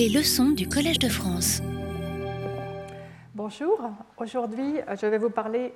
Les 0.00 0.08
leçons 0.08 0.52
du 0.52 0.66
Collège 0.66 0.98
de 0.98 1.10
France. 1.10 1.60
Bonjour, 3.34 3.90
aujourd'hui 4.16 4.76
je 4.98 5.06
vais 5.06 5.18
vous 5.18 5.28
parler 5.28 5.74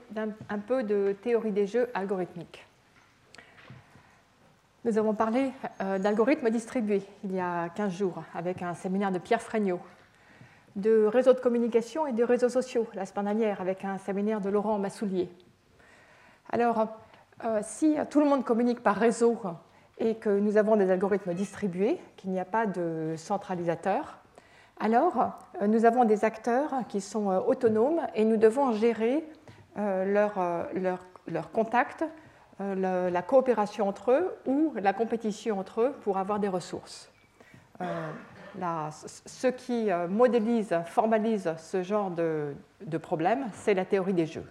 un 0.49 0.59
peu 0.61 0.83
de 0.83 1.15
théorie 1.23 1.53
des 1.53 1.67
jeux 1.67 1.91
algorithmiques. 1.93 2.67
Nous 4.87 4.97
avons 4.97 5.13
parlé 5.13 5.51
euh, 5.83 5.99
d'algorithmes 5.99 6.49
distribués 6.49 7.03
il 7.23 7.35
y 7.35 7.39
a 7.39 7.69
15 7.69 7.93
jours 7.93 8.25
avec 8.35 8.63
un 8.63 8.73
séminaire 8.73 9.13
de 9.13 9.19
Pierre 9.19 9.43
Fregnaud, 9.43 9.81
de 10.75 11.05
réseaux 11.05 11.35
de 11.35 11.41
communication 11.41 12.07
et 12.07 12.15
de 12.15 12.25
réseaux 12.25 12.49
sociaux 12.49 12.89
la 12.95 13.05
semaine 13.05 13.27
dernière 13.27 13.61
avec 13.61 13.85
un 13.85 13.99
séminaire 13.99 14.41
de 14.41 14.49
Laurent 14.49 14.79
Massoulier. 14.79 15.29
Alors, 16.51 16.87
euh, 17.45 17.61
si 17.63 17.97
tout 18.09 18.21
le 18.21 18.27
monde 18.27 18.43
communique 18.43 18.83
par 18.83 18.97
réseau 18.97 19.39
et 19.99 20.17
que 20.17 20.29
nous 20.29 20.57
avons 20.57 20.77
des 20.77 20.91
algorithmes 20.91 21.35
distribués, 21.35 21.99
qu'il 22.17 22.31
n'y 22.31 22.41
a 22.41 22.45
pas 22.45 22.67
de 22.67 23.15
centralisateur, 23.17 24.19
alors 24.81 25.33
euh, 25.63 25.67
nous 25.67 25.85
avons 25.85 26.05
des 26.05 26.25
acteurs 26.25 26.73
qui 26.89 27.01
sont 27.01 27.31
euh, 27.31 27.41
autonomes 27.41 28.01
et 28.15 28.25
nous 28.25 28.37
devons 28.37 28.73
gérer 28.73 29.25
leur, 29.77 30.35
leur, 31.27 31.51
contact, 31.51 32.05
la 32.61 33.23
coopération 33.23 33.89
entre 33.89 34.13
eux 34.13 34.37
ou 34.47 34.73
la 34.77 34.93
compétition 34.93 35.59
entre 35.59 35.81
eux 35.81 35.93
pour 36.03 36.17
avoir 36.17 36.39
des 36.39 36.47
ressources. 36.47 37.11
ce 37.81 39.49
qui 39.49 39.89
modélise, 40.09 40.79
formalise 40.87 41.55
ce 41.57 41.83
genre 41.83 42.13
de, 42.13 42.55
de 42.87 42.99
problème, 42.99 43.49
c'est 43.53 43.75
la 43.75 43.85
théorie 43.85 44.15
des 44.15 44.27
jeux. 44.27 44.47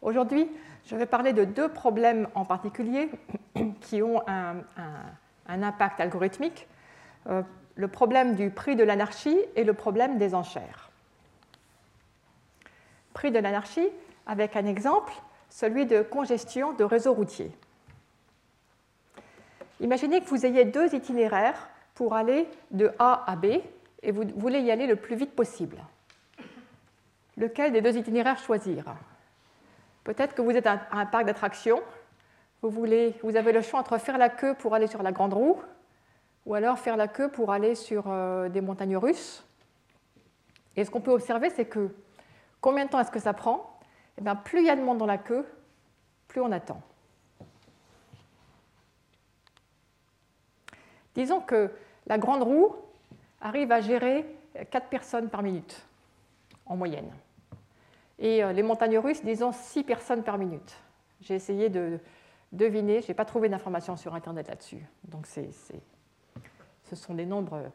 Aujourd'hui, 0.00 0.48
je 0.88 0.96
vais 0.96 1.06
parler 1.06 1.34
de 1.34 1.44
deux 1.44 1.68
problèmes 1.68 2.28
en 2.34 2.46
particulier 2.46 3.10
qui 3.82 4.02
ont 4.02 4.22
un, 4.26 4.62
impact 5.46 6.00
algorithmique. 6.00 6.66
Euh, 7.28 7.42
le 7.74 7.88
problème 7.88 8.34
du 8.34 8.50
prix 8.50 8.74
de 8.74 8.84
l'anarchie 8.84 9.38
et 9.54 9.64
le 9.64 9.74
problème 9.74 10.18
des 10.18 10.34
enchères. 10.34 10.90
Prix 13.12 13.30
de 13.30 13.38
l'anarchie 13.38 13.88
avec 14.26 14.56
un 14.56 14.66
exemple, 14.66 15.12
celui 15.50 15.84
de 15.84 16.02
congestion 16.02 16.72
de 16.72 16.84
réseaux 16.84 17.12
routiers. 17.12 17.52
Imaginez 19.80 20.20
que 20.20 20.28
vous 20.28 20.46
ayez 20.46 20.64
deux 20.64 20.94
itinéraires 20.94 21.68
pour 21.94 22.14
aller 22.14 22.48
de 22.70 22.92
A 22.98 23.30
à 23.30 23.36
B 23.36 23.46
et 24.02 24.10
vous 24.10 24.24
voulez 24.36 24.60
y 24.60 24.70
aller 24.70 24.86
le 24.86 24.96
plus 24.96 25.16
vite 25.16 25.36
possible. 25.36 25.76
Lequel 27.36 27.72
des 27.72 27.80
deux 27.80 27.96
itinéraires 27.96 28.38
choisir? 28.38 28.84
Peut-être 30.08 30.34
que 30.34 30.40
vous 30.40 30.52
êtes 30.52 30.66
à 30.66 30.80
un 30.92 31.04
parc 31.04 31.26
d'attractions, 31.26 31.82
vous, 32.62 32.86
avez 33.36 33.52
le 33.52 33.60
choix 33.60 33.78
entre 33.78 33.98
faire 33.98 34.16
la 34.16 34.30
queue 34.30 34.54
pour 34.54 34.74
aller 34.74 34.86
sur 34.86 35.02
la 35.02 35.12
grande 35.12 35.34
roue 35.34 35.60
ou 36.46 36.54
alors 36.54 36.78
faire 36.78 36.96
la 36.96 37.08
queue 37.08 37.30
pour 37.30 37.52
aller 37.52 37.74
sur 37.74 38.04
euh, 38.06 38.48
des 38.48 38.62
montagnes 38.62 38.96
russes. 38.96 39.44
Et 40.76 40.86
ce 40.86 40.90
qu'on 40.90 41.02
peut 41.02 41.10
observer, 41.10 41.50
c'est 41.50 41.66
que 41.66 41.94
combien 42.62 42.86
de 42.86 42.90
temps 42.90 43.00
est-ce 43.00 43.10
que 43.10 43.18
ça 43.18 43.34
prend? 43.34 43.78
Eh 44.16 44.22
bien, 44.22 44.34
Plus 44.34 44.60
il 44.60 44.64
y 44.64 44.70
a 44.70 44.76
de 44.76 44.80
monde 44.80 44.96
dans 44.96 45.04
la 45.04 45.18
queue, 45.18 45.46
plus 46.26 46.40
on 46.40 46.52
attend. 46.52 46.80
Disons 51.14 51.40
que 51.40 51.70
la 52.06 52.16
grande 52.16 52.44
roue 52.44 52.74
arrive 53.42 53.72
à 53.72 53.82
gérer 53.82 54.24
4 54.70 54.86
personnes 54.86 55.28
par 55.28 55.42
minute, 55.42 55.86
en 56.64 56.78
moyenne 56.78 57.12
et 58.18 58.42
euh, 58.42 58.52
les 58.52 58.62
montagnes 58.62 58.98
russes, 58.98 59.24
disons 59.24 59.52
6 59.52 59.84
personnes 59.84 60.22
par 60.22 60.38
minute. 60.38 60.76
J'ai 61.20 61.34
essayé 61.34 61.68
de 61.68 61.98
deviner, 62.52 63.02
je 63.02 63.08
n'ai 63.08 63.14
pas 63.14 63.24
trouvé 63.24 63.48
d'informations 63.48 63.96
sur 63.96 64.14
Internet 64.14 64.48
là-dessus. 64.48 64.84
Donc 65.04 65.26
ce 65.26 66.96
sont 66.96 67.14
des 67.14 67.26
nombres 67.26 67.56
euh, 67.56 67.68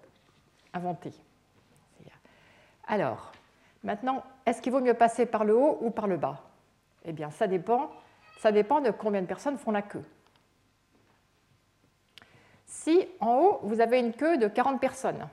inventés. 0.74 1.14
Alors, 2.86 3.32
maintenant, 3.84 4.24
est-ce 4.46 4.62
qu'il 4.62 4.72
vaut 4.72 4.82
mieux 4.82 4.94
passer 4.94 5.26
par 5.26 5.46
le 5.46 5.56
haut 5.56 5.78
ou 5.82 5.90
par 5.90 6.08
le 6.08 6.18
bas? 6.18 6.42
Eh 7.06 7.14
bien, 7.14 7.30
ça 7.30 7.48
dépend, 7.48 7.92
ça 8.40 8.52
dépend 8.52 8.82
de 8.82 8.92
combien 8.92 9.22
de 9.22 9.28
personnes 9.28 9.58
font 9.58 9.72
la 9.72 9.82
queue. 9.82 10.04
Si 12.66 13.08
en 13.20 13.38
haut, 13.38 13.60
vous 13.64 13.80
avez 13.80 14.00
une 14.00 14.14
queue 14.14 14.38
de 14.38 14.48
40 14.48 14.82
personnes, 14.82 15.28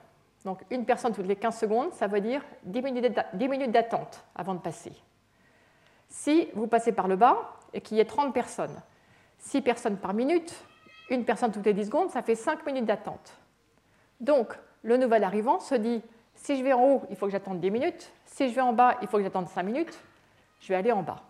donc 0.45 0.63
une 0.69 0.85
personne 0.85 1.13
toutes 1.13 1.27
les 1.27 1.35
15 1.35 1.57
secondes, 1.57 1.93
ça 1.93 2.07
veut 2.07 2.21
dire 2.21 2.43
10 2.63 2.81
minutes 2.81 3.71
d'attente 3.71 4.23
avant 4.35 4.53
de 4.53 4.59
passer. 4.59 4.93
Si 6.11 6.49
vous 6.53 6.67
passez 6.67 6.91
par 6.91 7.07
le 7.07 7.15
bas 7.15 7.55
et 7.73 7.79
qu'il 7.81 7.97
y 7.97 8.01
ait 8.01 8.05
30 8.05 8.33
personnes, 8.33 8.81
6 9.39 9.61
personnes 9.61 9.97
par 9.97 10.13
minute, 10.13 10.53
une 11.09 11.25
personne 11.25 11.51
toutes 11.51 11.65
les 11.65 11.73
10 11.73 11.85
secondes, 11.85 12.09
ça 12.11 12.21
fait 12.21 12.35
5 12.35 12.65
minutes 12.65 12.85
d'attente. 12.85 13.33
Donc 14.19 14.53
le 14.83 14.97
nouvel 14.97 15.23
arrivant 15.23 15.59
se 15.59 15.73
dit, 15.73 16.03
si 16.35 16.57
je 16.57 16.63
vais 16.63 16.73
en 16.73 16.83
haut, 16.83 17.03
il 17.09 17.15
faut 17.15 17.27
que 17.27 17.31
j'attende 17.31 17.61
10 17.61 17.71
minutes, 17.71 18.11
si 18.25 18.49
je 18.49 18.53
vais 18.53 18.61
en 18.61 18.73
bas, 18.73 18.97
il 19.01 19.07
faut 19.07 19.17
que 19.17 19.23
j'attende 19.23 19.47
5 19.47 19.63
minutes, 19.63 19.97
je 20.59 20.67
vais 20.67 20.75
aller 20.75 20.91
en 20.91 21.01
bas. 21.01 21.23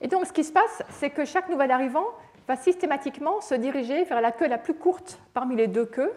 Et 0.00 0.06
donc 0.06 0.26
ce 0.26 0.32
qui 0.32 0.44
se 0.44 0.52
passe, 0.52 0.82
c'est 0.90 1.10
que 1.10 1.24
chaque 1.24 1.48
nouvel 1.48 1.72
arrivant 1.72 2.06
va 2.46 2.56
systématiquement 2.56 3.40
se 3.40 3.54
diriger 3.54 4.04
vers 4.04 4.20
la 4.20 4.30
queue 4.30 4.46
la 4.46 4.58
plus 4.58 4.74
courte 4.74 5.18
parmi 5.32 5.56
les 5.56 5.66
deux 5.66 5.86
queues. 5.86 6.12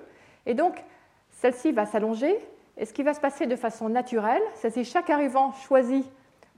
Et 0.45 0.53
donc, 0.53 0.83
celle-ci 1.31 1.71
va 1.71 1.85
s'allonger. 1.85 2.37
Et 2.77 2.85
ce 2.85 2.93
qui 2.93 3.03
va 3.03 3.13
se 3.13 3.19
passer 3.19 3.47
de 3.47 3.55
façon 3.55 3.89
naturelle, 3.89 4.41
c'est 4.55 4.71
que 4.71 4.83
chaque 4.83 5.09
arrivant 5.09 5.51
choisit 5.51 6.05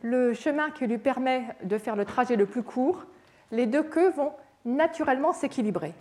le 0.01 0.33
chemin 0.33 0.69
qui 0.71 0.85
lui 0.85 0.97
permet 0.97 1.43
de 1.63 1.77
faire 1.77 1.95
le 1.95 2.05
trajet 2.05 2.35
le 2.35 2.45
plus 2.45 2.63
court, 2.63 3.05
les 3.51 3.65
deux 3.65 3.83
queues 3.83 4.11
vont 4.11 4.33
naturellement 4.65 5.33
s'équilibrer. 5.33 5.93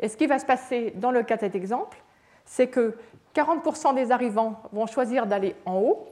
Et 0.00 0.08
ce 0.08 0.16
qui 0.16 0.26
va 0.26 0.38
se 0.38 0.46
passer 0.46 0.92
dans 0.96 1.10
le 1.10 1.22
cas 1.22 1.36
de 1.36 1.40
cet 1.40 1.54
exemple, 1.54 2.02
c'est 2.44 2.68
que 2.68 2.96
40% 3.34 3.94
des 3.94 4.10
arrivants 4.10 4.62
vont 4.72 4.86
choisir 4.86 5.26
d'aller 5.26 5.54
en 5.66 5.76
haut. 5.76 6.08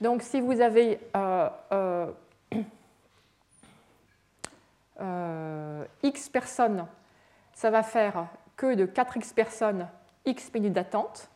Donc 0.00 0.22
si 0.22 0.40
vous 0.40 0.60
avez 0.60 0.98
euh, 1.16 1.48
euh, 1.72 2.06
euh, 5.00 5.84
x 6.02 6.28
personnes, 6.28 6.86
ça 7.54 7.70
va 7.70 7.82
faire 7.82 8.26
que 8.56 8.74
de 8.74 8.86
4x 8.86 9.32
personnes, 9.34 9.88
x 10.24 10.52
minutes 10.52 10.72
d'attente, 10.72 11.30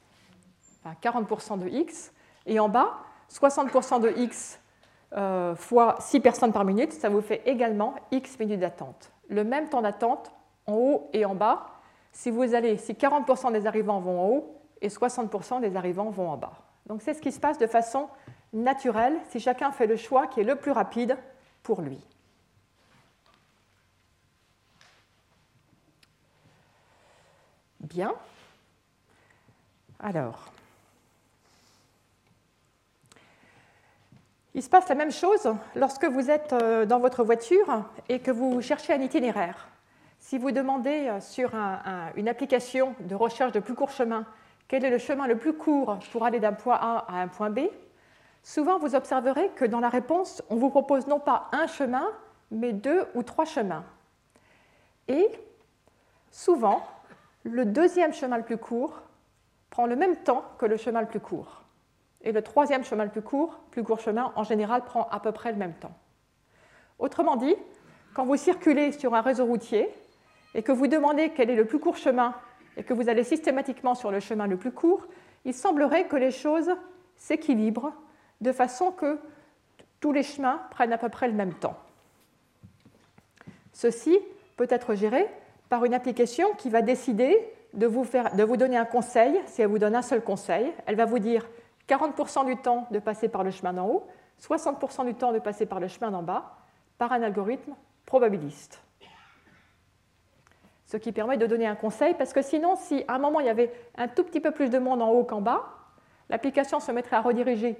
40% 1.03 1.59
de 1.59 1.69
x. 1.69 2.13
Et 2.47 2.59
en 2.59 2.69
bas, 2.69 2.99
60% 3.31 4.01
de 4.01 4.11
x 4.17 4.61
euh, 5.17 5.55
fois 5.55 5.97
6 6.01 6.21
personnes 6.21 6.53
par 6.53 6.65
minute, 6.65 6.93
ça 6.93 7.09
vous 7.09 7.21
fait 7.21 7.43
également 7.47 7.95
x 8.11 8.39
minutes 8.39 8.61
d'attente. 8.61 9.13
Le 9.29 9.45
même 9.45 9.69
temps 9.69 9.83
d'attente 9.83 10.33
en 10.67 10.75
haut 10.75 11.11
et 11.13 11.25
en 11.25 11.35
bas, 11.35 11.67
si 12.13 12.31
vous 12.31 12.55
allez, 12.55 12.77
si 12.77 12.93
40% 12.93 13.53
des 13.53 13.67
arrivants 13.67 14.01
vont 14.01 14.21
en 14.21 14.29
haut 14.29 14.61
et 14.81 14.89
60% 14.89 15.61
des 15.61 15.77
arrivants 15.77 16.11
vont 16.11 16.31
en 16.31 16.37
bas. 16.37 16.53
Donc 16.87 17.03
c'est 17.03 17.15
ce 17.15 17.21
qui 17.21 17.33
se 17.33 17.41
passe 17.41 17.59
de 17.59 17.67
façon 17.67 18.09
naturelle 18.53 19.17
si 19.29 19.41
chacun 19.41 19.71
fait 19.71 19.87
le 19.87 19.97
choix 19.97 20.27
qui 20.27 20.41
est 20.41 20.45
le 20.45 20.57
plus 20.57 20.73
rapide 20.73 21.17
pour 21.63 21.83
lui. 21.83 22.01
Bien. 27.81 28.15
Alors, 29.99 30.53
il 34.55 34.62
se 34.62 34.69
passe 34.69 34.88
la 34.88 34.94
même 34.94 35.12
chose 35.12 35.53
lorsque 35.75 36.05
vous 36.05 36.31
êtes 36.31 36.53
euh, 36.53 36.87
dans 36.87 36.99
votre 36.99 37.25
voiture 37.25 37.84
et 38.09 38.21
que 38.21 38.31
vous 38.31 38.61
cherchez 38.61 38.93
un 38.93 39.00
itinéraire. 39.00 39.69
Si 40.19 40.38
vous 40.38 40.50
demandez 40.50 41.09
euh, 41.09 41.21
sur 41.21 41.53
une 42.16 42.28
application 42.28 42.94
de 43.00 43.15
recherche 43.15 43.53
de 43.53 43.60
plus 43.60 43.75
court 43.75 43.91
chemin 43.91 44.27
quel 44.71 44.84
est 44.84 44.91
le 44.91 44.99
chemin 44.99 45.27
le 45.27 45.37
plus 45.37 45.53
court 45.53 45.99
pour 46.12 46.25
aller 46.25 46.39
d'un 46.39 46.53
point 46.53 46.78
A 46.81 47.05
à 47.09 47.22
un 47.22 47.27
point 47.27 47.50
B, 47.50 47.62
souvent 48.44 48.78
vous 48.78 48.94
observerez 48.94 49.50
que 49.56 49.65
dans 49.65 49.81
la 49.81 49.89
réponse, 49.89 50.44
on 50.49 50.55
vous 50.55 50.71
propose 50.71 51.09
non 51.09 51.19
pas 51.19 51.49
un 51.50 51.66
chemin, 51.66 52.06
mais 52.53 52.72
deux 52.72 53.05
ou 53.15 53.25
trois 53.25 53.44
chemins. 53.44 53.83
Et 55.09 55.28
souvent, 56.30 56.86
le 57.42 57.65
deuxième 57.65 58.13
chemin 58.13 58.36
le 58.36 58.45
plus 58.45 58.59
court 58.59 59.03
prend 59.71 59.86
le 59.86 59.97
même 59.97 60.15
temps 60.19 60.45
que 60.57 60.66
le 60.66 60.77
chemin 60.77 61.01
le 61.01 61.09
plus 61.09 61.19
court. 61.19 61.59
Et 62.22 62.33
le 62.33 62.43
troisième 62.43 62.84
chemin 62.84 63.05
le 63.05 63.11
plus 63.11 63.22
court, 63.22 63.61
plus 63.71 63.83
court 63.83 64.01
chemin, 64.01 64.33
en 64.37 64.45
général, 64.45 64.84
prend 64.84 65.09
à 65.11 65.21
peu 65.21 65.33
près 65.33 65.53
le 65.53 65.59
même 65.59 65.75
temps. 65.75 65.95
Autrement 66.99 67.37
dit, 67.37 67.57
quand 68.15 68.25
vous 68.25 68.37
circulez 68.37 68.93
sur 68.93 69.15
un 69.15 69.22
réseau 69.22 69.47
routier 69.47 69.89
et 70.55 70.63
que 70.63 70.72
vous 70.72 70.87
demandez 70.87 71.31
quel 71.31 71.49
est 71.49 71.57
le 71.57 71.65
plus 71.65 71.78
court 71.78 71.97
chemin 71.97 72.34
et 72.77 72.84
que 72.84 72.93
vous 72.93 73.09
allez 73.09 73.25
systématiquement 73.25 73.95
sur 73.95 74.11
le 74.11 74.21
chemin 74.21 74.47
le 74.47 74.57
plus 74.57 74.72
court, 74.72 75.07
il 75.45 75.55
semblerait 75.55 76.09
que 76.09 76.17
les 76.17 76.31
choses 76.31 76.71
s'équilibrent 77.17 77.93
de 78.41 78.53
façon 78.53 78.91
que 78.91 79.19
tous 80.01 80.13
les 80.13 80.23
chemins 80.23 80.61
prennent 80.71 80.93
à 80.93 80.99
peu 80.99 81.09
près 81.09 81.28
le 81.28 81.34
même 81.34 81.55
temps. 81.55 81.77
Ceci 83.73 84.19
peut 84.57 84.66
être 84.69 84.95
géré 84.95 85.27
par 85.69 85.84
une 85.84 85.95
application 85.95 86.53
qui 86.59 86.69
va 86.69 86.83
décider 86.83 87.39
de 87.75 87.87
vous, 87.87 88.05
de 88.05 88.43
vous 88.43 88.57
donner 88.57 88.77
un 88.77 88.84
conseil, 88.84 89.41
si 89.47 89.63
elle 89.63 89.69
vous 89.69 89.78
donne 89.78 89.95
un 89.95 90.03
seul 90.03 90.23
conseil. 90.23 90.73
Elle 90.87 90.97
va 90.97 91.05
vous 91.05 91.19
dire 91.19 91.47
40% 91.91 92.47
du 92.47 92.57
temps 92.57 92.87
de 92.91 93.01
passer 93.01 93.28
par 93.28 93.42
le 93.42 93.51
chemin 93.51 93.72
d'en 93.72 93.89
haut, 93.89 94.07
60% 94.41 95.04
du 95.04 95.15
temps 95.15 95.33
de 95.33 95.41
passer 95.41 95.66
par 95.66 95.81
le 95.81 95.89
chemin 95.89 96.10
d'en 96.10 96.22
bas, 96.22 96.57
par 96.98 97.13
un 97.13 97.22
algorithme 97.22 97.75
probabiliste. 98.07 98.83
ce 100.87 100.97
qui 100.97 101.13
permet 101.13 101.37
de 101.37 101.47
donner 101.47 101.66
un 101.66 101.77
conseil, 101.77 102.15
parce 102.15 102.33
que 102.33 102.42
sinon, 102.42 102.75
si 102.75 103.04
à 103.07 103.15
un 103.15 103.19
moment 103.19 103.39
il 103.41 103.47
y 103.47 103.51
avait 103.51 103.72
un 103.97 104.09
tout 104.09 104.25
petit 104.25 104.41
peu 104.41 104.51
plus 104.51 104.71
de 104.71 104.78
monde 104.78 105.03
en 105.03 105.10
haut 105.10 105.25
qu'en 105.25 105.41
bas, 105.41 105.63
l'application 106.28 106.81
se 106.81 106.91
mettrait 106.91 107.16
à 107.16 107.21
rediriger 107.21 107.77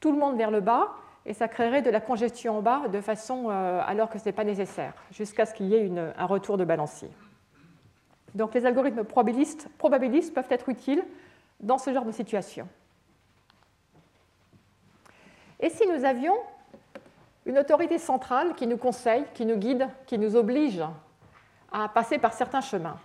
tout 0.00 0.10
le 0.10 0.18
monde 0.18 0.36
vers 0.36 0.50
le 0.50 0.60
bas, 0.60 0.88
et 1.26 1.34
ça 1.34 1.48
créerait 1.48 1.82
de 1.82 1.90
la 1.90 2.00
congestion 2.00 2.58
en 2.58 2.62
bas 2.62 2.88
de 2.88 3.00
façon 3.00 3.50
euh, 3.50 3.80
alors 3.86 4.08
que 4.08 4.18
ce 4.18 4.24
n'est 4.24 4.32
pas 4.32 4.44
nécessaire, 4.44 4.94
jusqu'à 5.12 5.46
ce 5.46 5.54
qu'il 5.54 5.66
y 5.66 5.74
ait 5.74 5.90
un 5.98 6.26
retour 6.26 6.56
de 6.56 6.64
balancier. 6.64 7.10
Donc 8.34 8.54
les 8.54 8.64
algorithmes 8.64 9.04
probabilistes, 9.04 9.68
probabilistes 9.76 10.34
peuvent 10.34 10.50
être 10.50 10.68
utiles 10.68 11.04
dans 11.60 11.78
ce 11.78 11.92
genre 11.92 12.04
de 12.04 12.12
situation. 12.12 12.68
Et 15.60 15.68
si 15.68 15.86
nous 15.86 16.04
avions 16.04 16.36
une 17.46 17.58
autorité 17.58 17.98
centrale 17.98 18.54
qui 18.54 18.66
nous 18.66 18.76
conseille, 18.76 19.24
qui 19.34 19.44
nous 19.44 19.56
guide, 19.56 19.88
qui 20.06 20.18
nous 20.18 20.36
oblige 20.36 20.82
à 21.72 21.88
passer 21.88 22.18
par 22.18 22.32
certains 22.32 22.60
chemins? 22.60 22.96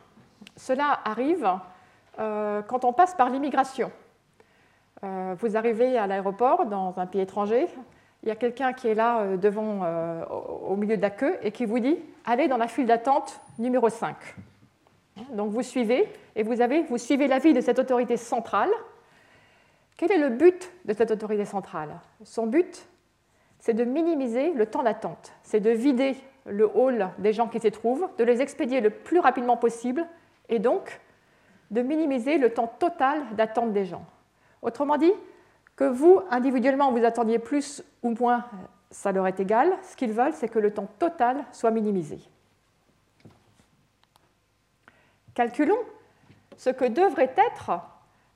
Cela 0.56 1.00
arrive 1.04 1.50
euh, 2.20 2.62
quand 2.62 2.86
on 2.86 2.94
passe 2.94 3.14
par 3.14 3.30
l'immigration. 3.30 3.92
Euh, 5.04 5.36
vous 5.38 5.58
arrivez 5.58 5.98
à 5.98 6.08
l'aéroport 6.08 6.66
dans 6.66 6.98
un 6.98 7.06
pays 7.06 7.22
étranger, 7.22 7.68
il 8.24 8.30
y 8.30 8.32
a 8.32 8.36
quelqu'un 8.36 8.74
qui 8.74 8.88
est 8.88 8.96
là 8.96 9.20
euh, 9.20 9.38
devant, 9.38 9.86
au 10.68 10.76
milieu 10.78 10.98
de 10.98 11.02
la 11.02 11.10
queue 11.10 11.38
et 11.42 11.52
qui 11.52 11.66
vous 11.66 11.80
dit 11.80 12.00
allez 12.26 12.48
dans 12.48 12.58
la 12.58 12.68
file 12.68 12.86
d'attente 12.86 13.42
numéro 13.60 13.90
5. 13.90 14.16
Donc 15.34 15.52
vous 15.52 15.62
suivez 15.62 16.12
et 16.36 16.44
vous, 16.44 16.62
avez, 16.62 16.84
vous 16.84 16.98
suivez 16.98 17.28
l'avis 17.28 17.54
de 17.54 17.62
cette 17.62 17.80
autorité 17.80 18.18
centrale. 18.18 18.72
Quel 19.98 20.12
est 20.12 20.18
le 20.18 20.30
but 20.30 20.72
de 20.86 20.94
cette 20.94 21.12
autorité 21.12 21.46
centrale? 21.46 22.00
Son 22.24 22.48
but, 22.48 22.88
c'est 23.60 23.74
de 23.74 23.84
minimiser 23.84 24.52
le 24.54 24.66
temps 24.66 24.84
d'attente, 24.84 25.34
c'est 25.44 25.60
de 25.60 25.70
vider 25.70 26.16
le 26.46 26.70
hall 26.76 27.10
des 27.18 27.34
gens 27.34 27.48
qui 27.48 27.60
s'y 27.60 27.72
trouvent, 27.72 28.08
de 28.18 28.24
les 28.24 28.42
expédier 28.42 28.82
le 28.82 28.90
plus 28.90 29.20
rapidement 29.20 29.58
possible 29.58 30.06
et 30.50 30.60
donc 30.60 31.00
de 31.72 31.82
minimiser 31.82 32.38
le 32.38 32.54
temps 32.54 32.68
total 32.68 33.24
d'attente 33.36 33.74
des 33.74 33.86
gens. 33.86 34.06
Autrement 34.62 34.98
dit, 34.98 35.14
que 35.76 35.84
vous, 35.84 36.22
individuellement, 36.30 36.92
vous 36.92 37.04
attendiez 37.04 37.40
plus 37.40 37.84
ou 38.02 38.16
moins, 38.20 38.46
ça 38.92 39.12
leur 39.12 39.28
est 39.28 39.40
égal. 39.40 39.74
Ce 39.84 39.96
qu'ils 39.96 40.14
veulent, 40.14 40.34
c'est 40.34 40.48
que 40.48 40.60
le 40.60 40.74
temps 40.74 40.88
total 41.00 41.44
soit 41.52 41.72
minimisé. 41.72 42.20
Calculons 45.34 45.78
ce 46.56 46.70
que 46.70 46.86
devrait 46.86 47.34
être 47.36 47.82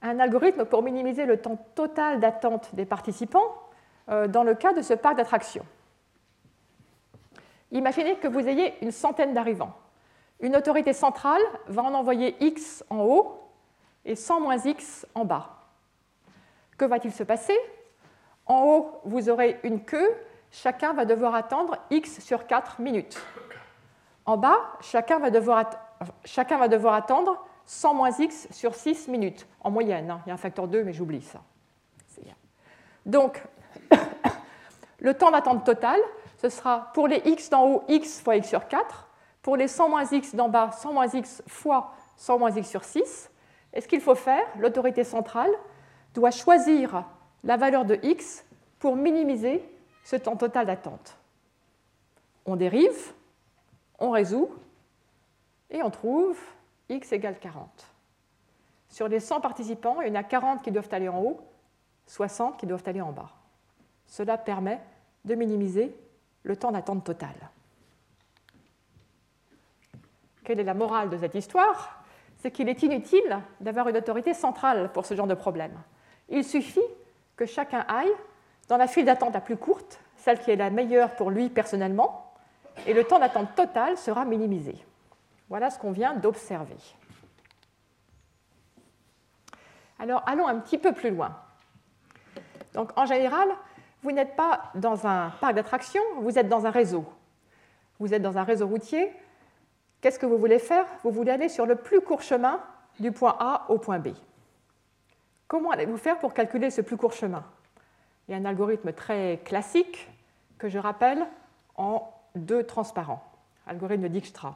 un 0.02 0.20
algorithme 0.20 0.66
pour 0.66 0.84
minimiser 0.84 1.26
le 1.26 1.42
temps 1.42 1.58
total 1.76 2.20
d'attente 2.20 2.74
des 2.74 2.86
participants 2.86 3.56
euh, 4.10 4.28
dans 4.28 4.44
le 4.44 4.56
cas 4.56 4.74
de 4.74 4.82
ce 4.82 4.94
parc 4.94 5.18
d'attractions. 5.18 5.66
Imaginez 7.72 8.16
que 8.18 8.28
vous 8.28 8.48
ayez 8.48 8.74
une 8.82 8.92
centaine 8.92 9.34
d'arrivants. 9.34 9.74
Une 10.40 10.56
autorité 10.56 10.94
centrale 10.94 11.42
va 11.68 11.84
en 11.84 11.94
envoyer 11.94 12.36
X 12.44 12.84
en 12.90 13.02
haut 13.02 13.44
et 14.06 14.16
100 14.16 14.40
moins 14.40 14.58
X 14.58 15.06
en 15.14 15.26
bas. 15.26 15.68
Que 16.78 16.86
va-t-il 16.86 17.14
se 17.14 17.24
passer? 17.24 17.58
En 18.46 18.64
haut, 18.64 19.02
vous 19.04 19.30
aurez 19.30 19.60
une 19.64 19.84
queue, 19.84 20.10
chacun 20.50 20.94
va 20.94 21.06
devoir 21.06 21.36
attendre 21.36 21.78
X 21.92 22.20
sur 22.20 22.48
4 22.48 22.82
minutes. 22.82 23.22
En 24.26 24.38
bas, 24.38 24.60
chacun 24.82 25.20
va 25.20 25.30
devoir, 25.30 25.70
chacun 26.24 26.58
va 26.58 26.68
devoir 26.68 26.94
attendre 26.94 27.46
100 27.70 27.94
moins 27.94 28.10
x 28.10 28.48
sur 28.50 28.74
6 28.74 29.10
minutes, 29.10 29.46
en 29.62 29.70
moyenne. 29.70 30.10
Hein. 30.10 30.22
Il 30.26 30.30
y 30.30 30.32
a 30.32 30.34
un 30.34 30.38
facteur 30.38 30.68
2, 30.68 30.84
mais 30.84 30.92
j'oublie 30.92 31.22
ça. 31.22 31.40
Donc, 33.06 33.44
le 35.00 35.14
temps 35.14 35.30
d'attente 35.30 35.68
total, 35.68 36.00
ce 36.38 36.50
sera 36.50 36.92
pour 36.96 37.08
les 37.08 37.22
x 37.26 37.52
d'en 37.52 37.68
haut, 37.68 37.84
x 37.88 38.22
fois 38.22 38.38
x 38.38 38.50
sur 38.50 38.68
4. 38.68 39.08
Pour 39.44 39.56
les 39.56 39.68
100 39.68 39.88
moins 39.88 40.04
x 40.04 40.34
d'en 40.34 40.50
bas, 40.50 40.72
100 40.72 40.94
moins 40.94 41.08
x 41.08 41.44
fois 41.46 41.94
100 42.18 42.40
moins 42.40 42.50
x 42.50 42.68
sur 42.68 42.84
6. 42.84 43.30
Et 43.74 43.82
ce 43.82 43.88
qu'il 43.88 44.02
faut 44.02 44.16
faire, 44.16 44.44
l'autorité 44.58 45.04
centrale 45.04 45.52
doit 46.16 46.32
choisir 46.32 47.06
la 47.44 47.56
valeur 47.56 47.86
de 47.86 48.00
x 48.02 48.46
pour 48.80 48.96
minimiser 48.96 49.64
ce 50.04 50.16
temps 50.16 50.38
total 50.38 50.66
d'attente. 50.66 51.20
On 52.48 52.56
dérive, 52.56 53.14
on 54.00 54.10
résout, 54.10 54.50
et 55.70 55.84
on 55.84 55.92
trouve 55.92 56.36
x 56.90 57.12
égale 57.12 57.40
40. 57.40 57.70
Sur 58.90 59.08
les 59.08 59.20
100 59.20 59.42
participants, 59.42 60.02
il 60.02 60.10
y 60.10 60.12
en 60.12 60.16
a 60.16 60.24
40 60.24 60.64
qui 60.64 60.72
doivent 60.72 60.90
aller 60.92 61.08
en 61.08 61.20
haut, 61.20 61.40
60 62.08 62.58
qui 62.58 62.66
doivent 62.66 62.84
aller 62.88 63.02
en 63.02 63.12
bas. 63.12 63.30
Cela 64.08 64.38
permet 64.38 64.82
de 65.26 65.36
minimiser 65.36 65.96
le 66.44 66.56
temps 66.56 66.72
d'attente 66.72 67.04
total. 67.04 67.36
Quelle 70.44 70.60
est 70.60 70.64
la 70.64 70.74
morale 70.74 71.10
de 71.10 71.18
cette 71.18 71.36
histoire? 71.36 72.02
C'est 72.38 72.50
qu'il 72.52 72.70
est 72.70 72.82
inutile 72.82 73.40
d'avoir 73.60 73.88
une 73.90 73.98
autorité 73.98 74.34
centrale 74.34 74.92
pour 74.92 75.06
ce 75.06 75.14
genre 75.14 75.28
de 75.28 75.36
problème. 75.36 75.78
Il 76.30 76.44
suffit 76.44 76.80
que 77.36 77.46
chacun 77.46 77.86
aille 77.88 78.12
dans 78.68 78.78
la 78.78 78.88
file 78.88 79.06
d'attente 79.06 79.34
la 79.34 79.42
plus 79.42 79.58
courte, 79.58 80.00
celle 80.16 80.40
qui 80.40 80.52
est 80.52 80.56
la 80.56 80.70
meilleure 80.70 81.16
pour 81.16 81.30
lui 81.30 81.50
personnellement, 81.50 82.34
et 82.88 82.94
le 82.94 83.04
temps 83.04 83.20
d'attente 83.20 83.54
total 83.56 83.98
sera 83.98 84.26
minimisé. 84.26 84.76
Voilà 85.50 85.70
ce 85.70 85.80
qu'on 85.80 85.92
vient 85.92 86.14
d'observer. 86.14 86.78
Alors 89.98 90.24
allons 90.28 90.48
un 90.48 90.60
petit 90.60 90.78
peu 90.78 90.94
plus 90.94 91.10
loin. 91.10 91.36
Donc 92.74 92.92
en 92.98 93.06
général, 93.06 93.50
vous 94.04 94.12
n'êtes 94.12 94.36
pas 94.36 94.72
dans 94.76 95.08
un 95.08 95.32
parc 95.42 95.56
d'attractions, 95.56 96.02
vous 96.22 96.38
êtes 96.40 96.48
dans 96.48 96.66
un 96.66 96.72
réseau. 96.72 97.06
Vous 98.00 98.14
êtes 98.14 98.22
dans 98.22 98.38
un 98.38 98.44
réseau 98.44 98.68
routier. 98.68 99.12
Qu'est-ce 100.00 100.20
que 100.20 100.26
vous 100.26 100.38
voulez 100.38 100.60
faire? 100.60 100.86
Vous 101.04 101.12
voulez 101.12 101.32
aller 101.32 101.50
sur 101.50 101.66
le 101.66 101.76
plus 101.76 102.00
court 102.00 102.22
chemin 102.22 102.62
du 103.00 103.12
point 103.12 103.36
A 103.40 103.66
au 103.70 103.78
point 103.78 104.00
B. 104.00 104.10
Comment 105.48 105.72
allez-vous 105.72 105.98
faire 105.98 106.20
pour 106.20 106.34
calculer 106.34 106.70
ce 106.70 106.80
plus 106.80 106.96
court 106.96 107.12
chemin? 107.12 107.44
Il 108.28 108.32
y 108.32 108.36
a 108.36 108.38
un 108.38 108.46
algorithme 108.46 108.94
très 108.94 109.42
classique 109.44 110.08
que 110.58 110.70
je 110.70 110.78
rappelle 110.78 111.26
en 111.76 112.14
deux 112.36 112.64
transparents, 112.64 113.24
algorithme 113.66 114.04
de 114.04 114.08
Dijkstra. 114.10 114.56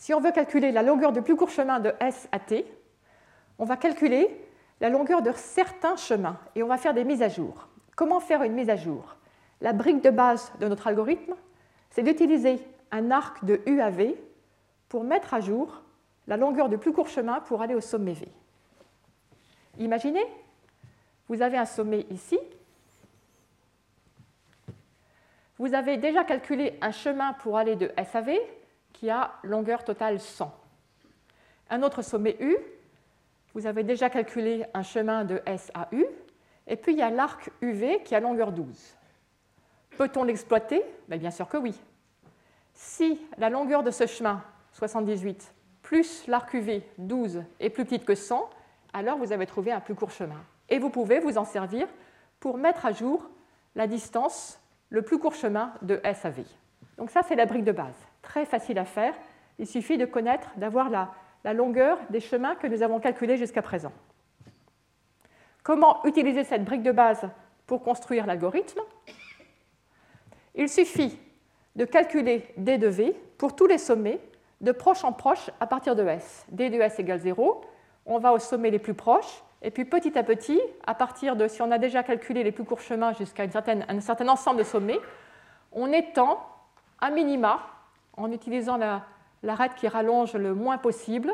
Si 0.00 0.14
on 0.14 0.20
veut 0.20 0.32
calculer 0.32 0.72
la 0.72 0.82
longueur 0.82 1.12
du 1.12 1.20
plus 1.20 1.36
court 1.36 1.50
chemin 1.50 1.78
de 1.78 1.92
S 2.00 2.26
à 2.32 2.38
T, 2.38 2.64
on 3.58 3.66
va 3.66 3.76
calculer 3.76 4.34
la 4.80 4.88
longueur 4.88 5.20
de 5.20 5.30
certains 5.32 5.96
chemins 5.96 6.38
et 6.54 6.62
on 6.62 6.68
va 6.68 6.78
faire 6.78 6.94
des 6.94 7.04
mises 7.04 7.20
à 7.20 7.28
jour. 7.28 7.68
Comment 7.96 8.18
faire 8.18 8.42
une 8.42 8.54
mise 8.54 8.70
à 8.70 8.76
jour? 8.76 9.16
La 9.60 9.74
brique 9.74 10.02
de 10.02 10.08
base 10.08 10.54
de 10.58 10.68
notre 10.68 10.86
algorithme, 10.86 11.34
c'est 11.90 12.02
d'utiliser 12.02 12.66
un 12.90 13.10
arc 13.10 13.44
de 13.44 13.60
U 13.66 13.82
à 13.82 13.90
V 13.90 14.16
pour 14.88 15.04
mettre 15.04 15.34
à 15.34 15.40
jour 15.40 15.82
la 16.26 16.38
longueur 16.38 16.70
du 16.70 16.78
plus 16.78 16.94
court 16.94 17.08
chemin 17.08 17.40
pour 17.40 17.60
aller 17.60 17.74
au 17.74 17.82
sommet 17.82 18.14
V. 18.14 18.26
Imaginez, 19.78 20.24
vous 21.28 21.42
avez 21.42 21.58
un 21.58 21.66
sommet 21.66 22.06
ici. 22.08 22.38
Vous 25.58 25.74
avez 25.74 25.98
déjà 25.98 26.24
calculé 26.24 26.78
un 26.80 26.90
chemin 26.90 27.34
pour 27.34 27.58
aller 27.58 27.76
de 27.76 27.92
S 27.98 28.16
à 28.16 28.22
V 28.22 28.40
qui 29.00 29.08
a 29.08 29.32
longueur 29.44 29.82
totale 29.82 30.20
100. 30.20 30.54
Un 31.70 31.82
autre 31.82 32.02
sommet 32.02 32.36
U, 32.38 32.54
vous 33.54 33.66
avez 33.66 33.82
déjà 33.82 34.10
calculé 34.10 34.66
un 34.74 34.82
chemin 34.82 35.24
de 35.24 35.40
S 35.46 35.70
à 35.72 35.88
U, 35.92 36.04
et 36.66 36.76
puis 36.76 36.92
il 36.92 36.98
y 36.98 37.02
a 37.02 37.08
l'arc 37.08 37.50
UV 37.62 38.02
qui 38.02 38.14
a 38.14 38.20
longueur 38.20 38.52
12. 38.52 38.98
Peut-on 39.96 40.22
l'exploiter? 40.22 40.84
Ben, 41.08 41.18
Bien 41.18 41.30
sûr 41.30 41.48
que 41.48 41.56
oui. 41.56 41.80
Si 42.74 43.18
la 43.38 43.48
longueur 43.48 43.82
de 43.82 43.90
ce 43.90 44.06
chemin, 44.06 44.44
78, 44.72 45.50
plus 45.80 46.26
l'arc 46.26 46.52
UV, 46.52 46.82
12, 46.98 47.42
est 47.58 47.70
plus 47.70 47.86
petite 47.86 48.04
que 48.04 48.14
100, 48.14 48.50
alors 48.92 49.16
vous 49.16 49.32
avez 49.32 49.46
trouvé 49.46 49.72
un 49.72 49.80
plus 49.80 49.94
court 49.94 50.10
chemin. 50.10 50.44
Et 50.68 50.78
vous 50.78 50.90
pouvez 50.90 51.20
vous 51.20 51.38
en 51.38 51.46
servir 51.46 51.88
pour 52.38 52.58
mettre 52.58 52.84
à 52.84 52.92
jour 52.92 53.30
la 53.76 53.86
distance, 53.86 54.60
le 54.90 55.00
plus 55.00 55.18
court 55.18 55.34
chemin 55.34 55.72
de 55.80 56.02
S 56.04 56.26
à 56.26 56.30
V. 56.30 56.44
Donc 57.00 57.10
ça, 57.10 57.22
c'est 57.26 57.34
la 57.34 57.46
brique 57.46 57.64
de 57.64 57.72
base 57.72 57.94
très 58.20 58.44
facile 58.44 58.78
à 58.78 58.84
faire. 58.84 59.14
Il 59.58 59.66
suffit 59.66 59.96
de 59.96 60.04
connaître, 60.04 60.50
d'avoir 60.58 60.90
la, 60.90 61.54
longueur 61.54 61.98
des 62.10 62.20
chemins 62.20 62.54
que 62.54 62.66
nous 62.66 62.82
avons 62.82 63.00
calculés 63.00 63.38
jusqu'à 63.38 63.62
présent. 63.62 63.90
Comment 65.62 66.04
utiliser 66.04 66.44
cette 66.44 66.62
brique 66.62 66.82
de 66.82 66.92
base 66.92 67.26
pour 67.66 67.82
construire 67.82 68.26
l'algorithme? 68.26 68.80
Il 70.54 70.68
suffit 70.68 71.18
de 71.74 71.86
calculer 71.86 72.44
d 72.58 72.76
de 72.76 72.88
v 72.88 73.16
pour 73.38 73.56
tous 73.56 73.66
les 73.66 73.78
sommets 73.78 74.20
de 74.60 74.70
proche 74.70 75.02
en 75.02 75.14
proche 75.14 75.48
à 75.58 75.66
partir 75.66 75.96
de 75.96 76.06
s. 76.06 76.44
d 76.50 76.68
de 76.68 76.78
s 76.78 76.98
égale 76.98 77.20
0, 77.20 77.62
on 78.04 78.18
va 78.18 78.34
aux 78.34 78.38
sommets 78.38 78.70
les 78.70 78.78
plus 78.78 78.92
proches, 78.92 79.42
et 79.62 79.70
puis 79.70 79.86
petit 79.86 80.18
à 80.18 80.22
petit, 80.22 80.60
à 80.86 80.94
partir 80.94 81.34
de, 81.34 81.48
si 81.48 81.62
on 81.62 81.70
a 81.70 81.78
déjà 81.78 82.02
calculé 82.02 82.44
les 82.44 82.52
plus 82.52 82.64
courts 82.64 82.80
chemins 82.80 83.14
jusqu'à 83.14 83.44
un 83.44 84.00
certain 84.00 84.28
ensemble 84.28 84.58
de 84.58 84.64
sommets, 84.64 85.00
on 85.72 85.90
étend 85.92 86.46
à 87.00 87.10
minima 87.10 87.60
en 88.16 88.30
utilisant 88.32 88.76
la, 88.76 89.04
l'arête 89.42 89.74
qui 89.74 89.88
rallonge 89.88 90.34
le 90.34 90.54
moins 90.54 90.78
possible 90.78 91.32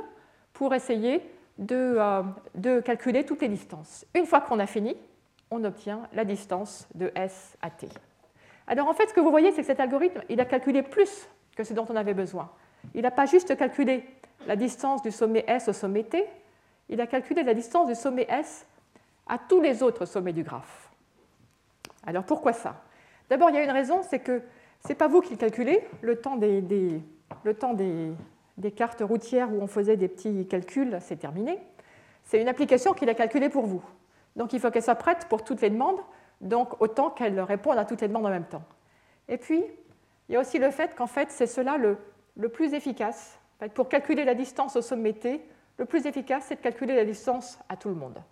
pour 0.52 0.75
essayer 0.75 1.23
euh, 1.70 2.23
de, 2.54 2.80
calculer 2.80 3.25
toutes 3.25 3.42
les 3.42 3.49
distances. 3.49 4.04
Une 4.14 4.26
fois 4.26 4.40
qu'on 4.40 4.58
a 4.58 4.66
fini, 4.66 4.96
on 5.50 5.64
obtient 5.64 6.02
la 6.12 6.25
distance 6.25 6.87
de 6.94 7.11
S 7.14 7.56
à 7.62 7.70
T. 7.70 7.88
Alors 8.66 8.88
en 8.88 8.94
fait, 8.94 9.08
ce 9.08 9.14
que 9.14 9.20
vous 9.20 9.30
voyez, 9.30 9.52
c'est 9.52 9.62
que 9.62 9.66
cet 9.66 9.80
algorithme, 9.80 10.20
il 10.28 10.40
a 10.40 10.44
calculé 10.44 10.82
plus 10.82 11.28
que 11.56 11.64
ce 11.64 11.73
dont 11.73 11.87
on 11.88 11.96
avait 11.96 12.14
besoin. 12.14 12.50
il 12.94 13.02
n'a 13.02 13.11
pas 13.11 13.26
juste 13.26 13.56
calculé 13.56 14.04
la 14.46 14.56
distance 14.56 15.02
du 15.02 15.11
sommet 15.11 15.44
S 15.46 15.68
au 15.68 15.73
sommet 15.73 16.04
T, 16.04 16.26
il 16.88 17.00
a 17.00 17.06
calculé 17.06 17.42
la 17.42 17.54
distance 17.54 17.87
du 17.87 17.94
sommet 17.94 18.26
S 18.28 18.66
à 19.26 19.38
tous 19.38 19.61
les 19.61 19.82
autres 19.82 20.04
sommets 20.04 20.32
du 20.32 20.42
graphe. 20.42 20.90
Alors 22.06 22.25
pourquoi 22.25 22.52
ça? 22.52 22.82
D'abord, 23.28 23.50
il 23.50 23.56
y 23.56 23.58
a 23.58 23.64
une 23.64 23.70
raison, 23.70 24.02
c'est 24.02 24.20
que 24.20 24.42
ce 24.87 24.93
n'est 24.93 24.97
pas 24.97 25.09
vous 25.09 25.21
qui 25.21 25.33
le 25.33 25.37
calculez, 25.37 25.83
le 26.00 26.16
temps, 26.16 26.37
des, 26.37 27.02
cartes 28.76 29.00
routières 29.00 29.52
où 29.52 29.61
on 29.61 29.66
faisait 29.66 29.97
des 29.97 30.07
petits 30.07 30.47
calculs, 30.47 30.99
c'est 31.00 31.16
terminé. 31.16 31.59
C'est 32.23 32.40
une 32.40 32.47
application 32.47 32.93
qui 32.93 33.05
l'a 33.05 33.14
calculé 33.14 33.49
pour 33.49 33.66
vous. 33.66 33.83
Donc 34.37 34.52
il 34.52 34.61
faut 34.61 34.71
qu'elle 34.71 34.85
soit 34.85 34.95
prête 34.95 35.26
pour 35.28 35.43
toutes 35.43 35.61
les 35.61 35.71
demandes, 35.71 35.99
donc 36.40 36.81
autant 36.81 37.11
qu'elle 37.11 37.40
réponde 37.40 37.78
à 37.78 37.85
toutes 37.85 38.00
les 38.00 38.07
demandes 38.07 38.26
en 38.26 38.31
même 38.31 38.45
temps. 38.45 38.62
Et 39.28 39.38
puis, 39.38 39.64
il 40.28 40.35
y 40.35 40.37
a 40.37 40.40
aussi 40.40 40.61
le 40.61 40.71
fait 40.71 40.95
qu'en 40.95 41.09
fait, 41.09 41.33
c'est 41.33 41.49
cela 41.49 41.78
le, 41.78 41.99
le 42.37 42.49
plus 42.49 42.73
efficace. 42.73 43.40
Pour 43.75 43.88
calculer 43.88 44.25
la 44.25 44.37
distance 44.37 44.76
au 44.76 44.83
sommet 44.83 45.14
T, 45.14 45.45
le 45.78 45.85
plus 45.85 46.07
efficace, 46.07 46.45
c'est 46.47 46.57
de 46.57 46.61
calculer 46.61 46.95
la 46.95 47.05
distance 47.05 47.59
à 47.69 47.76
tout 47.76 47.88
le 47.88 47.97
monde. 47.97 48.23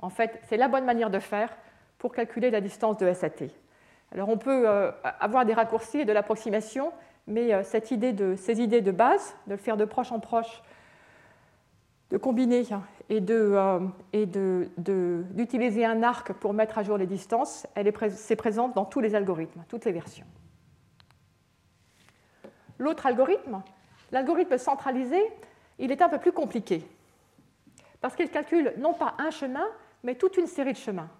En 0.00 0.10
fait, 0.10 0.40
c'est 0.48 0.56
la 0.56 0.66
bonne 0.66 0.84
manière 0.84 1.10
de 1.10 1.20
faire 1.20 1.56
pour 1.96 2.12
calculer 2.12 2.50
la 2.50 2.60
distance 2.60 2.96
de 2.96 3.12
SAT. 3.12 3.50
Alors 4.12 4.28
on 4.28 4.38
peut 4.38 4.68
euh, 4.68 4.90
avoir 5.20 5.44
des 5.44 5.54
raccourcis 5.54 5.98
et 5.98 6.04
de 6.04 6.12
l'approximation, 6.12 6.92
mais 7.26 7.52
euh, 7.52 7.62
cette 7.62 7.90
idée 7.90 8.12
de, 8.12 8.36
ces 8.36 8.60
idées 8.60 8.80
de 8.80 8.90
base, 8.90 9.34
de 9.46 9.52
le 9.52 9.58
faire 9.58 9.76
de 9.76 9.84
proche 9.84 10.12
en 10.12 10.20
proche, 10.20 10.62
de 12.10 12.16
combiner 12.16 12.64
et 13.10 13.20
d'utiliser 13.20 15.86
euh, 15.86 15.90
un 15.90 16.02
arc 16.02 16.32
pour 16.32 16.54
mettre 16.54 16.78
à 16.78 16.82
jour 16.82 16.96
les 16.96 17.06
distances, 17.06 17.66
elle 17.74 17.86
est, 17.86 18.08
c'est 18.10 18.36
présente 18.36 18.74
dans 18.74 18.86
tous 18.86 19.00
les 19.00 19.14
algorithmes, 19.14 19.62
toutes 19.68 19.84
les 19.84 19.92
versions. 19.92 20.26
L'autre 22.78 23.06
algorithme, 23.06 23.60
l'algorithme 24.10 24.56
centralisé, 24.56 25.20
il 25.78 25.92
est 25.92 26.00
un 26.00 26.08
peu 26.08 26.18
plus 26.18 26.32
compliqué, 26.32 26.82
parce 28.00 28.16
qu'il 28.16 28.30
calcule 28.30 28.72
non 28.78 28.94
pas 28.94 29.14
un 29.18 29.30
chemin, 29.30 29.66
mais 30.02 30.14
toute 30.14 30.38
une 30.38 30.46
série 30.46 30.72
de 30.72 30.78
chemins. 30.78 31.10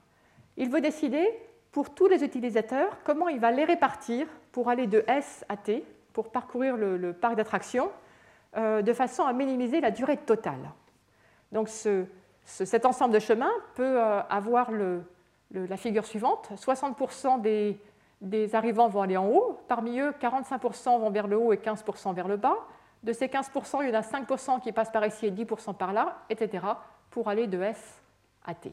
Il 0.57 0.71
veut 0.71 0.81
décider 0.81 1.29
pour 1.73 1.91
tous 1.95 2.09
les 2.09 2.25
utilisateurs 2.25 2.97
comment 3.05 3.29
il 3.29 3.41
va 3.41 3.51
les 3.51 3.65
répartir 3.65 4.27
pour 4.53 4.69
aller 4.69 4.87
de 4.87 5.05
S 5.07 5.45
à 5.49 5.57
T, 5.57 5.85
pour 6.13 6.31
parcourir 6.31 6.77
le, 6.77 7.13
parc 7.13 7.37
d'attractions, 7.37 7.91
euh, 8.57 8.83
de 8.83 8.93
façon 8.93 9.25
à 9.25 9.33
minimiser 9.33 9.81
la 9.81 9.91
durée 9.91 10.17
totale. 10.17 10.71
Donc 11.53 11.69
cet 12.45 12.87
ensemble 12.87 13.15
de 13.15 13.19
chemins 13.19 13.53
peut 13.75 14.01
euh, 14.01 14.21
avoir 14.29 14.71
la 15.53 15.77
figure 15.77 16.07
suivante. 16.07 16.51
60% 16.57 17.41
des, 17.41 17.79
des 18.21 18.55
arrivants 18.55 18.89
vont 18.89 19.03
aller 19.03 19.17
en 19.17 19.29
haut, 19.29 19.59
parmi 19.69 20.01
eux 20.01 20.13
45% 20.21 21.01
vont 21.01 21.11
vers 21.11 21.27
le 21.27 21.37
haut 21.37 21.53
et 21.53 21.57
15% 21.57 22.15
vers 22.15 22.29
le 22.29 22.37
bas. 22.37 22.57
De 23.03 23.13
ces 23.13 23.29
15%, 23.29 23.83
il 23.83 23.91
y 23.91 23.97
en 23.97 23.99
a 23.99 24.01
5% 24.01 24.61
qui 24.61 24.73
passent 24.73 24.91
par 24.91 25.07
ici 25.07 25.27
et 25.27 25.31
10% 25.31 25.75
par 25.75 25.93
là, 25.93 26.19
etc., 26.29 26.67
pour 27.11 27.29
aller 27.29 27.47
de 27.47 27.61
S 27.63 28.03
à 28.45 28.55
T. 28.55 28.73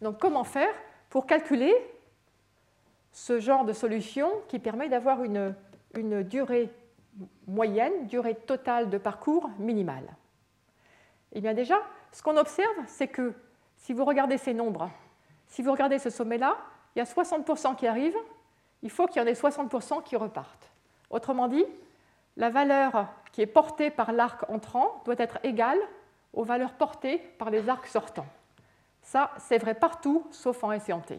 Donc 0.00 0.18
comment 0.18 0.44
faire 0.44 0.72
pour 1.10 1.26
calculer 1.26 1.74
ce 3.12 3.40
genre 3.40 3.64
de 3.64 3.72
solution 3.72 4.30
qui 4.48 4.58
permet 4.58 4.88
d'avoir 4.88 5.24
une, 5.24 5.54
durée 5.94 6.70
moyenne, 7.46 8.06
durée 8.06 8.34
totale 8.34 8.90
de 8.90 8.98
parcours 8.98 9.50
minimale? 9.58 10.08
Eh 11.32 11.40
bien 11.40 11.54
déjà, 11.54 11.80
ce 12.12 12.22
qu'on 12.22 12.36
observe, 12.36 12.76
c'est 12.86 13.08
que 13.08 13.34
si 13.76 13.92
vous 13.92 14.04
regardez 14.04 14.38
ces 14.38 14.54
nombres, 14.54 14.90
si 15.46 15.62
vous 15.62 15.72
regardez 15.72 15.98
ce 15.98 16.10
sommet-là, 16.10 16.56
il 16.94 17.00
y 17.00 17.02
a 17.02 17.04
60% 17.04 17.76
qui 17.76 17.86
arrivent, 17.86 18.18
il 18.82 18.90
faut 18.90 19.06
qu'il 19.06 19.20
y 19.20 19.24
en 19.24 19.28
ait 19.28 19.32
60% 19.32 20.02
qui 20.02 20.16
repartent. 20.16 20.70
Autrement 21.10 21.48
dit, 21.48 21.64
la 22.36 22.50
valeur 22.50 23.08
qui 23.32 23.42
est 23.42 23.46
portée 23.46 23.90
par 23.90 24.12
l'arc 24.12 24.48
entrant 24.48 25.02
doit 25.04 25.16
être 25.18 25.38
égale 25.42 25.78
aux 26.32 26.44
valeurs 26.44 26.74
portées 26.74 27.18
par 27.18 27.50
les 27.50 27.68
arcs 27.68 27.86
sortants. 27.86 28.26
Ça, 29.08 29.30
c'est 29.38 29.56
vrai 29.56 29.72
partout, 29.72 30.26
sauf 30.30 30.62
en 30.62 30.70
S 30.70 30.86
et 30.90 30.92
en 30.92 31.00
T. 31.00 31.18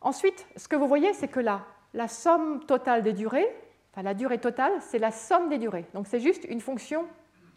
Ensuite, 0.00 0.46
ce 0.54 0.68
que 0.68 0.76
vous 0.76 0.86
voyez, 0.86 1.12
c'est 1.14 1.26
que 1.26 1.40
la, 1.40 1.62
la 1.94 2.06
somme 2.06 2.64
totale 2.64 3.02
des 3.02 3.12
durées, 3.12 3.52
enfin 3.90 4.02
la 4.02 4.14
durée 4.14 4.38
totale, 4.38 4.70
c'est 4.78 5.00
la 5.00 5.10
somme 5.10 5.48
des 5.48 5.58
durées. 5.58 5.84
Donc 5.94 6.06
c'est 6.06 6.20
juste 6.20 6.44
une 6.44 6.60
fonction 6.60 7.06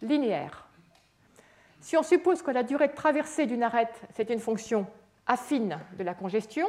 linéaire. 0.01 0.65
Si 1.79 1.95
on 1.95 2.01
suppose 2.01 2.41
que 2.41 2.49
la 2.49 2.63
durée 2.63 2.87
de 2.87 2.95
traversée 2.95 3.45
d'une 3.45 3.61
arête, 3.61 4.01
c'est 4.15 4.31
une 4.31 4.39
fonction 4.39 4.87
affine 5.27 5.77
de 5.99 6.03
la 6.03 6.15
congestion, 6.15 6.67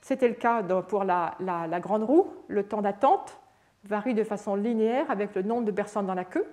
c'était 0.00 0.28
le 0.28 0.34
cas 0.34 0.62
pour 0.62 1.04
la 1.04 1.36
grande 1.78 2.04
roue, 2.04 2.32
le 2.46 2.66
temps 2.66 2.80
d'attente 2.80 3.38
varie 3.84 4.14
de 4.14 4.24
façon 4.24 4.54
linéaire 4.54 5.10
avec 5.10 5.34
le 5.34 5.42
nombre 5.42 5.66
de 5.66 5.72
personnes 5.72 6.06
dans 6.06 6.14
la 6.14 6.24
queue 6.24 6.46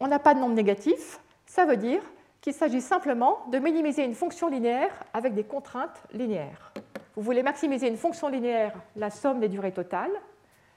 on 0.00 0.08
n'a 0.08 0.18
pas 0.18 0.34
de 0.34 0.40
nombre 0.40 0.54
négatif, 0.54 1.20
ça 1.46 1.64
veut 1.64 1.76
dire 1.76 2.02
qu'il 2.40 2.52
s'agit 2.52 2.80
simplement 2.80 3.44
de 3.50 3.58
minimiser 3.58 4.04
une 4.04 4.14
fonction 4.14 4.48
linéaire 4.48 4.92
avec 5.12 5.34
des 5.34 5.44
contraintes 5.44 6.02
linéaires. 6.12 6.72
Vous 7.16 7.22
voulez 7.22 7.42
maximiser 7.42 7.88
une 7.88 7.96
fonction 7.96 8.28
linéaire, 8.28 8.74
la 8.94 9.10
somme 9.10 9.40
des 9.40 9.48
durées 9.48 9.72
totales, 9.72 10.12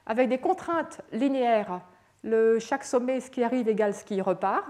avec 0.06 0.28
des 0.28 0.38
contraintes 0.38 1.02
linéaires, 1.12 1.80
chaque 2.58 2.84
sommet, 2.84 3.20
ce 3.20 3.30
qui 3.30 3.44
arrive 3.44 3.68
égale 3.68 3.94
ce 3.94 4.04
qui 4.04 4.20
repart, 4.20 4.66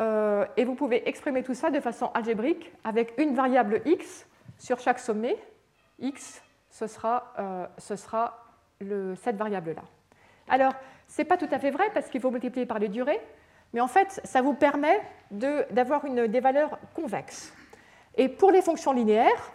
euh, 0.00 0.44
et 0.56 0.64
vous 0.64 0.74
pouvez 0.74 1.08
exprimer 1.08 1.42
tout 1.42 1.54
ça 1.54 1.70
de 1.70 1.80
façon 1.80 2.10
algébrique 2.14 2.72
avec 2.82 3.14
une 3.18 3.34
variable 3.34 3.80
x 3.84 4.26
sur 4.58 4.78
chaque 4.80 4.98
sommet. 4.98 5.38
x, 6.00 6.42
ce 6.70 6.86
sera, 6.86 7.32
euh, 8.80 9.14
cette 9.16 9.36
variable-là. 9.36 9.82
Alors, 10.48 10.72
ce 11.06 11.22
n'est 11.22 11.28
pas 11.28 11.36
tout 11.36 11.48
à 11.50 11.58
fait 11.58 11.70
vrai 11.70 11.90
parce 11.94 12.08
qu'il 12.08 12.20
faut 12.20 12.30
multiplier 12.30 12.66
par 12.66 12.78
les 12.78 12.88
durées, 12.88 13.20
mais 13.74 13.80
en 13.80 13.88
fait, 13.88 14.20
ça 14.24 14.40
vous 14.40 14.54
permet 14.54 15.02
d'avoir 15.32 16.04
des 16.04 16.40
valeurs 16.40 16.78
convexes. 16.94 17.52
Et 18.16 18.28
pour 18.28 18.52
les 18.52 18.62
fonctions 18.62 18.92
linéaires, 18.92 19.52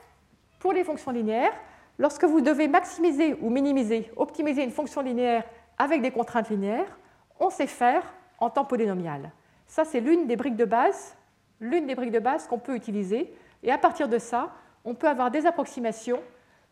pour 0.60 0.74
les 0.74 0.84
fonctions 0.84 1.12
linéaires, 1.12 1.54
lorsque 1.98 2.26
vous 2.26 2.42
devez 2.42 2.68
maximiser 2.68 3.36
ou 3.42 3.50
minimiser, 3.50 4.12
optimiser 4.18 4.64
une 4.64 4.72
fonction 4.72 5.02
linéaire 5.02 5.46
avec 5.78 6.02
des 6.02 6.12
contraintes 6.12 6.50
linéaires, 6.50 7.00
on 7.40 7.50
sait 7.50 7.66
faire 7.66 8.04
en 8.40 8.50
temps 8.50 8.66
polynomial. 8.66 9.32
Ça, 9.68 9.86
c'est 9.86 10.02
l'une 10.02 10.28
des 10.28 10.36
briques 10.36 10.58
de 10.58 10.66
base, 10.66 11.16
l'une 11.62 11.88
des 11.88 11.96
briques 11.96 12.12
de 12.12 12.20
base 12.20 12.46
qu'on 12.46 12.60
peut 12.60 12.76
utiliser. 12.76 13.34
Et 13.64 13.72
à 13.72 13.78
partir 13.78 14.10
de 14.10 14.18
ça, 14.18 14.52
on 14.84 14.96
peut 14.96 15.08
avoir 15.08 15.32
des 15.32 15.46
approximations 15.46 16.20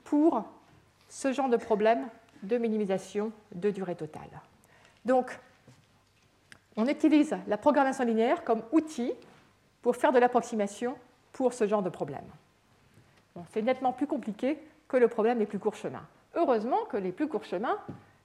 pour 0.03 0.43
ce 1.07 1.31
genre 1.31 1.47
de 1.47 1.57
problème 1.57 2.09
de 2.43 2.57
minimisation 2.57 3.31
de 3.55 3.69
durée 3.69 3.95
totale. 3.95 4.41
Donc, 5.05 5.39
on 6.77 6.85
utilise 6.87 7.35
la 7.47 7.57
programmation 7.57 8.05
linéaire 8.05 8.43
comme 8.43 8.61
outil 8.71 9.11
pour 9.81 9.95
faire 9.95 10.13
de 10.13 10.19
l'approximation 10.19 10.95
pour 11.33 11.53
ce 11.53 11.67
genre 11.67 11.81
de 11.81 11.89
problème. 11.89 12.25
c'est 13.51 13.61
nettement 13.61 13.93
plus 13.93 14.07
compliqué 14.07 14.59
que 14.87 14.97
le 14.97 15.07
problème 15.07 15.39
des 15.39 15.45
plus 15.45 15.59
courts 15.59 15.75
chemins. 15.75 16.07
Heureusement 16.35 16.85
que 16.85 16.97
les 16.97 17.11
plus 17.11 17.27
courts 17.27 17.43
chemins, 17.43 17.77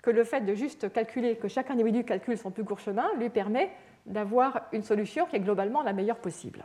que 0.02 0.10
le 0.10 0.24
fait 0.24 0.42
de 0.42 0.54
juste 0.54 0.92
calculer, 0.92 1.36
que 1.36 1.48
chaque 1.48 1.70
individu 1.70 2.04
calcule 2.04 2.38
son 2.38 2.50
plus 2.50 2.64
court 2.64 2.78
chemin, 2.78 3.08
lui 3.18 3.30
permet 3.30 3.70
d'avoir 4.06 4.62
une 4.72 4.82
solution 4.82 5.26
qui 5.26 5.36
est 5.36 5.40
globalement 5.40 5.82
la 5.82 5.92
meilleure 5.92 6.18
possible. 6.18 6.64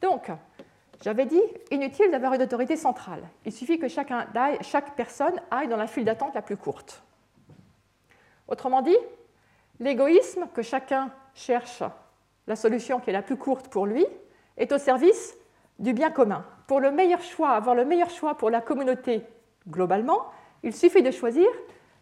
Donc, 0.00 0.30
j'avais 1.02 1.26
dit, 1.26 1.40
inutile 1.70 2.10
d'avoir 2.10 2.34
une 2.34 2.42
autorité 2.42 2.76
centrale. 2.76 3.22
Il 3.46 3.52
suffit 3.52 3.78
que 3.78 3.88
chacun, 3.88 4.26
chaque 4.60 4.94
personne 4.94 5.40
aille 5.50 5.68
dans 5.68 5.76
la 5.76 5.86
file 5.86 6.04
d'attente 6.04 6.34
la 6.34 6.42
plus 6.42 6.56
courte. 6.56 7.02
Autrement 8.48 8.82
dit, 8.82 8.96
l'égoïsme 9.80 10.46
que 10.54 10.62
chacun 10.62 11.10
cherche 11.34 11.82
la 12.46 12.56
solution 12.56 13.00
qui 13.00 13.10
est 13.10 13.14
la 13.14 13.22
plus 13.22 13.36
courte 13.36 13.68
pour 13.68 13.86
lui 13.86 14.06
est 14.56 14.70
au 14.72 14.78
service 14.78 15.36
du 15.78 15.92
bien 15.92 16.10
commun. 16.10 16.44
Pour 16.66 16.80
le 16.80 16.90
meilleur 16.90 17.22
choix, 17.22 17.50
avoir 17.50 17.74
le 17.74 17.84
meilleur 17.84 18.10
choix 18.10 18.36
pour 18.36 18.50
la 18.50 18.60
communauté 18.60 19.24
globalement, 19.68 20.26
il 20.62 20.74
suffit 20.74 21.02
de 21.02 21.10
choisir 21.10 21.46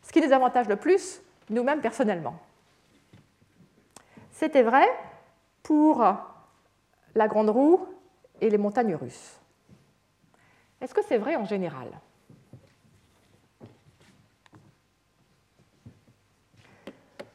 ce 0.02 0.12
qui 0.12 0.20
nous 0.20 0.32
avantage 0.32 0.68
le 0.68 0.76
plus 0.76 1.22
nous-mêmes 1.50 1.80
personnellement. 1.80 2.34
C'était 4.30 4.62
vrai 4.62 4.86
pour 5.62 6.04
la 7.14 7.28
grande 7.28 7.50
roue 7.50 7.86
et 8.40 8.50
les 8.50 8.58
montagnes 8.58 8.94
russes. 8.94 9.38
Est-ce 10.80 10.94
que 10.94 11.02
c'est 11.02 11.18
vrai 11.18 11.36
en 11.36 11.44
général? 11.44 11.88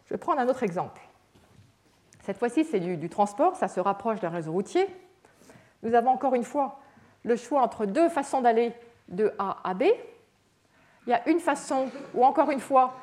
Je 0.08 0.14
vais 0.14 0.18
prendre 0.18 0.40
un 0.40 0.48
autre 0.48 0.64
exemple. 0.64 1.02
Cette 2.24 2.38
fois-ci, 2.38 2.64
c'est 2.64 2.80
du, 2.80 3.10
transport, 3.10 3.56
ça 3.56 3.68
se 3.68 3.80
rapproche 3.80 4.20
d'un 4.20 4.30
réseau 4.30 4.52
routier. 4.52 4.88
Nous 5.84 5.94
avons 5.94 6.12
encore 6.12 6.34
une 6.34 6.44
fois 6.44 6.80
le 7.24 7.36
choix 7.36 7.62
entre 7.62 7.86
deux 7.86 8.10
façons 8.10 8.42
d'aller 8.42 8.74
de 9.10 9.34
A 9.38 9.58
à 9.64 9.74
B. 9.74 9.84
Il 11.06 11.10
y 11.10 11.14
a 11.14 11.28
une 11.30 11.40
façon 11.40 11.90
où, 12.14 12.26
encore 12.26 12.52
une 12.52 12.60
fois, 12.60 12.96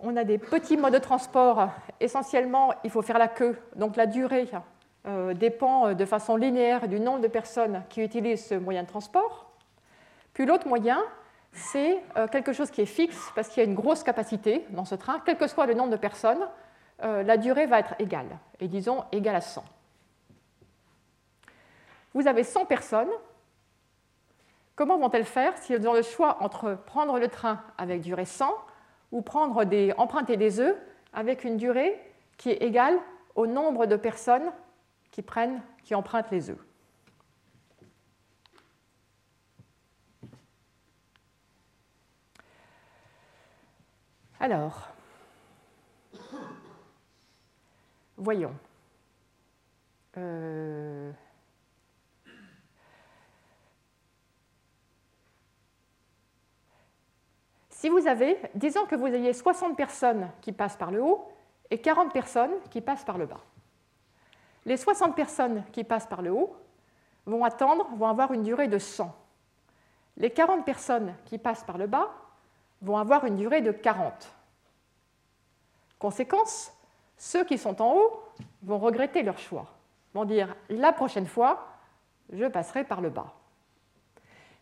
on 0.00 0.16
a 0.16 0.24
des 0.24 0.38
petits 0.38 0.76
modes 0.76 0.92
de 0.92 0.98
transport. 0.98 1.70
Essentiellement, 2.00 2.72
il 2.84 2.90
faut 2.90 3.02
faire 3.02 3.18
la 3.18 3.28
queue, 3.28 3.58
donc 3.76 3.96
la 3.96 4.06
durée 4.06 4.50
euh, 5.06 5.34
dépend 5.34 5.94
de 5.94 6.04
façon 6.04 6.36
linéaire 6.36 6.88
du 6.88 7.00
nombre 7.00 7.20
de 7.20 7.28
personnes 7.28 7.82
qui 7.88 8.02
utilisent 8.02 8.46
ce 8.46 8.54
moyen 8.54 8.82
de 8.82 8.88
transport. 8.88 9.50
Puis 10.32 10.46
l'autre 10.46 10.68
moyen, 10.68 11.02
c'est 11.54 12.02
euh, 12.16 12.26
quelque 12.28 12.52
chose 12.52 12.70
qui 12.70 12.82
est 12.82 12.86
fixe 12.86 13.32
parce 13.34 13.48
qu'il 13.48 13.62
y 13.62 13.66
a 13.66 13.68
une 13.68 13.74
grosse 13.74 14.02
capacité 14.02 14.66
dans 14.70 14.84
ce 14.84 14.94
train. 14.94 15.20
Quel 15.24 15.38
que 15.38 15.46
soit 15.46 15.66
le 15.66 15.74
nombre 15.74 15.90
de 15.90 15.96
personnes, 15.96 16.46
la 17.00 17.36
durée 17.36 17.66
va 17.66 17.80
être 17.80 17.94
égale, 17.98 18.38
et 18.60 18.68
disons 18.68 19.04
égale 19.10 19.34
à 19.34 19.40
100. 19.40 19.64
Vous 22.14 22.28
avez 22.28 22.44
100 22.44 22.64
personnes. 22.66 23.10
Comment 24.76 24.98
vont-elles 24.98 25.24
faire 25.24 25.56
si 25.58 25.72
elles 25.72 25.86
ont 25.88 25.92
le 25.92 26.02
choix 26.02 26.38
entre 26.40 26.78
prendre 26.86 27.18
le 27.18 27.28
train 27.28 27.60
avec 27.76 28.00
durée 28.00 28.24
100 28.24 28.52
ou 29.12 29.22
emprunter 29.96 30.36
des 30.36 30.60
œufs 30.60 30.76
avec 31.12 31.44
une 31.44 31.56
durée 31.56 32.00
qui 32.36 32.50
est 32.50 32.62
égale 32.62 32.98
au 33.34 33.46
nombre 33.46 33.86
de 33.86 33.96
personnes 33.96 34.50
qui, 35.10 35.22
prennent, 35.22 35.60
qui 35.82 35.94
empruntent 35.94 36.30
les 36.30 36.50
œufs? 36.50 36.58
Alors, 44.44 44.90
voyons. 48.18 48.54
Euh, 50.18 51.10
si 57.70 57.88
vous 57.88 58.06
avez, 58.06 58.36
disons 58.54 58.84
que 58.84 58.94
vous 58.96 59.06
ayez 59.06 59.32
60 59.32 59.78
personnes 59.78 60.28
qui 60.42 60.52
passent 60.52 60.76
par 60.76 60.90
le 60.90 61.00
haut 61.02 61.26
et 61.70 61.80
40 61.80 62.12
personnes 62.12 62.52
qui 62.68 62.82
passent 62.82 63.04
par 63.04 63.16
le 63.16 63.24
bas. 63.24 63.40
Les 64.66 64.76
60 64.76 65.16
personnes 65.16 65.64
qui 65.72 65.84
passent 65.84 66.06
par 66.06 66.20
le 66.20 66.32
haut 66.32 66.54
vont 67.24 67.44
attendre, 67.44 67.88
vont 67.96 68.08
avoir 68.08 68.34
une 68.34 68.42
durée 68.42 68.68
de 68.68 68.76
100. 68.76 69.10
Les 70.18 70.28
40 70.28 70.66
personnes 70.66 71.14
qui 71.24 71.38
passent 71.38 71.64
par 71.64 71.78
le 71.78 71.86
bas 71.86 72.23
vont 72.84 72.98
avoir 72.98 73.24
une 73.24 73.36
durée 73.36 73.62
de 73.62 73.72
40. 73.72 74.12
Conséquence, 75.98 76.72
ceux 77.16 77.44
qui 77.44 77.58
sont 77.58 77.80
en 77.80 77.94
haut 77.94 78.22
vont 78.62 78.78
regretter 78.78 79.22
leur 79.22 79.38
choix, 79.38 79.66
vont 80.12 80.24
dire 80.24 80.54
la 80.68 80.92
prochaine 80.92 81.26
fois, 81.26 81.66
je 82.32 82.44
passerai 82.44 82.84
par 82.84 83.00
le 83.00 83.10
bas. 83.10 83.32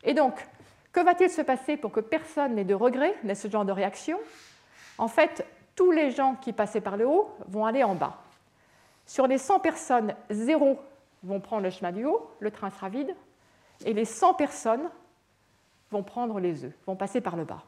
Et 0.04 0.14
donc, 0.14 0.46
que 0.92 1.00
va-t-il 1.00 1.30
se 1.30 1.42
passer 1.42 1.76
pour 1.76 1.90
que 1.90 2.00
personne 2.00 2.54
n'ait 2.54 2.64
de 2.64 2.74
regret, 2.74 3.14
n'ait 3.24 3.34
ce 3.34 3.48
genre 3.48 3.64
de 3.64 3.72
réaction? 3.72 4.18
En 4.98 5.08
fait, 5.08 5.46
tous 5.74 5.90
les 5.90 6.10
gens 6.10 6.36
qui 6.36 6.52
passaient 6.52 6.80
par 6.80 6.96
le 6.96 7.06
haut 7.06 7.34
vont 7.48 7.66
aller 7.66 7.82
en 7.82 7.94
bas. 7.94 8.18
Sur 9.06 9.26
les 9.26 9.38
100 9.38 9.60
personnes, 9.60 10.14
0 10.30 10.78
vont 11.24 11.40
prendre 11.40 11.62
le 11.62 11.70
chemin 11.70 11.92
du 11.92 12.04
haut, 12.04 12.30
le 12.40 12.50
train 12.50 12.70
sera 12.70 12.88
vide, 12.88 13.14
et 13.84 13.94
les 13.94 14.04
100 14.04 14.34
personnes 14.34 14.90
vont 15.90 16.02
prendre 16.02 16.38
les 16.38 16.64
œufs, 16.64 16.72
vont 16.86 16.96
passer 16.96 17.20
par 17.20 17.36
le 17.36 17.44
bas. 17.44 17.62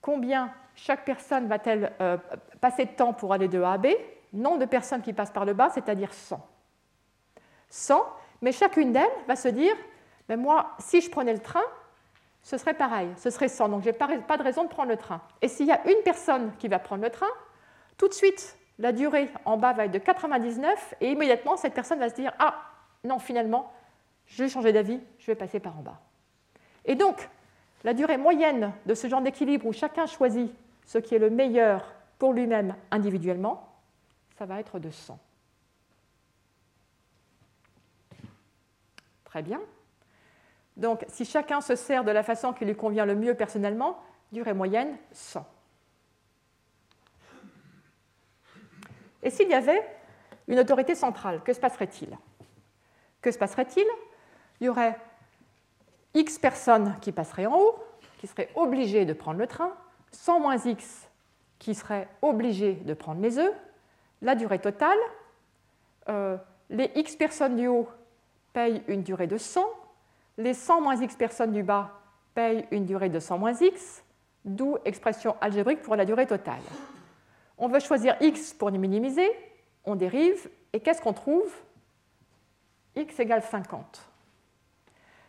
Combien 0.00 0.52
chaque 0.74 1.04
personne 1.04 1.46
va-t-elle 1.46 1.92
euh, 2.00 2.16
passer 2.60 2.84
de 2.84 2.90
temps 2.90 3.12
pour 3.12 3.32
aller 3.32 3.48
de 3.48 3.60
A 3.62 3.72
à 3.72 3.78
B? 3.78 3.88
Nombre 4.32 4.58
de 4.58 4.64
personnes 4.66 5.02
qui 5.02 5.12
passent 5.12 5.30
par 5.30 5.44
le 5.44 5.54
bas, 5.54 5.70
c'est-à-dire 5.70 6.12
100. 6.12 6.46
100, 7.68 8.04
mais 8.42 8.52
chacune 8.52 8.92
d'elles 8.92 9.04
va 9.26 9.36
se 9.36 9.48
dire, 9.48 9.74
mais 10.28 10.36
moi, 10.36 10.72
si 10.78 11.00
je 11.00 11.10
prenais 11.10 11.32
le 11.32 11.40
train, 11.40 11.64
ce 12.42 12.58
serait 12.58 12.74
pareil, 12.74 13.08
ce 13.16 13.30
serait 13.30 13.48
100, 13.48 13.68
donc 13.70 13.82
je 13.82 13.90
n'ai 13.90 13.92
pas 13.92 14.36
de 14.36 14.42
raison 14.42 14.64
de 14.64 14.68
prendre 14.68 14.90
le 14.90 14.96
train. 14.96 15.20
Et 15.42 15.48
s'il 15.48 15.66
y 15.66 15.72
a 15.72 15.84
une 15.88 16.02
personne 16.04 16.52
qui 16.58 16.68
va 16.68 16.78
prendre 16.78 17.02
le 17.02 17.10
train, 17.10 17.26
tout 17.96 18.08
de 18.08 18.14
suite, 18.14 18.56
la 18.78 18.92
durée 18.92 19.30
en 19.44 19.56
bas 19.56 19.72
va 19.72 19.86
être 19.86 19.92
de 19.92 19.98
99 19.98 20.94
et 21.00 21.10
immédiatement, 21.10 21.56
cette 21.56 21.74
personne 21.74 21.98
va 21.98 22.08
se 22.08 22.14
dire 22.14 22.32
Ah, 22.38 22.54
non, 23.04 23.18
finalement, 23.18 23.72
je 24.26 24.44
vais 24.44 24.48
changer 24.50 24.72
d'avis, 24.72 25.00
je 25.18 25.26
vais 25.26 25.34
passer 25.34 25.60
par 25.60 25.78
en 25.78 25.82
bas. 25.82 26.00
Et 26.84 26.94
donc, 26.94 27.28
la 27.86 27.94
durée 27.94 28.16
moyenne 28.16 28.72
de 28.84 28.94
ce 28.94 29.06
genre 29.06 29.22
d'équilibre 29.22 29.64
où 29.64 29.72
chacun 29.72 30.06
choisit 30.06 30.52
ce 30.86 30.98
qui 30.98 31.14
est 31.14 31.20
le 31.20 31.30
meilleur 31.30 31.94
pour 32.18 32.32
lui-même 32.32 32.74
individuellement, 32.90 33.72
ça 34.36 34.44
va 34.44 34.58
être 34.58 34.80
de 34.80 34.90
100. 34.90 35.16
Très 39.24 39.40
bien. 39.40 39.60
Donc, 40.76 41.04
si 41.06 41.24
chacun 41.24 41.60
se 41.60 41.76
sert 41.76 42.02
de 42.02 42.10
la 42.10 42.24
façon 42.24 42.52
qui 42.52 42.64
lui 42.64 42.74
convient 42.74 43.06
le 43.06 43.14
mieux 43.14 43.34
personnellement, 43.34 44.02
durée 44.32 44.52
moyenne 44.52 44.98
100. 45.12 45.46
Et 49.22 49.30
s'il 49.30 49.48
y 49.48 49.54
avait 49.54 49.88
une 50.48 50.58
autorité 50.58 50.96
centrale, 50.96 51.40
que 51.44 51.52
se 51.52 51.60
passerait-il? 51.60 52.18
Que 53.22 53.30
se 53.30 53.38
passerait-il? 53.38 53.86
Il 54.60 54.66
y 54.66 54.68
aurait 54.68 54.98
X 56.16 56.38
personnes 56.38 56.96
qui 57.00 57.12
passeraient 57.12 57.46
en 57.46 57.58
haut, 57.58 57.76
qui 58.18 58.26
seraient 58.26 58.48
obligées 58.54 59.04
de 59.04 59.12
prendre 59.12 59.38
le 59.38 59.46
train, 59.46 59.72
100 60.12 60.40
moins 60.40 60.56
X 60.56 61.08
qui 61.58 61.74
seraient 61.74 62.08
obligées 62.22 62.74
de 62.74 62.94
prendre 62.94 63.20
les 63.20 63.38
œufs, 63.38 63.54
la 64.22 64.34
durée 64.34 64.58
totale, 64.58 64.98
euh, 66.08 66.36
les 66.70 66.90
X 66.94 67.16
personnes 67.16 67.56
du 67.56 67.66
haut 67.66 67.88
payent 68.54 68.82
une 68.88 69.02
durée 69.02 69.26
de 69.26 69.36
100, 69.36 69.60
les 70.38 70.54
100 70.54 70.80
moins 70.80 70.96
X 70.96 71.16
personnes 71.16 71.52
du 71.52 71.62
bas 71.62 71.92
payent 72.34 72.66
une 72.70 72.86
durée 72.86 73.10
de 73.10 73.20
100 73.20 73.38
moins 73.38 73.52
X, 73.52 74.02
d'où 74.46 74.78
expression 74.86 75.36
algébrique 75.42 75.82
pour 75.82 75.96
la 75.96 76.06
durée 76.06 76.26
totale. 76.26 76.62
On 77.58 77.68
veut 77.68 77.80
choisir 77.80 78.16
x 78.20 78.54
pour 78.54 78.70
minimiser, 78.70 79.28
on 79.84 79.96
dérive, 79.96 80.48
et 80.72 80.80
qu'est-ce 80.80 81.00
qu'on 81.00 81.14
trouve? 81.14 81.54
X 82.94 83.18
égale 83.18 83.42
50. 83.42 84.08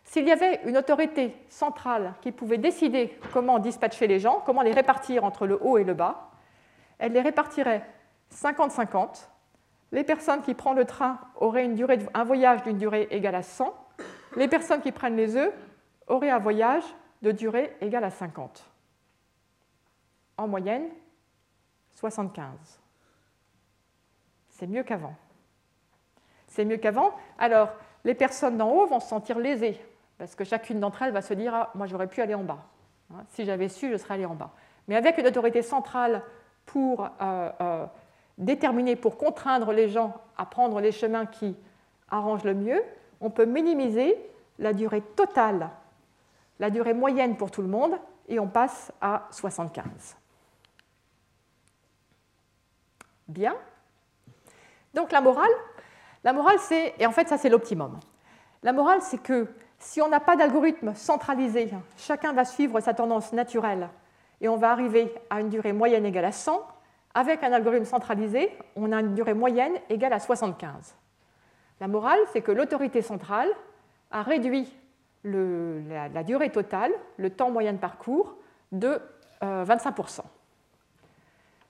S'il 0.07 0.25
y 0.25 0.31
avait 0.31 0.61
une 0.63 0.77
autorité 0.77 1.35
centrale 1.49 2.13
qui 2.21 2.31
pouvait 2.31 2.57
décider 2.57 3.19
comment 3.33 3.59
dispatcher 3.59 4.07
les 4.07 4.19
gens, 4.19 4.41
comment 4.45 4.61
les 4.61 4.71
répartir 4.71 5.25
entre 5.25 5.45
le 5.45 5.61
haut 5.61 5.77
et 5.77 5.83
le 5.83 5.93
bas, 5.93 6.31
elle 6.97 7.11
les 7.11 7.21
répartirait 7.21 7.85
50-50. 8.33 9.27
Les 9.91 10.05
personnes 10.05 10.41
qui 10.41 10.53
prennent 10.53 10.77
le 10.77 10.85
train 10.85 11.19
auraient 11.35 11.69
un 12.13 12.23
voyage 12.23 12.63
d'une 12.63 12.77
durée 12.77 13.09
égale 13.11 13.35
à 13.35 13.43
100. 13.43 13.73
Les 14.37 14.47
personnes 14.47 14.81
qui 14.81 14.93
prennent 14.93 15.17
les 15.17 15.35
œufs 15.35 15.53
auraient 16.07 16.29
un 16.29 16.39
voyage 16.39 16.83
de 17.21 17.31
durée 17.31 17.75
égale 17.81 18.05
à 18.05 18.09
50. 18.09 18.63
En 20.37 20.47
moyenne, 20.47 20.87
75. 21.95 22.79
C'est 24.49 24.67
mieux 24.67 24.83
qu'avant. 24.83 25.15
C'est 26.47 26.63
mieux 26.63 26.77
qu'avant. 26.77 27.13
Alors, 27.37 27.73
les 28.05 28.15
personnes 28.15 28.57
d'en 28.57 28.71
haut 28.71 28.85
vont 28.85 29.01
se 29.01 29.09
sentir 29.09 29.37
lésées, 29.37 29.79
parce 30.17 30.35
que 30.35 30.43
chacune 30.43 30.79
d'entre 30.79 31.01
elles 31.01 31.13
va 31.13 31.21
se 31.21 31.33
dire 31.33 31.53
ah, 31.53 31.71
Moi, 31.75 31.87
j'aurais 31.87 32.07
pu 32.07 32.21
aller 32.21 32.33
en 32.33 32.43
bas. 32.43 32.59
Hein, 33.13 33.23
si 33.29 33.45
j'avais 33.45 33.69
su, 33.69 33.91
je 33.91 33.97
serais 33.97 34.15
allé 34.15 34.25
en 34.25 34.35
bas. 34.35 34.51
Mais 34.87 34.95
avec 34.95 35.17
une 35.17 35.27
autorité 35.27 35.61
centrale 35.61 36.23
pour 36.65 37.05
euh, 37.21 37.51
euh, 37.61 37.85
déterminer, 38.37 38.95
pour 38.95 39.17
contraindre 39.17 39.71
les 39.71 39.89
gens 39.89 40.15
à 40.37 40.45
prendre 40.45 40.79
les 40.81 40.91
chemins 40.91 41.25
qui 41.25 41.55
arrangent 42.09 42.43
le 42.43 42.53
mieux, 42.53 42.81
on 43.21 43.29
peut 43.29 43.45
minimiser 43.45 44.15
la 44.59 44.73
durée 44.73 45.01
totale, 45.01 45.69
la 46.59 46.69
durée 46.69 46.93
moyenne 46.93 47.37
pour 47.37 47.51
tout 47.51 47.61
le 47.61 47.67
monde, 47.67 47.93
et 48.27 48.39
on 48.39 48.47
passe 48.47 48.91
à 49.01 49.27
75. 49.31 50.17
Bien. 53.27 53.55
Donc 54.93 55.11
la 55.11 55.21
morale, 55.21 55.51
la 56.23 56.33
morale 56.33 56.57
c'est, 56.59 56.93
et 56.97 57.05
en 57.05 57.11
fait 57.11 57.27
ça 57.27 57.37
c'est 57.37 57.49
l'optimum. 57.49 57.99
La 58.63 58.73
morale 58.73 59.01
c'est 59.01 59.21
que 59.21 59.47
si 59.79 60.01
on 60.01 60.09
n'a 60.09 60.19
pas 60.19 60.35
d'algorithme 60.35 60.93
centralisé, 60.95 61.69
chacun 61.97 62.33
va 62.33 62.45
suivre 62.45 62.79
sa 62.79 62.93
tendance 62.93 63.33
naturelle 63.33 63.89
et 64.41 64.49
on 64.49 64.57
va 64.57 64.71
arriver 64.71 65.13
à 65.29 65.41
une 65.41 65.49
durée 65.49 65.73
moyenne 65.73 66.05
égale 66.05 66.25
à 66.25 66.31
100. 66.31 66.65
Avec 67.13 67.43
un 67.43 67.51
algorithme 67.51 67.85
centralisé, 67.85 68.55
on 68.75 68.91
a 68.91 68.99
une 68.99 69.15
durée 69.15 69.33
moyenne 69.33 69.73
égale 69.89 70.13
à 70.13 70.19
75. 70.19 70.95
La 71.79 71.87
morale, 71.87 72.19
c'est 72.31 72.41
que 72.41 72.51
l'autorité 72.51 73.01
centrale 73.01 73.49
a 74.11 74.21
réduit 74.21 74.71
la, 75.23 76.23
durée 76.23 76.51
totale, 76.51 76.91
le 77.17 77.29
temps 77.29 77.49
moyen 77.49 77.73
de 77.73 77.77
parcours, 77.77 78.35
de 78.71 79.01
25%. 79.41 80.19
Euh, 80.19 80.23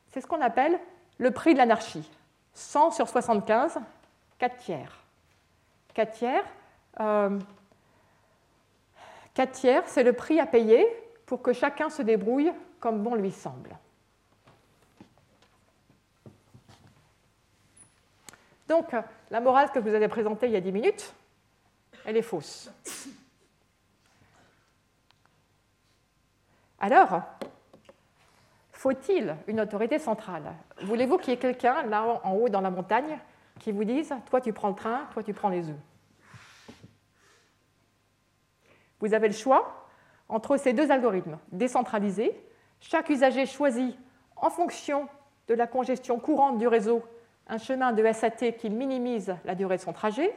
c'est 0.09 0.21
ce 0.21 0.27
qu'on 0.27 0.41
appelle 0.41 0.79
le 1.17 1.31
prix 1.31 1.53
de 1.53 1.59
l'anarchie. 1.59 2.09
100 2.53 2.91
sur 2.91 3.07
75, 3.07 3.79
4 4.39 4.57
tiers. 4.57 5.03
4 5.93 6.11
tiers, 6.11 6.43
euh, 6.99 7.39
tiers 9.45 9.83
c'est 9.87 10.03
le 10.03 10.13
prix 10.13 10.39
à 10.39 10.47
payer 10.47 10.87
pour 11.25 11.41
que 11.41 11.53
chacun 11.53 11.89
se 11.89 12.01
débrouille 12.01 12.51
comme 12.79 13.03
bon 13.03 13.15
lui 13.15 13.31
semble. 13.31 13.77
Donc, 18.67 18.93
la 19.31 19.39
morale 19.39 19.71
que 19.71 19.79
vous 19.79 19.93
avez 19.93 20.07
présentée 20.07 20.47
il 20.47 20.53
y 20.53 20.57
a 20.57 20.61
10 20.61 20.71
minutes, 20.71 21.13
elle 22.05 22.17
est 22.17 22.21
fausse. 22.21 22.71
Alors, 26.79 27.21
faut-il 28.71 29.35
une 29.47 29.59
autorité 29.59 29.99
centrale? 29.99 30.53
Voulez-vous 30.83 31.17
qu'il 31.17 31.29
y 31.29 31.33
ait 31.33 31.39
quelqu'un 31.39 31.83
là 31.83 32.21
en 32.23 32.33
haut 32.33 32.49
dans 32.49 32.61
la 32.61 32.69
montagne 32.69 33.19
qui 33.59 33.71
vous 33.71 33.83
disent 33.83 34.13
toi 34.29 34.39
tu 34.39 34.53
prends 34.53 34.69
le 34.69 34.75
train, 34.75 35.07
toi 35.13 35.23
tu 35.23 35.33
prends 35.33 35.49
les 35.49 35.69
œufs. 35.69 35.75
Vous 38.99 39.13
avez 39.13 39.27
le 39.27 39.33
choix 39.33 39.87
entre 40.29 40.57
ces 40.57 40.73
deux 40.73 40.91
algorithmes 40.91 41.37
décentralisés. 41.51 42.39
Chaque 42.79 43.09
usager 43.09 43.45
choisit 43.45 43.95
en 44.35 44.49
fonction 44.49 45.07
de 45.47 45.53
la 45.53 45.67
congestion 45.67 46.19
courante 46.19 46.57
du 46.57 46.67
réseau 46.67 47.03
un 47.47 47.57
chemin 47.57 47.93
de 47.93 48.03
SAT 48.11 48.53
qui 48.57 48.69
minimise 48.69 49.35
la 49.45 49.55
durée 49.55 49.77
de 49.77 49.81
son 49.81 49.93
trajet. 49.93 50.33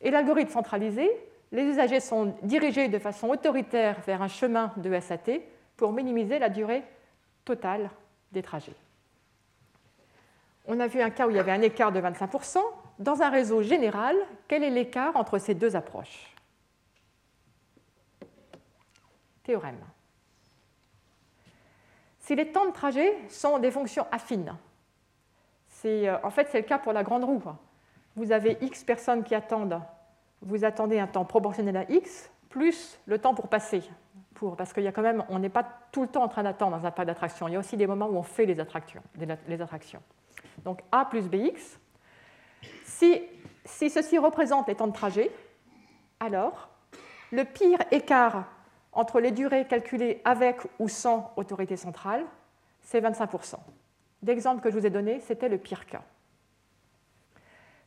Et 0.00 0.10
l'algorithme 0.10 0.50
centralisé, 0.50 1.10
les 1.52 1.62
usagers 1.62 2.00
sont 2.00 2.34
dirigés 2.42 2.88
de 2.88 2.98
façon 2.98 3.28
autoritaire 3.28 4.00
vers 4.06 4.22
un 4.22 4.28
chemin 4.28 4.72
de 4.76 4.98
SAT 4.98 5.40
pour 5.76 5.92
minimiser 5.92 6.38
la 6.38 6.48
durée 6.48 6.82
totale 7.44 7.90
des 8.32 8.42
trajets. 8.42 8.74
On 10.66 10.80
a 10.80 10.86
vu 10.86 11.00
un 11.00 11.10
cas 11.10 11.26
où 11.26 11.30
il 11.30 11.36
y 11.36 11.38
avait 11.38 11.52
un 11.52 11.62
écart 11.62 11.92
de 11.92 12.00
25%. 12.00 12.58
Dans 12.98 13.22
un 13.22 13.30
réseau 13.30 13.62
général, 13.62 14.16
quel 14.48 14.62
est 14.62 14.70
l'écart 14.70 15.16
entre 15.16 15.38
ces 15.38 15.54
deux 15.54 15.76
approches? 15.76 16.33
Théorème. 19.44 19.78
Si 22.18 22.34
les 22.34 22.50
temps 22.50 22.66
de 22.66 22.72
trajet 22.72 23.16
sont 23.28 23.58
des 23.58 23.70
fonctions 23.70 24.06
affines, 24.10 24.56
euh, 25.84 26.16
en 26.22 26.30
fait 26.30 26.48
c'est 26.50 26.60
le 26.60 26.66
cas 26.66 26.78
pour 26.78 26.92
la 26.92 27.02
grande 27.02 27.24
roue. 27.24 27.42
Vous 28.16 28.32
avez 28.32 28.56
x 28.62 28.84
personnes 28.84 29.22
qui 29.22 29.34
attendent, 29.34 29.80
vous 30.40 30.64
attendez 30.64 30.98
un 30.98 31.06
temps 31.06 31.24
proportionnel 31.24 31.76
à 31.76 31.90
x 31.90 32.30
plus 32.48 32.98
le 33.06 33.18
temps 33.18 33.34
pour 33.34 33.48
passer. 33.48 33.82
Pour, 34.34 34.56
parce 34.56 34.72
qu'il 34.72 34.82
y 34.82 34.86
a 34.86 34.92
quand 34.92 35.02
même, 35.02 35.24
on 35.28 35.38
n'est 35.38 35.48
pas 35.48 35.66
tout 35.92 36.02
le 36.02 36.08
temps 36.08 36.22
en 36.22 36.28
train 36.28 36.42
d'attendre 36.42 36.78
dans 36.78 36.86
un 36.86 36.90
parc 36.90 37.06
d'attraction. 37.06 37.48
Il 37.48 37.52
y 37.52 37.56
a 37.56 37.58
aussi 37.58 37.76
des 37.76 37.86
moments 37.86 38.06
où 38.06 38.16
on 38.16 38.22
fait 38.22 38.46
les 38.46 38.58
attractions. 38.58 39.02
Les 39.48 39.60
attractions. 39.60 40.02
Donc 40.64 40.80
a 40.90 41.04
plus 41.04 41.28
bx. 41.28 41.78
Si, 42.84 43.22
si 43.64 43.90
ceci 43.90 44.18
représente 44.18 44.68
les 44.68 44.74
temps 44.74 44.86
de 44.86 44.92
trajet, 44.92 45.30
alors 46.20 46.68
le 47.30 47.44
pire 47.44 47.78
écart 47.90 48.44
entre 48.94 49.20
les 49.20 49.30
durées 49.30 49.66
calculées 49.66 50.20
avec 50.24 50.60
ou 50.78 50.88
sans 50.88 51.32
autorité 51.36 51.76
centrale, 51.76 52.24
c'est 52.82 53.00
25%. 53.00 53.56
L'exemple 54.22 54.62
que 54.62 54.70
je 54.70 54.78
vous 54.78 54.86
ai 54.86 54.90
donné, 54.90 55.20
c'était 55.20 55.48
le 55.48 55.58
pire 55.58 55.86
cas. 55.86 56.02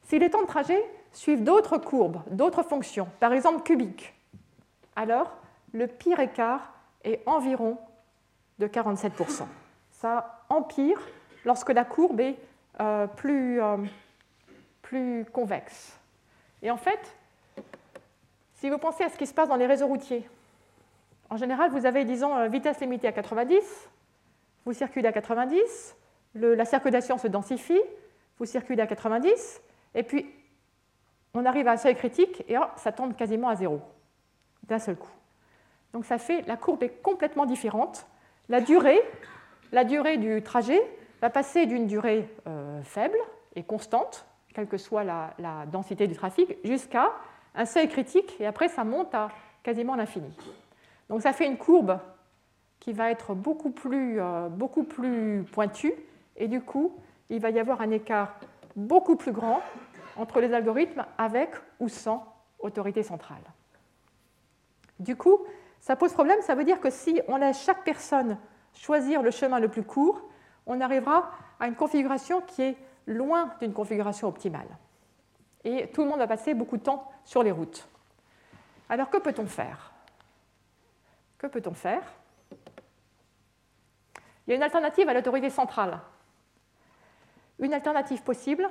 Si 0.04 0.20
les 0.20 0.30
temps 0.30 0.41
de 0.41 0.48
trajet 0.48 0.84
suivent 1.12 1.43
d'autres 1.43 1.78
courbes, 1.78 2.22
d'autres 2.32 2.63
fonctions, 2.63 3.08
par 3.20 3.34
exemple 3.34 3.63
cubiques, 3.63 4.13
alors 4.96 5.38
le 5.74 5.88
pire 5.88 6.20
écart 6.20 6.74
est 7.04 7.22
environ 7.26 7.78
de 8.60 8.67
47%. 8.67 9.43
Ça 9.91 10.43
empire 10.50 11.00
lorsque 11.46 11.70
la 11.70 11.86
courbe 11.86 12.20
est 12.20 12.38
euh, 12.80 13.08
plus, 13.08 13.62
euh, 13.62 13.78
plus 14.82 15.26
convexe. 15.26 15.98
Et 16.62 16.72
en 16.72 16.78
fait, 16.78 17.15
si 18.56 18.70
vous 18.70 18.78
pensez 18.78 19.04
à 19.04 19.10
ce 19.10 19.17
qui 19.17 19.28
se 19.28 19.34
passe 19.34 19.50
dans 19.50 19.56
les 19.56 19.67
réseaux 19.67 19.88
routiers, 19.88 20.28
en 21.30 21.38
général, 21.38 21.72
vous 21.72 21.86
avez, 21.86 22.06
disons, 22.06 22.36
euh, 22.36 22.48
vitesse 22.48 22.80
limitée 22.80 23.08
à 23.08 23.12
90, 23.12 23.90
vous 24.66 24.74
circulez 24.74 25.08
à 25.08 25.12
90, 25.12 25.96
la 26.36 26.66
circulation 26.66 27.18
se 27.18 27.28
densifie, 27.28 27.82
vous 28.38 28.46
circulez 28.46 28.82
à 28.82 28.88
90, 28.88 29.62
et 29.96 30.04
puis 30.04 30.26
on 31.34 31.46
arrive 31.46 31.68
à 31.68 31.72
un 31.72 31.78
seuil 31.78 31.96
critique 31.96 32.44
et 32.48 32.56
ça 32.76 32.92
tombe 32.92 33.16
quasiment 33.16 33.50
à 33.50 33.56
zéro 33.56 33.82
d'un 34.63 34.80
seul 34.80 34.96
coup. 34.96 35.12
Donc 35.94 36.06
ça 36.06 36.18
fait, 36.18 36.42
la 36.48 36.58
courbe 36.58 36.84
est 36.84 37.02
complètement 37.02 37.46
différente. 37.46 38.06
La 38.50 38.62
durée, 38.62 39.00
la 39.72 39.84
durée 39.84 40.18
du 40.18 40.42
trajet 40.44 40.82
va 41.22 41.30
passer 41.30 41.66
d'une 41.66 41.88
durée 41.88 42.30
euh, 42.48 42.82
faible 42.84 43.18
et 43.56 43.63
constante, 43.63 44.26
quelle 44.54 44.68
que 44.68 44.78
soit 44.78 45.04
la, 45.04 45.34
la 45.40 45.66
densité 45.66 46.08
du 46.08 46.16
trafic, 46.16 46.58
jusqu'à 46.63 47.13
un 47.56 47.66
seuil 47.66 47.88
critique, 47.88 48.36
et 48.40 48.46
après 48.46 48.68
ça 48.68 48.84
monte 48.84 49.16
à 49.16 49.30
quasiment 49.63 49.96
l'infini. 49.96 50.32
Donc 51.10 51.22
ça 51.22 51.34
fait 51.34 51.46
une 51.46 51.58
courbe 51.58 52.00
qui 52.80 52.93
va 52.93 53.12
être 53.12 53.34
beaucoup 53.34 53.72
plus, 53.72 54.22
euh, 54.22 54.50
beaucoup 54.50 54.84
plus 54.84 55.43
pointue, 55.52 55.93
et 56.36 56.48
du 56.48 56.62
coup, 56.62 56.96
il 57.30 57.39
va 57.39 57.50
y 57.50 57.60
avoir 57.60 57.82
un 57.82 57.91
écart 57.91 58.36
beaucoup 58.76 59.15
plus 59.15 59.32
grand 59.32 59.62
entre 60.15 60.39
les 60.39 60.54
algorithmes 60.54 61.06
avec 61.17 61.50
ou 61.80 61.89
sans 61.89 62.26
autorité 62.60 63.04
centrale. 63.04 63.41
Du 65.00 65.15
coup, 65.15 65.39
ça 65.80 65.96
pose 65.96 66.13
problème, 66.13 66.41
ça 66.41 66.56
veut 66.56 66.63
dire 66.63 66.80
que 66.80 66.89
si 66.89 67.22
on 67.28 67.38
laisse 67.38 67.63
chaque 67.63 67.84
personne 67.84 68.38
choisir 68.74 69.22
le 69.22 69.32
chemin 69.32 69.60
le 69.60 69.67
plus 69.67 69.84
court, 69.84 70.22
on 70.65 70.82
arrivera 70.82 71.32
à 71.60 71.67
une 71.67 71.76
configuration 71.76 72.41
qui 72.41 72.62
est 72.62 72.78
loin 73.06 73.52
d'une 73.60 73.74
configuration 73.74 74.28
optimale. 74.28 74.67
Et 75.63 75.88
tout 75.88 76.04
le 76.04 76.10
monde 76.10 76.20
va 76.20 76.28
passer 76.28 76.54
beaucoup 76.54 76.78
de 76.78 76.84
temps 76.84 77.10
sur 77.24 77.43
les 77.43 77.52
routes. 77.52 77.88
Alors 78.89 79.10
que 79.10 79.17
peut-on 79.17 79.46
faire? 79.46 79.91
Que 81.38 81.47
peut-on 81.47 81.73
faire? 81.73 82.04
Il 84.45 84.52
y 84.52 84.54
a 84.54 84.56
une 84.56 84.63
alternative 84.63 85.10
à 85.10 85.13
l'autorité 85.13 85.50
centrale. 85.50 86.00
Une 87.60 87.73
alternative 87.73 88.23
possible, 88.23 88.69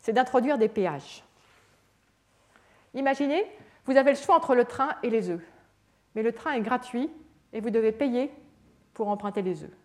c'est 0.00 0.12
d'introduire 0.12 0.58
des 0.58 0.68
péages. 0.68 1.24
Imaginez, 2.94 3.44
vous 3.84 3.96
avez 3.96 4.12
le 4.12 4.16
choix 4.16 4.36
entre 4.36 4.54
le 4.54 4.64
train 4.64 4.94
et 5.02 5.10
les 5.10 5.30
œufs. 5.30 5.44
Mais 6.14 6.22
le 6.22 6.32
train 6.32 6.52
est 6.52 6.60
gratuit 6.60 7.10
et 7.52 7.60
vous 7.60 7.70
devez 7.70 7.92
payer 7.92 8.32
pour 8.94 9.08
emprunter 9.08 9.42
les 9.42 9.64
œufs. 9.64 9.76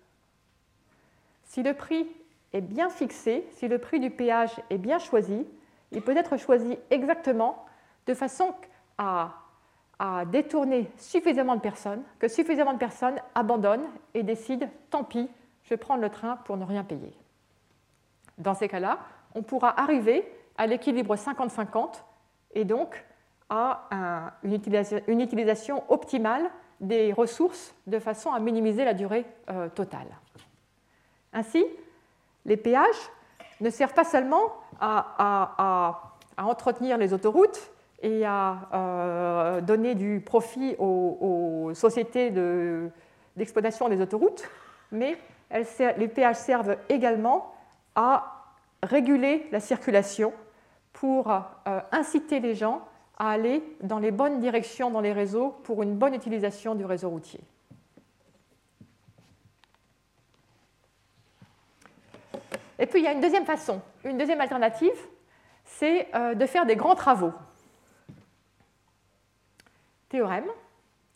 Si 1.46 1.64
le 1.64 1.74
prix 1.74 2.08
est 2.54 2.62
bien 2.62 2.90
fixé, 2.90 3.48
si 3.52 3.68
le 3.68 3.80
prix 3.80 4.00
du 4.00 4.10
péage 4.10 4.54
est 4.70 4.78
bien 4.78 5.00
choisi, 5.00 5.46
il 5.92 6.02
peut 6.02 6.18
être 6.18 6.38
choisi 6.38 6.78
exactement 6.90 7.66
de 8.06 8.14
façon 8.14 8.54
à 8.98 9.43
à 10.00 10.26
détourner 10.26 10.92
suffisamment 10.98 11.56
de 11.56 11.62
personnes, 11.62 12.04
que 12.20 12.28
suffisamment 12.28 12.74
de 12.74 12.78
personnes 12.78 13.20
abandonnent 13.36 13.88
et 14.14 14.24
décident, 14.24 14.68
tant 14.90 15.04
pis, 15.04 15.30
je 15.64 15.70
vais 15.70 15.78
prendre 15.78 16.02
le 16.02 16.10
train 16.10 16.38
pour 16.46 16.58
ne 16.58 16.66
rien 16.66 16.84
payer. 16.84 17.14
Dans 18.38 18.54
ces 18.54 18.68
cas-là, 18.68 19.00
on 19.36 19.44
pourra 19.44 19.80
arriver 19.80 20.28
à 20.58 20.68
l'équilibre 20.68 21.16
50-50 21.16 22.04
et 22.54 22.66
donc 22.66 23.04
à 23.50 24.34
une, 24.44 24.54
utilisation, 25.22 25.84
optimale 25.90 26.50
des 26.80 27.14
ressources 27.14 27.76
de 27.88 28.00
façon 28.00 28.32
à 28.32 28.40
minimiser 28.40 28.84
la 28.84 28.94
durée 28.94 29.26
euh, 29.50 29.70
totale. 29.70 30.08
Ainsi, 31.34 31.64
les 32.46 32.58
péages 32.58 33.12
ne 33.62 33.70
servent 33.70 33.94
pas 33.94 34.04
seulement 34.04 34.54
à 34.80 36.02
entretenir 36.38 36.98
les 36.98 37.14
autoroutes, 37.14 37.73
et 38.04 38.26
à 38.26 38.68
euh, 38.74 39.62
donner 39.62 39.96
du 39.96 40.22
profit 40.24 40.76
aux, 40.78 41.72
sociétés 41.74 42.32
d'exploitation 43.36 43.90
des 43.90 44.02
autoroutes, 44.02 44.44
mais 44.92 45.18
les 45.98 46.08
péages 46.08 46.36
servent 46.36 46.78
également 46.90 47.56
à 47.96 48.44
réguler 48.84 49.48
la 49.52 49.60
circulation 49.60 50.34
pour 50.92 51.32
euh, 51.32 51.80
inciter 51.92 52.40
les 52.40 52.54
gens 52.54 52.82
à 53.18 53.32
aller 53.32 53.64
dans 53.82 54.00
les 54.00 54.12
bonnes 54.12 54.40
directions 54.40 54.92
dans 54.92 55.02
les 55.02 55.14
réseaux 55.14 55.56
pour 55.64 55.82
une 55.82 55.96
bonne 55.96 56.14
utilisation 56.14 56.76
du 56.76 56.84
réseau 56.84 57.10
routier. 57.10 57.40
Et 62.80 62.86
puis 62.86 63.00
il 63.00 63.06
y 63.06 63.08
a 63.08 63.14
une 63.14 63.22
deuxième 63.22 63.46
façon, 63.46 63.82
une 64.04 64.18
deuxième 64.18 64.42
alternative, 64.42 64.92
c'est 65.64 66.14
euh, 66.16 66.34
de 66.34 66.46
faire 66.46 66.66
des 66.66 66.76
grands 66.76 66.96
travaux 66.96 67.32
théorème, 70.14 70.46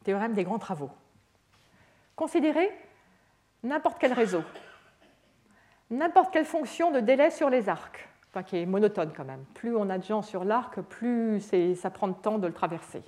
théorème 0.04 0.34
des 0.34 0.44
grands 0.44 0.58
travaux. 0.58 0.90
Considérez 2.16 2.72
n'importe 3.62 3.98
quel 4.00 4.12
réseau, 4.12 4.42
n'importe 5.92 6.34
quelle 6.34 6.46
fonction 6.46 6.90
de 6.90 7.00
délai 7.00 7.30
sur 7.30 7.52
les 7.52 7.70
arcs, 7.70 8.10
qui 8.48 8.58
est 8.58 8.66
monotone 8.66 9.14
quand 9.16 9.24
même. 9.24 9.46
Plus 9.54 9.76
on 9.76 9.92
a 9.92 10.00
de 10.00 10.04
gens 10.04 10.24
sur 10.24 10.44
l'arc, 10.44 10.82
plus 10.82 11.40
ça 11.76 11.92
prend 11.92 12.08
de 12.08 12.16
temps 12.16 12.40
de 12.40 12.48
le 12.48 12.54
traverser. 12.54 13.04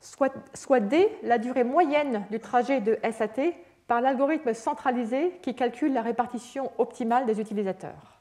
Soit, 0.00 0.32
soit 0.54 0.80
D, 0.80 1.06
la 1.22 1.36
durée 1.36 1.64
moyenne 1.64 2.24
du 2.30 2.40
trajet 2.40 2.80
de 2.80 2.98
SAT 3.02 3.52
par 3.86 4.00
l'algorithme 4.00 4.54
centralisé 4.54 5.38
qui 5.42 5.54
calcule 5.54 5.92
la 5.92 6.00
répartition 6.00 6.72
optimale 6.78 7.26
des 7.26 7.38
utilisateurs. 7.38 8.18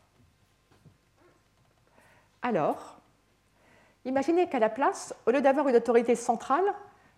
Alors, 2.42 2.97
Imaginez 4.08 4.48
qu'à 4.48 4.60
la 4.60 4.70
place, 4.70 5.13
au 5.26 5.32
lieu 5.32 5.41
d'avoir 5.41 5.67
une 5.67 5.76
autorité 5.76 6.15
centrale, 6.15 6.63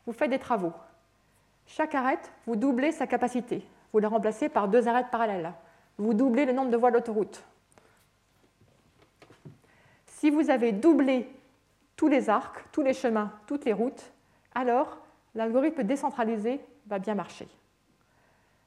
vous 0.08 0.12
faites 0.12 0.32
des 0.32 0.39
travaux. 0.39 0.73
Chaque 1.67 1.93
arête, 1.93 2.32
vous 2.47 2.56
doublez 2.56 2.91
sa 2.91 3.06
capacité. 3.06 3.63
Vous 3.93 3.99
la 3.99 4.10
remplacez 4.10 4.49
par 4.49 4.67
deux 4.67 4.88
arêtes 4.88 5.12
parallèles. 5.12 5.54
Vous 5.99 6.15
doublez 6.15 6.47
le 6.47 6.52
nombre 6.52 6.71
de 6.71 6.78
voies 6.78 6.89
d'autoroute. 6.89 7.43
Si 10.08 10.32
vous 10.32 10.49
avez 10.49 10.71
doublé 10.71 11.32
tous 11.95 12.08
les 12.08 12.28
arcs, 12.28 12.65
tous 12.71 12.82
les 12.82 12.95
chemins, 12.95 13.32
toutes 13.45 13.65
les 13.65 13.73
routes, 13.73 14.12
alors 14.56 14.97
l'algorithme 15.36 15.84
décentralisé 15.84 16.60
va 16.88 16.97
bien 16.97 17.13
marcher. 17.13 17.47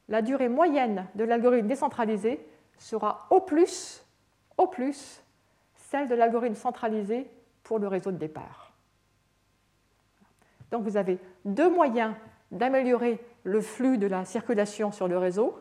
La 0.08 0.22
durée 0.22 0.48
moyenne 0.48 1.08
de 1.16 1.24
l'algorithme 1.24 1.66
décentralisé 1.66 2.38
sera 2.78 3.26
au 3.30 3.40
plus, 3.40 4.06
au 4.58 4.68
plus 4.68 5.24
celle 5.74 6.06
de 6.06 6.14
l'algorithme 6.14 6.54
centralisé 6.54 7.28
pour 7.62 7.78
le 7.78 7.88
réseau 7.88 8.10
de 8.10 8.16
départ. 8.16 8.72
Donc 10.70 10.84
vous 10.84 10.96
avez 10.96 11.18
deux 11.44 11.70
moyens 11.70 12.14
d'améliorer 12.50 13.20
le 13.44 13.60
flux 13.60 13.98
de 13.98 14.06
la 14.06 14.24
circulation 14.24 14.92
sur 14.92 15.08
le 15.08 15.18
réseau. 15.18 15.60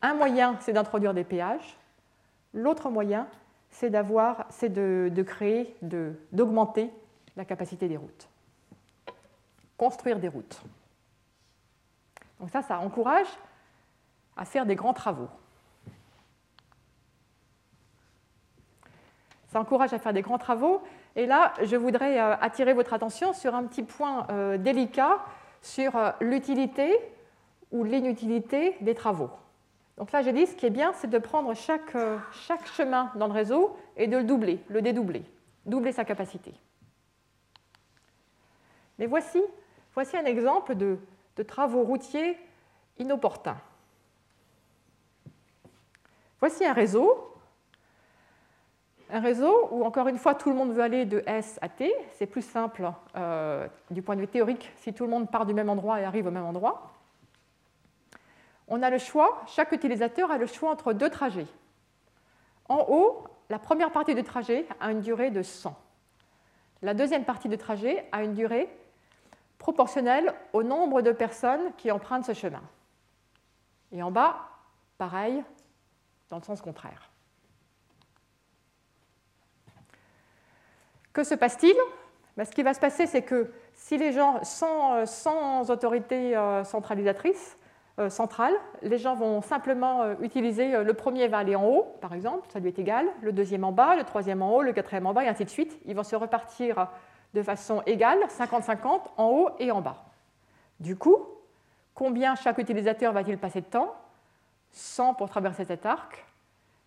Un 0.00 0.14
moyen, 0.14 0.56
c'est 0.60 0.72
d'introduire 0.72 1.14
des 1.14 1.24
péages. 1.24 1.78
L'autre 2.54 2.90
moyen, 2.90 3.28
c'est 3.70 3.90
d'avoir, 3.90 4.46
c'est 4.50 4.68
de, 4.68 5.10
de, 5.12 5.22
créer, 5.22 5.76
d'augmenter 6.32 6.90
la 7.36 7.44
capacité 7.44 7.88
des 7.88 7.96
routes. 7.96 8.28
Construire 9.76 10.18
des 10.18 10.28
routes. 10.28 10.62
Donc 12.40 12.50
ça, 12.50 12.62
ça 12.62 12.78
encourage 12.78 13.28
à 14.36 14.44
faire 14.44 14.66
des 14.66 14.74
grands 14.74 14.92
travaux. 14.92 15.28
Ça 19.48 19.60
encourage 19.60 19.92
à 19.92 19.98
faire 19.98 20.12
des 20.12 20.22
grands 20.22 20.38
travaux. 20.38 20.82
Et 21.14 21.26
là, 21.26 21.52
je 21.62 21.76
voudrais 21.76 22.18
euh, 22.18 22.34
attirer 22.40 22.72
votre 22.72 22.92
attention 22.92 23.32
sur 23.32 23.54
un 23.54 23.64
petit 23.64 23.82
point 23.82 24.26
euh, 24.30 24.56
délicat 24.56 25.18
sur 25.60 25.96
euh, 25.96 26.10
l'utilité 26.20 26.98
ou 27.70 27.84
l'inutilité 27.84 28.76
des 28.80 28.94
travaux. 28.94 29.30
Donc 29.98 30.10
là, 30.12 30.22
j'ai 30.22 30.32
dit, 30.32 30.46
ce 30.46 30.56
qui 30.56 30.66
est 30.66 30.70
bien, 30.70 30.92
c'est 30.94 31.10
de 31.10 31.18
prendre 31.18 31.52
chaque, 31.54 31.94
chemin 32.74 33.12
dans 33.16 33.26
le 33.26 33.32
réseau 33.32 33.76
et 33.96 34.06
de 34.06 34.16
le 34.16 34.24
doubler, 34.24 34.58
le 34.68 34.80
dédoubler, 34.80 35.22
doubler 35.66 35.92
sa 35.92 36.04
capacité. 36.04 36.54
Mais 38.98 39.06
voici, 39.06 39.42
voici 39.94 40.16
un 40.16 40.24
exemple 40.24 40.74
de, 40.74 40.98
de 41.36 41.42
travaux 41.42 41.82
routiers 41.82 42.38
inopportuns. 42.98 43.58
Voici 46.40 46.64
un 46.64 46.72
réseau 46.72 47.31
un 49.12 49.20
réseau 49.20 49.68
où, 49.70 49.84
encore 49.84 50.08
une 50.08 50.16
fois, 50.16 50.34
tout 50.34 50.48
le 50.48 50.56
monde 50.56 50.72
veut 50.72 50.82
aller 50.82 51.04
de 51.04 51.22
S 51.26 51.58
à 51.60 51.68
T. 51.68 51.92
C'est 52.12 52.26
plus 52.26 52.42
simple 52.42 52.90
euh, 53.14 53.68
du 53.90 54.00
point 54.00 54.16
de 54.16 54.22
vue 54.22 54.28
théorique 54.28 54.72
si 54.76 54.94
tout 54.94 55.04
le 55.04 55.10
monde 55.10 55.30
part 55.30 55.44
du 55.44 55.52
même 55.52 55.68
endroit 55.68 56.00
et 56.00 56.04
arrive 56.04 56.26
au 56.26 56.30
même 56.30 56.46
endroit. 56.46 56.90
On 58.68 58.82
a 58.82 58.88
le 58.88 58.96
choix, 58.96 59.42
chaque 59.46 59.72
utilisateur 59.72 60.30
a 60.30 60.38
le 60.38 60.46
choix 60.46 60.70
entre 60.70 60.94
deux 60.94 61.10
trajets. 61.10 61.46
En 62.70 62.86
haut, 62.88 63.24
la 63.50 63.58
première 63.58 63.92
partie 63.92 64.14
du 64.14 64.24
trajet 64.24 64.66
a 64.80 64.90
une 64.90 65.02
durée 65.02 65.30
de 65.30 65.42
100. 65.42 65.76
La 66.80 66.94
deuxième 66.94 67.26
partie 67.26 67.50
du 67.50 67.58
trajet 67.58 68.06
a 68.12 68.24
une 68.24 68.32
durée 68.32 68.66
proportionnelle 69.58 70.32
au 70.54 70.62
nombre 70.62 71.02
de 71.02 71.12
personnes 71.12 71.72
qui 71.76 71.90
empruntent 71.90 72.24
ce 72.24 72.32
chemin. 72.32 72.62
Et 73.92 74.02
en 74.02 74.10
bas, 74.10 74.48
pareil, 74.96 75.44
dans 76.30 76.38
le 76.38 76.42
sens 76.42 76.62
contraire. 76.62 77.11
Que 81.12 81.24
se 81.24 81.34
passe-t-il? 81.34 81.76
Ben, 82.36 82.44
Ce 82.44 82.50
qui 82.50 82.62
va 82.62 82.74
se 82.74 82.80
passer, 82.80 83.06
c'est 83.06 83.22
que 83.22 83.50
si 83.74 83.98
les 83.98 84.12
gens, 84.12 84.42
sans, 84.42 84.94
euh, 84.94 85.06
sans 85.06 85.70
autorité 85.70 86.36
euh, 86.36 86.64
centralisatrice, 86.64 87.58
euh, 87.98 88.08
centrale, 88.08 88.54
les 88.80 88.96
gens 88.96 89.14
vont 89.14 89.42
simplement 89.42 90.12
utiliser 90.20 90.82
le 90.82 90.94
premier 90.94 91.28
va 91.28 91.38
aller 91.38 91.54
en 91.54 91.66
haut, 91.66 91.94
par 92.00 92.14
exemple, 92.14 92.48
ça 92.50 92.58
lui 92.58 92.68
est 92.68 92.78
égal, 92.78 93.06
le 93.20 93.32
deuxième 93.32 93.64
en 93.64 93.72
bas, 93.72 93.96
le 93.96 94.04
troisième 94.04 94.40
en 94.40 94.54
haut, 94.54 94.62
le 94.62 94.72
quatrième 94.72 95.06
en 95.06 95.12
bas, 95.12 95.24
et 95.24 95.28
ainsi 95.28 95.44
de 95.44 95.50
suite. 95.50 95.78
Ils 95.84 95.94
vont 95.94 96.02
se 96.02 96.16
repartir 96.16 96.88
de 97.34 97.42
façon 97.42 97.82
égale, 97.84 98.18
50-50, 98.28 99.02
en 99.18 99.26
haut 99.26 99.50
et 99.58 99.70
en 99.70 99.82
bas. 99.82 100.04
Du 100.80 100.96
coup, 100.96 101.18
combien 101.94 102.34
chaque 102.34 102.56
utilisateur 102.56 103.12
va-t-il 103.12 103.36
passer 103.36 103.60
de 103.60 103.66
temps? 103.66 103.94
100 104.70 105.14
pour 105.14 105.28
traverser 105.28 105.66
cet 105.66 105.84
arc, 105.84 106.24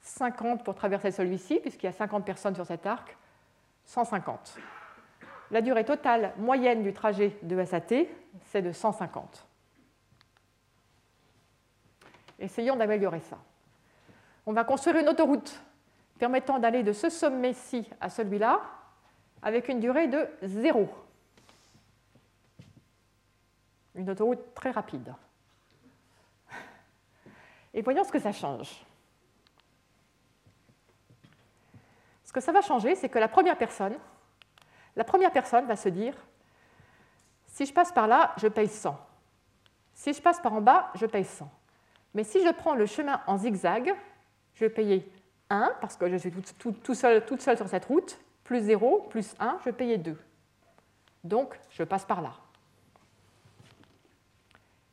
50 0.01 0.63
pour 0.63 0.73
traverser 0.73 1.11
celui-ci, 1.11 1.59
puisqu'il 1.59 1.85
y 1.85 1.89
a 1.89 1.93
50 1.93 2.25
personnes 2.25 2.55
sur 2.55 2.65
cet 2.65 2.87
arc, 2.87 3.15
150. 3.85 4.57
La 5.51 5.61
durée 5.61 5.85
totale 5.85 6.33
moyenne 6.37 6.83
du 6.83 6.93
trajet 6.93 7.37
de 7.41 7.63
SAT, 7.63 8.07
c'est 8.45 8.61
de 8.61 8.71
150. 8.71 9.45
Essayons 12.39 12.75
d'améliorer 12.75 13.21
ça. 13.21 13.37
On 14.45 14.53
va 14.53 14.63
construire 14.63 14.97
une 14.97 15.09
autoroute 15.09 15.59
permettant 16.17 16.59
d'aller 16.59 16.83
de 16.83 16.93
ce 16.93 17.09
sommet-ci 17.09 17.89
à 17.99 18.09
celui-là 18.09 18.61
avec 19.41 19.69
une 19.69 19.79
durée 19.79 20.07
de 20.07 20.27
0. 20.43 20.89
Une 23.95 24.09
autoroute 24.09 24.53
très 24.53 24.71
rapide. 24.71 25.13
Et 27.73 27.81
voyons 27.81 28.03
ce 28.03 28.11
que 28.11 28.19
ça 28.19 28.31
change. 28.31 28.85
Que 32.35 32.41
ça 32.41 32.51
va 32.51 32.59
changer, 32.59 32.95
c'est 32.95 33.07
que 33.07 33.17
la 33.17 33.29
première 33.29 33.57
personne, 33.57 33.95
la 34.97 35.05
première 35.05 35.31
personne 35.31 35.65
va 35.67 35.77
se 35.77 35.87
dire, 35.87 36.13
si 37.47 37.65
je 37.65 37.73
passe 37.73 37.93
par 37.93 38.07
là, 38.07 38.33
je 38.35 38.49
paye 38.49 38.67
100. 38.67 38.99
Si 39.93 40.11
je 40.11 40.21
passe 40.21 40.41
par 40.41 40.51
en 40.51 40.59
bas, 40.59 40.91
je 40.95 41.05
paye 41.05 41.23
100. 41.23 41.49
Mais 42.13 42.25
si 42.25 42.45
je 42.45 42.51
prends 42.51 42.75
le 42.75 42.87
chemin 42.87 43.21
en 43.25 43.37
zigzag, 43.37 43.95
je 44.53 44.65
vais 44.65 44.69
payer 44.69 45.09
1 45.49 45.75
parce 45.79 45.95
que 45.95 46.09
je 46.09 46.17
suis 46.17 46.29
tout, 46.59 46.93
seul, 46.93 47.25
toute 47.25 47.41
seule 47.41 47.55
sur 47.55 47.69
cette 47.69 47.85
route, 47.85 48.19
plus 48.43 48.59
0, 48.59 49.07
plus 49.09 49.33
1, 49.39 49.59
je 49.61 49.65
vais 49.65 49.73
payer 49.73 49.97
2. 49.97 50.17
Donc, 51.23 51.57
je 51.69 51.83
passe 51.83 52.03
par 52.03 52.21
là. 52.21 52.33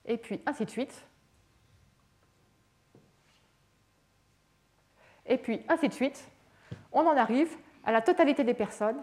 Et 0.04 0.16
puis, 0.16 0.40
ainsi 0.46 0.64
de 0.64 0.70
suite. 0.70 1.04
Et 5.26 5.38
puis, 5.38 5.64
ainsi 5.68 5.88
de 5.88 5.92
suite, 5.92 6.31
on 6.92 7.06
en 7.06 7.16
arrive 7.16 7.56
à 7.84 7.92
la 7.92 8.00
totalité 8.00 8.44
des 8.44 8.54
personnes 8.54 9.02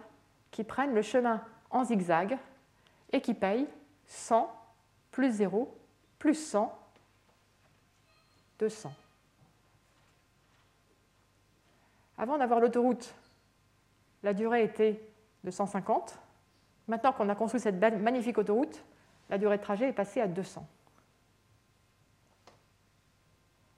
qui 0.52 0.64
prennent 0.64 0.94
le 0.94 1.02
chemin 1.02 1.44
en 1.70 1.84
zigzag 1.84 2.38
et 3.12 3.22
qui 3.22 3.34
payent 3.34 3.68
100 4.08 4.52
plus 5.12 5.32
0 5.32 5.76
plus 6.20 6.36
100, 6.36 6.78
200. 8.60 8.94
Avant 12.18 12.38
d'avoir 12.38 12.60
l'autoroute, 12.60 13.16
la 14.22 14.34
durée 14.34 14.66
était 14.66 15.02
de 15.46 15.50
150. 15.50 16.20
Maintenant 16.90 17.14
qu'on 17.14 17.30
a 17.30 17.36
construit 17.36 17.62
cette 17.62 17.82
magnifique 18.02 18.38
autoroute, 18.38 18.84
la 19.30 19.38
durée 19.38 19.58
de 19.58 19.64
trajet 19.64 19.88
est 19.88 19.94
passée 19.94 20.20
à 20.20 20.28
200. 20.28 20.68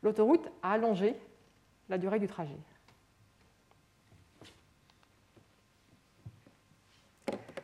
L'autoroute 0.01 0.51
a 0.63 0.71
allongé 0.71 1.15
la 1.87 1.99
durée 1.99 2.17
du 2.17 2.27
trajet. 2.27 2.57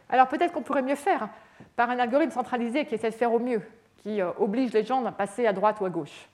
Alors 0.09 0.27
peut-être 0.27 0.53
qu'on 0.53 0.61
pourrait 0.61 0.81
mieux 0.81 0.95
faire 0.95 1.29
par 1.75 1.89
un 1.89 1.99
algorithme 1.99 2.31
centralisé 2.31 2.85
qui 2.85 2.95
essaie 2.95 3.09
de 3.09 3.15
faire 3.15 3.33
au 3.33 3.39
mieux, 3.39 3.61
qui 3.97 4.21
euh, 4.21 4.31
oblige 4.37 4.73
les 4.73 4.83
gens 4.83 5.05
à 5.05 5.11
passer 5.11 5.45
à 5.47 5.53
droite 5.53 5.79
ou 5.81 5.85
à 5.85 5.89
gauche. 5.89 6.29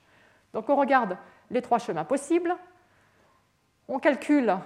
Donc 0.52 0.68
on 0.68 0.76
regarde 0.76 1.16
les 1.50 1.62
trois 1.62 1.78
chemins 1.78 2.04
possibles, 2.04 2.54
on 3.88 3.98
calcule 3.98 4.56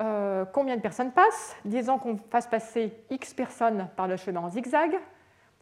euh, 0.00 0.44
combien 0.52 0.76
de 0.76 0.82
personnes 0.82 1.12
passent, 1.12 1.56
disons 1.64 1.98
qu'on 1.98 2.18
fasse 2.30 2.46
passer 2.46 2.92
x 3.10 3.32
personnes 3.34 3.88
par 3.96 4.08
le 4.08 4.16
chemin 4.16 4.40
en 4.40 4.50
zigzag, 4.50 4.98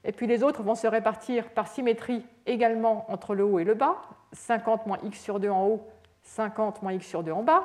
et 0.04 0.12
puis 0.12 0.26
les 0.26 0.42
autres 0.42 0.62
vont 0.62 0.74
se 0.74 0.86
répartir 0.86 1.50
par 1.50 1.68
symétrie 1.68 2.26
également 2.46 3.10
entre 3.10 3.34
le 3.34 3.44
haut 3.44 3.58
et 3.58 3.64
le 3.64 3.74
bas, 3.74 4.02
50 4.32 4.86
moins 4.86 4.98
x 5.02 5.20
sur 5.20 5.40
2 5.40 5.48
en 5.48 5.66
haut, 5.66 5.88
50 6.22 6.82
moins 6.82 6.92
x 6.92 7.06
sur 7.06 7.22
2 7.22 7.32
en 7.32 7.42
bas. 7.42 7.64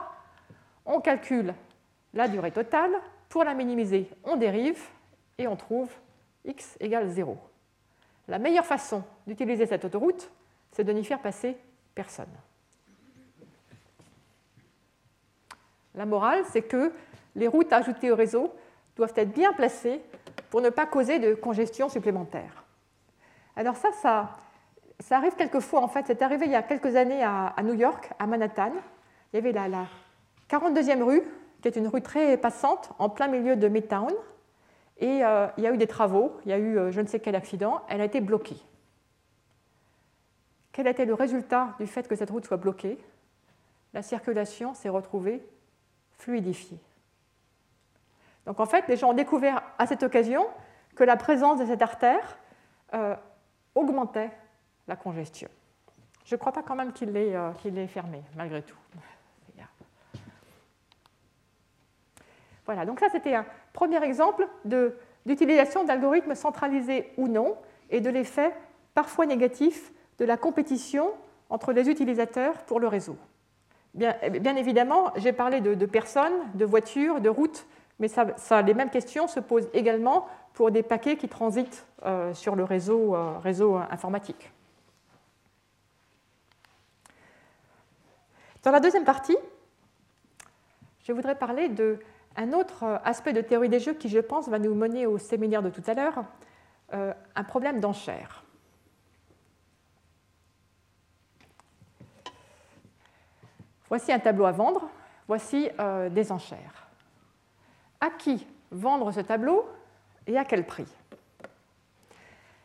On 0.86 1.02
calcule 1.02 1.54
la 2.14 2.28
durée 2.28 2.52
totale. 2.52 2.92
Pour 3.28 3.44
la 3.44 3.54
minimiser, 3.54 4.10
on 4.24 4.38
dérive 4.38 4.82
et 5.40 5.48
on 5.48 5.56
trouve 5.56 5.90
x 6.46 6.78
égale 6.80 7.10
0. 7.10 7.36
La 8.28 8.38
meilleure 8.38 8.66
façon 8.66 9.04
d'utiliser 9.26 9.66
cette 9.66 9.86
autoroute, 9.86 10.30
c'est 10.72 10.84
de 10.84 10.92
n'y 10.92 11.04
faire 11.04 11.20
passer 11.20 11.58
personne. 11.96 12.30
La 15.96 16.06
morale, 16.06 16.44
c'est 16.52 16.62
que 16.62 16.94
les 17.36 17.48
routes 17.48 17.74
ajoutées 17.74 18.12
au 18.12 18.16
réseau 18.16 18.54
doivent 18.96 19.14
être 19.16 19.34
bien 19.34 19.54
placées 19.54 20.02
pour 20.50 20.62
ne 20.62 20.70
pas 20.70 20.86
causer 20.86 21.20
de 21.20 21.34
congestion 21.34 21.90
supplémentaire. 21.90 22.64
Alors 23.56 23.76
ça, 23.78 23.90
ça, 25.00 25.18
arrive 25.18 25.36
quelquefois, 25.36 25.82
en 25.82 25.88
fait, 25.88 26.06
c'est 26.06 26.22
arrivé 26.22 26.46
il 26.46 26.52
y 26.52 26.56
a 26.56 26.64
quelques 26.64 26.96
années 26.96 27.24
à, 27.24 27.54
New 27.64 27.74
York, 27.74 28.10
à 28.20 28.28
Manhattan. 28.28 28.74
Il 29.34 29.38
y 29.38 29.40
avait 29.40 29.52
la, 29.52 29.68
la 29.68 29.86
42e 30.50 31.02
rue, 31.02 31.24
qui 31.62 31.68
est 31.68 31.76
une 31.76 31.88
rue 31.88 32.02
très 32.02 32.38
passante, 32.38 32.92
en 33.00 33.10
plein 33.10 33.28
milieu 33.28 33.56
de 33.56 33.68
Midtown. 33.68 34.14
Et 35.00 35.24
euh, 35.24 35.48
il 35.58 35.64
y 35.64 35.68
a 35.68 35.74
eu 35.74 35.78
des 35.78 35.88
travaux, 35.88 36.38
il 36.46 36.52
y 36.52 36.54
a 36.54 36.58
eu 36.58 36.78
euh, 36.78 36.92
je 36.92 37.00
ne 37.00 37.08
sais 37.08 37.20
quel 37.20 37.36
accident, 37.36 37.82
elle 37.88 38.02
a 38.02 38.06
été 38.06 38.20
bloquée. 38.20 38.58
Quel 40.74 40.88
été 40.88 41.06
le 41.06 41.14
résultat 41.14 41.76
du 41.80 41.88
fait 41.88 42.08
que 42.08 42.16
cette 42.16 42.30
route 42.30 42.46
soit 42.46 42.58
bloquée? 42.58 42.98
La 43.94 44.02
circulation 44.02 44.74
s'est 44.74 44.90
retrouvée 44.90 45.44
fluidifiée. 46.18 46.80
Donc 48.46 48.60
en 48.60 48.66
fait, 48.66 48.88
les 48.88 48.98
gens 48.98 49.12
ont 49.12 49.14
découvert 49.14 49.64
à 49.78 49.88
cette 49.88 50.04
occasion 50.04 50.46
que 50.96 51.04
la 51.04 51.16
présence 51.16 51.60
de 51.60 51.66
cette 51.66 51.82
artère 51.82 52.38
euh, 52.94 53.16
augmentait 53.76 54.32
la 54.88 54.98
congestion. 54.98 55.50
Je 56.26 56.36
ne 56.36 56.40
crois 56.40 56.52
pas 56.52 56.62
quand 56.62 56.76
même 56.76 56.92
qu'il 56.92 57.12
l'ait 57.12 57.88
fermé, 57.88 58.22
malgré 58.36 58.62
tout. 58.62 58.78
Voilà, 62.70 62.86
donc 62.86 63.00
ça 63.00 63.10
c'était 63.10 63.34
un 63.34 63.48
premier 63.74 64.00
exemple 64.04 64.48
d'utilisation 65.26 65.86
d'algorithmes 65.86 66.36
centralisés 66.36 67.12
ou 67.18 67.28
non 67.28 67.58
et 67.90 68.00
de 68.00 68.12
l'effet 68.12 68.54
parfois 68.94 69.26
négatif 69.26 69.92
de 70.20 70.26
la 70.26 70.38
compétition 70.38 71.10
entre 71.50 71.74
les 71.74 71.90
utilisateurs 71.90 72.54
pour 72.68 72.80
le 72.80 72.88
réseau. 72.88 73.18
Bien, 73.96 74.14
évidemment, 74.56 75.12
j'ai 75.16 75.34
parlé 75.34 75.62
de, 75.62 75.86
personnes, 75.88 76.32
de 76.54 76.64
voitures, 76.64 77.22
de 77.22 77.30
routes, 77.30 77.66
mais 77.98 78.08
les 78.64 78.74
mêmes 78.76 78.92
questions 78.92 79.28
se 79.28 79.40
posent 79.40 79.70
également 79.74 80.28
pour 80.54 80.70
des 80.70 80.84
paquets 80.84 81.18
qui 81.18 81.28
transitent 81.28 81.88
euh, 82.06 82.36
sur 82.36 82.56
le 82.56 82.66
réseau, 82.66 83.16
euh, 83.16 83.40
réseau 83.40 83.78
informatique. 83.90 84.52
Dans 88.62 88.70
la 88.70 88.80
deuxième 88.80 89.06
partie, 89.06 89.38
je 91.02 91.14
voudrais 91.14 91.34
parler 91.34 91.68
d'un 92.36 92.54
autre 92.54 93.00
aspect 93.04 93.34
de 93.34 93.42
théorie 93.42 93.70
des 93.70 93.80
jeux 93.80 93.94
qui, 93.94 94.10
je 94.10 94.20
pense, 94.20 94.48
va 94.48 94.60
nous 94.60 94.74
mener 94.76 95.06
au 95.06 95.18
séminaire 95.18 95.62
de 95.62 95.70
tout 95.70 95.84
à 95.88 95.94
l'heure, 95.94 96.24
euh, 96.94 97.14
un 97.36 97.44
problème 97.44 97.80
d'enchère. 97.80 98.44
Voici 103.90 104.12
un 104.12 104.20
tableau 104.20 104.46
à 104.46 104.52
vendre, 104.52 104.90
voici 105.28 105.70
euh, 105.80 106.10
des 106.10 106.32
enchères. 106.32 106.88
À 108.02 108.10
qui 108.10 108.48
vendre 108.72 109.12
ce 109.12 109.20
tableau 109.20 109.68
et 110.28 110.38
à 110.38 110.46
quel 110.46 110.66
prix? 110.66 110.88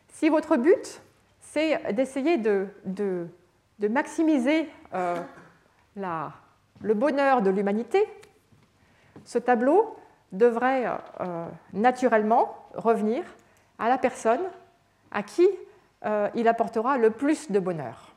Si 0.09 0.29
votre 0.29 0.55
but, 0.55 1.01
c'est 1.41 1.93
d'essayer 1.93 2.37
de, 2.37 2.67
maximiser 3.89 4.69
euh, 4.93 5.19
le 5.95 6.93
bonheur 6.93 7.41
de 7.41 7.49
l'humanité, 7.49 7.99
ce 9.25 9.37
tableau 9.37 9.97
devrait 10.31 10.85
euh, 11.19 11.47
naturellement 11.73 12.55
revenir 12.75 13.23
à 13.77 13.89
la 13.89 13.97
personne 13.97 14.41
à 15.11 15.23
qui 15.23 15.47
il 16.35 16.47
apportera 16.47 16.99
le 16.99 17.09
plus 17.09 17.49
de 17.49 17.57
bonheur. 17.57 18.13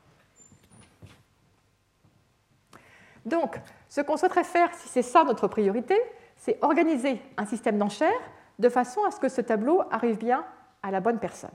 Donc, 3.24 3.58
ce 3.88 4.02
qu'on 4.02 4.18
souhaiterait 4.18 4.44
faire, 4.44 4.72
si 4.74 4.88
c'est 4.88 5.02
ça 5.02 5.24
notre 5.24 5.48
priorité, 5.48 5.98
c'est 6.36 6.58
organiser 6.62 7.20
un 7.36 7.44
système 7.44 7.78
d'enchères 7.78 8.12
de 8.58 8.68
façon 8.68 9.04
à 9.04 9.10
ce 9.10 9.20
que 9.20 9.28
ce 9.28 9.40
tableau 9.40 9.82
arrive 9.90 10.18
bien 10.18 10.44
à 10.82 10.90
la 10.90 11.00
bonne 11.00 11.18
personne. 11.18 11.50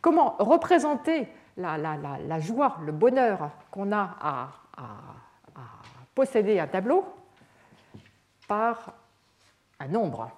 Comment 0.00 0.36
représenter 0.38 1.28
la, 1.56 2.38
joie, 2.38 2.76
le 2.84 2.92
bonheur 2.92 3.50
qu'on 3.70 3.92
a 3.92 4.16
à, 4.20 4.48
posséder 6.14 6.58
un 6.58 6.66
tableau 6.66 7.04
par 8.48 8.94
un 9.78 9.86
nombre 9.86 10.30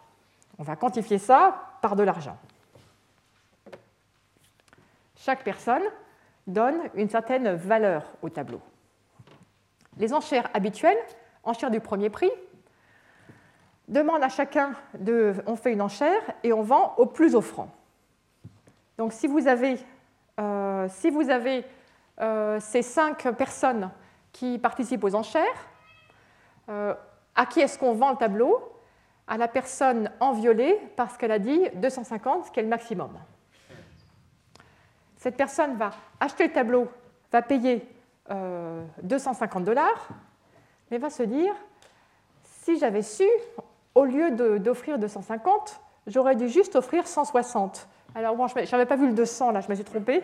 On 0.59 0.63
va 0.63 0.77
quantifier 0.77 1.19
ça 1.19 1.79
par 1.81 1.97
de 1.97 2.03
l'argent. 2.03 2.37
Chaque 5.17 5.45
personne 5.45 5.83
donne 6.47 6.79
une 6.95 7.09
certaine 7.09 7.55
valeur 7.55 8.05
au 8.21 8.29
tableau. 8.29 8.61
Les 9.97 10.13
enchères 10.13 10.51
habituelles, 10.53 10.99
enchères 11.45 11.71
du 11.71 11.81
premier 11.81 12.11
prix, 12.11 12.31
demandent 13.89 14.23
à 14.23 14.29
chacun 14.29 14.73
de. 14.99 15.35
On 15.47 15.57
fait 15.57 15.73
une 15.73 15.83
enchère 15.83 16.23
et 16.43 16.53
on 16.53 16.63
vend 16.63 16.95
au 16.97 17.07
plus 17.07 17.35
offrant. 17.35 17.71
Donc 18.99 19.13
si 19.13 19.27
vous 19.27 19.47
avez, 19.47 19.79
euh, 20.39 20.89
euh, 22.21 22.61
ces 22.61 22.83
cinq 22.83 23.29
personnes 23.37 23.91
qui 24.33 24.59
participent 24.59 25.05
aux 25.05 25.15
enchères, 25.15 25.69
euh, 26.69 26.95
à 27.35 27.47
qui 27.47 27.61
est-ce 27.61 27.79
qu'on 27.79 27.95
vend 27.95 28.11
le 28.11 28.17
tableau? 28.17 28.61
À 29.27 29.37
la 29.37 29.49
personne 29.49 30.11
en 30.19 30.33
violet 30.33 30.81
parce 30.97 31.17
qu'elle 31.17 31.31
a 31.31 31.39
dit 31.39 31.69
250, 31.75 32.47
ce 32.47 32.51
qui 32.51 32.61
est 32.61 32.65
le 32.65 32.69
maximum. 32.69 33.11
Cette 35.17 35.37
personne 35.37 35.77
va 35.77 35.91
acheter 36.19 36.47
le 36.47 36.53
tableau, 36.53 36.89
va 37.31 37.43
payer 37.43 37.87
250 39.03 39.63
euh, 39.63 39.65
dollars, 39.65 40.09
mais 40.91 40.99
va 40.99 41.11
se 41.11 41.23
dire, 41.23 41.55
si 42.43 42.79
j'avais 42.79 43.03
su, 43.03 43.29
au 43.95 44.05
lieu 44.05 44.31
d'offrir 44.59 44.99
250, 44.99 45.81
j'aurais 46.07 46.37
dû 46.37 46.49
juste 46.49 46.77
offrir 46.77 47.07
160. 47.07 47.89
Alors 48.15 48.35
bon, 48.35 48.47
je 48.49 48.55
n'avais 48.59 48.87
pas 48.87 48.97
vu 48.97 49.07
le 49.07 49.13
200, 49.13 49.53
là, 49.53 49.61
je 49.61 49.69
me 49.69 49.75
suis 49.75 49.85
trompée. 49.85 50.23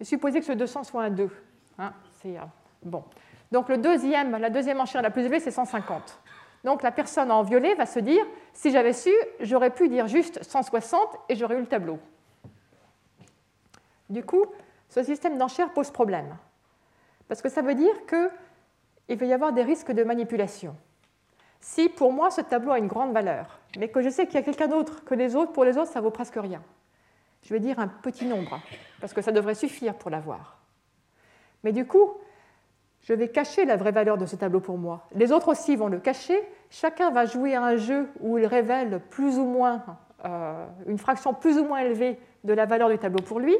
Et 0.00 0.04
supposer 0.04 0.40
que 0.40 0.46
ce 0.46 0.52
200 0.52 0.84
soit 0.84 1.04
un 1.04 1.10
2. 1.10 1.30
Hein, 1.78 1.92
euh, 2.26 2.38
bon. 2.82 3.04
Donc 3.50 3.68
le 3.68 3.78
deuxième, 3.78 4.36
la 4.36 4.50
deuxième 4.50 4.80
enchère 4.80 5.02
la 5.02 5.10
plus 5.10 5.22
élevée, 5.22 5.40
c'est 5.40 5.50
150. 5.50 6.18
Donc 6.64 6.82
la 6.82 6.92
personne 6.92 7.30
en 7.30 7.42
violet 7.42 7.74
va 7.74 7.86
se 7.86 7.98
dire, 7.98 8.24
si 8.52 8.70
j'avais 8.70 8.92
su, 8.92 9.12
j'aurais 9.40 9.70
pu 9.70 9.88
dire 9.88 10.06
juste 10.06 10.42
160 10.42 11.00
et 11.28 11.34
j'aurais 11.34 11.56
eu 11.56 11.60
le 11.60 11.66
tableau. 11.66 11.98
Du 14.08 14.24
coup, 14.24 14.44
ce 14.88 15.02
système 15.02 15.38
d'enchères 15.38 15.72
pose 15.72 15.90
problème. 15.90 16.36
Parce 17.28 17.42
que 17.42 17.48
ça 17.48 17.62
veut 17.62 17.74
dire 17.74 17.94
qu'il 18.06 19.16
va 19.16 19.26
y 19.26 19.32
avoir 19.32 19.52
des 19.52 19.62
risques 19.62 19.92
de 19.92 20.04
manipulation. 20.04 20.76
Si 21.60 21.88
pour 21.88 22.12
moi 22.12 22.30
ce 22.30 22.40
tableau 22.40 22.72
a 22.72 22.78
une 22.78 22.88
grande 22.88 23.12
valeur, 23.12 23.60
mais 23.78 23.88
que 23.88 24.02
je 24.02 24.10
sais 24.10 24.26
qu'il 24.26 24.34
y 24.34 24.38
a 24.38 24.42
quelqu'un 24.42 24.66
d'autre 24.66 25.04
que 25.04 25.14
les 25.14 25.36
autres, 25.36 25.52
pour 25.52 25.64
les 25.64 25.78
autres 25.78 25.92
ça 25.92 26.00
vaut 26.00 26.10
presque 26.10 26.34
rien, 26.36 26.62
je 27.42 27.54
vais 27.54 27.60
dire 27.60 27.78
un 27.78 27.88
petit 27.88 28.26
nombre, 28.26 28.60
parce 29.00 29.12
que 29.12 29.22
ça 29.22 29.32
devrait 29.32 29.54
suffire 29.54 29.94
pour 29.94 30.10
l'avoir. 30.10 30.58
Mais 31.64 31.72
du 31.72 31.86
coup, 31.86 32.14
je 33.02 33.14
vais 33.14 33.28
cacher 33.28 33.64
la 33.64 33.76
vraie 33.76 33.90
valeur 33.90 34.16
de 34.16 34.26
ce 34.26 34.36
tableau 34.36 34.60
pour 34.60 34.78
moi. 34.78 35.08
Les 35.14 35.32
autres 35.32 35.48
aussi 35.48 35.74
vont 35.74 35.88
le 35.88 35.98
cacher. 35.98 36.40
Chacun 36.70 37.10
va 37.10 37.26
jouer 37.26 37.54
à 37.54 37.62
un 37.62 37.76
jeu 37.76 38.08
où 38.20 38.38
il 38.38 38.46
révèle 38.46 39.00
plus 39.10 39.38
ou 39.38 39.44
moins 39.44 39.82
euh, 40.24 40.66
une 40.86 40.98
fraction 40.98 41.34
plus 41.34 41.58
ou 41.58 41.64
moins 41.64 41.80
élevée 41.80 42.18
de 42.44 42.52
la 42.52 42.64
valeur 42.64 42.88
du 42.88 42.98
tableau 42.98 43.22
pour 43.22 43.40
lui. 43.40 43.56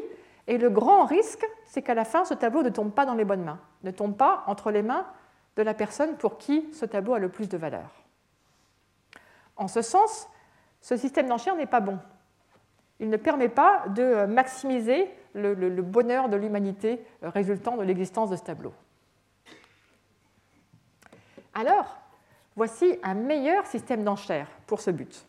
Et 0.47 0.57
le 0.57 0.69
grand 0.69 1.05
risque, 1.05 1.45
c'est 1.65 1.81
qu'à 1.81 1.93
la 1.93 2.05
fin, 2.05 2.23
ce 2.23 2.33
tableau 2.33 2.63
ne 2.63 2.69
tombe 2.69 2.91
pas 2.91 3.05
dans 3.05 3.15
les 3.15 3.25
bonnes 3.25 3.43
mains, 3.43 3.59
ne 3.83 3.91
tombe 3.91 4.15
pas 4.15 4.43
entre 4.47 4.71
les 4.71 4.81
mains 4.81 5.05
de 5.57 5.61
la 5.61 5.73
personne 5.73 6.15
pour 6.15 6.37
qui 6.37 6.65
ce 6.73 6.85
tableau 6.85 7.13
a 7.13 7.19
le 7.19 7.29
plus 7.29 7.49
de 7.49 7.57
valeur. 7.57 7.91
En 9.57 9.67
ce 9.67 9.81
sens, 9.81 10.29
ce 10.81 10.95
système 10.95 11.27
d'enchères 11.27 11.55
n'est 11.55 11.65
pas 11.65 11.81
bon. 11.81 11.99
Il 12.99 13.09
ne 13.09 13.17
permet 13.17 13.49
pas 13.49 13.83
de 13.89 14.25
maximiser 14.25 15.09
le, 15.33 15.53
le 15.53 15.81
bonheur 15.81 16.29
de 16.29 16.37
l'humanité 16.37 17.05
résultant 17.21 17.75
de 17.75 17.83
l'existence 17.83 18.29
de 18.29 18.35
ce 18.35 18.43
tableau. 18.43 18.73
Alors, 21.53 21.97
voici 22.55 22.97
un 23.03 23.13
meilleur 23.13 23.65
système 23.65 24.03
d'enchères 24.03 24.49
pour 24.67 24.81
ce 24.81 24.91
but. 24.91 25.27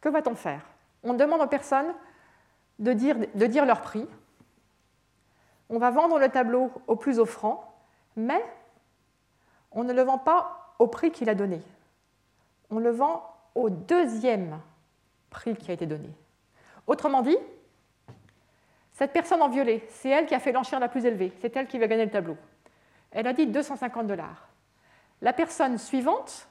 Que 0.00 0.08
va-t-on 0.08 0.34
faire? 0.34 0.62
On 1.02 1.14
demande 1.14 1.40
aux 1.40 1.46
personnes 1.46 1.94
de 2.78 2.92
dire, 2.92 3.16
de 3.34 3.46
dire 3.46 3.64
leur 3.64 3.80
prix. 3.80 4.06
On 5.70 5.78
va 5.78 5.90
vendre 5.90 6.18
le 6.18 6.28
tableau 6.28 6.70
au 6.86 6.96
plus 6.96 7.18
offrant, 7.18 7.74
mais 8.16 8.44
on 9.72 9.84
ne 9.84 9.92
le 9.92 10.02
vend 10.02 10.18
pas 10.18 10.74
au 10.78 10.86
prix 10.86 11.10
qu'il 11.10 11.28
a 11.28 11.34
donné. 11.34 11.62
On 12.70 12.78
le 12.78 12.90
vend 12.90 13.34
au 13.54 13.70
deuxième 13.70 14.60
prix 15.30 15.56
qui 15.56 15.70
a 15.70 15.74
été 15.74 15.86
donné. 15.86 16.10
Autrement 16.86 17.22
dit, 17.22 17.38
cette 18.92 19.12
personne 19.12 19.42
en 19.42 19.48
violet, 19.48 19.84
c'est 19.88 20.10
elle 20.10 20.26
qui 20.26 20.34
a 20.34 20.40
fait 20.40 20.52
l'enchère 20.52 20.80
la 20.80 20.88
plus 20.88 21.04
élevée, 21.04 21.32
c'est 21.40 21.56
elle 21.56 21.66
qui 21.66 21.78
va 21.78 21.86
gagner 21.86 22.04
le 22.04 22.10
tableau. 22.10 22.36
Elle 23.14 23.28
a 23.28 23.32
dit 23.32 23.46
250 23.46 24.06
dollars. 24.06 24.48
La 25.22 25.32
personne 25.32 25.78
suivante 25.78 26.48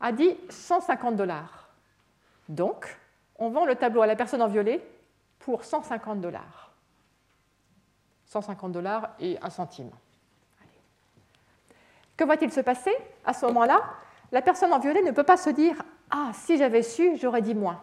a 0.00 0.12
dit 0.12 0.36
150 0.50 1.16
dollars. 1.16 1.70
Donc, 2.48 2.98
on 3.38 3.48
vend 3.48 3.64
le 3.64 3.76
tableau 3.76 4.02
à 4.02 4.06
la 4.06 4.16
personne 4.16 4.42
en 4.42 4.48
violet 4.48 4.86
pour 5.38 5.64
150 5.64 6.20
dollars. 6.20 6.72
150 8.26 8.72
dollars 8.72 9.10
et 9.20 9.38
un 9.40 9.50
centime. 9.50 9.90
Que 12.16 12.24
va-t-il 12.24 12.52
se 12.52 12.60
passer 12.60 12.94
À 13.24 13.32
ce 13.32 13.46
moment-là, 13.46 13.80
la 14.32 14.42
personne 14.42 14.72
en 14.72 14.80
violet 14.80 15.02
ne 15.02 15.12
peut 15.12 15.22
pas 15.22 15.36
se 15.36 15.50
dire 15.50 15.82
Ah, 16.10 16.32
si 16.34 16.58
j'avais 16.58 16.82
su, 16.82 17.16
j'aurais 17.16 17.42
dit 17.42 17.54
moins. 17.54 17.80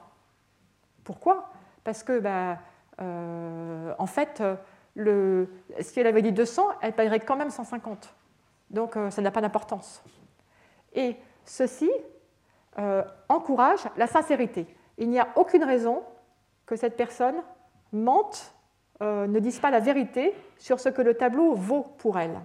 Pourquoi? 1.06 1.50
Parce 1.84 2.04
que, 2.04 2.20
ben, 2.20 2.60
euh, 3.00 3.94
en 3.98 4.06
fait, 4.08 4.44
le, 4.96 5.48
si 5.80 6.00
elle 6.00 6.08
avait 6.08 6.22
dit 6.22 6.32
200, 6.32 6.64
elle 6.82 6.94
paierait 6.94 7.20
quand 7.20 7.36
même 7.36 7.50
150. 7.50 8.14
Donc, 8.70 8.96
euh, 8.96 9.10
ça 9.10 9.22
n'a 9.22 9.32
pas 9.32 9.42
d'importance. 9.42 10.04
Et 10.94 11.16
ceci 11.46 11.90
euh, 12.80 13.04
encourage 13.30 13.84
la 13.98 14.08
sincérité. 14.08 14.68
Il 14.98 15.10
n'y 15.10 15.20
a 15.20 15.28
aucune 15.36 15.64
raison 15.64 16.04
que 16.66 16.76
cette 16.76 16.96
personne 16.96 17.36
mente, 17.92 18.54
euh, 19.02 19.28
ne 19.28 19.40
dise 19.40 19.60
pas 19.60 19.72
la 19.72 19.80
vérité 19.80 20.36
sur 20.58 20.80
ce 20.80 20.90
que 20.90 21.02
le 21.02 21.16
tableau 21.16 21.54
vaut 21.54 21.84
pour 21.98 22.20
elle. 22.20 22.40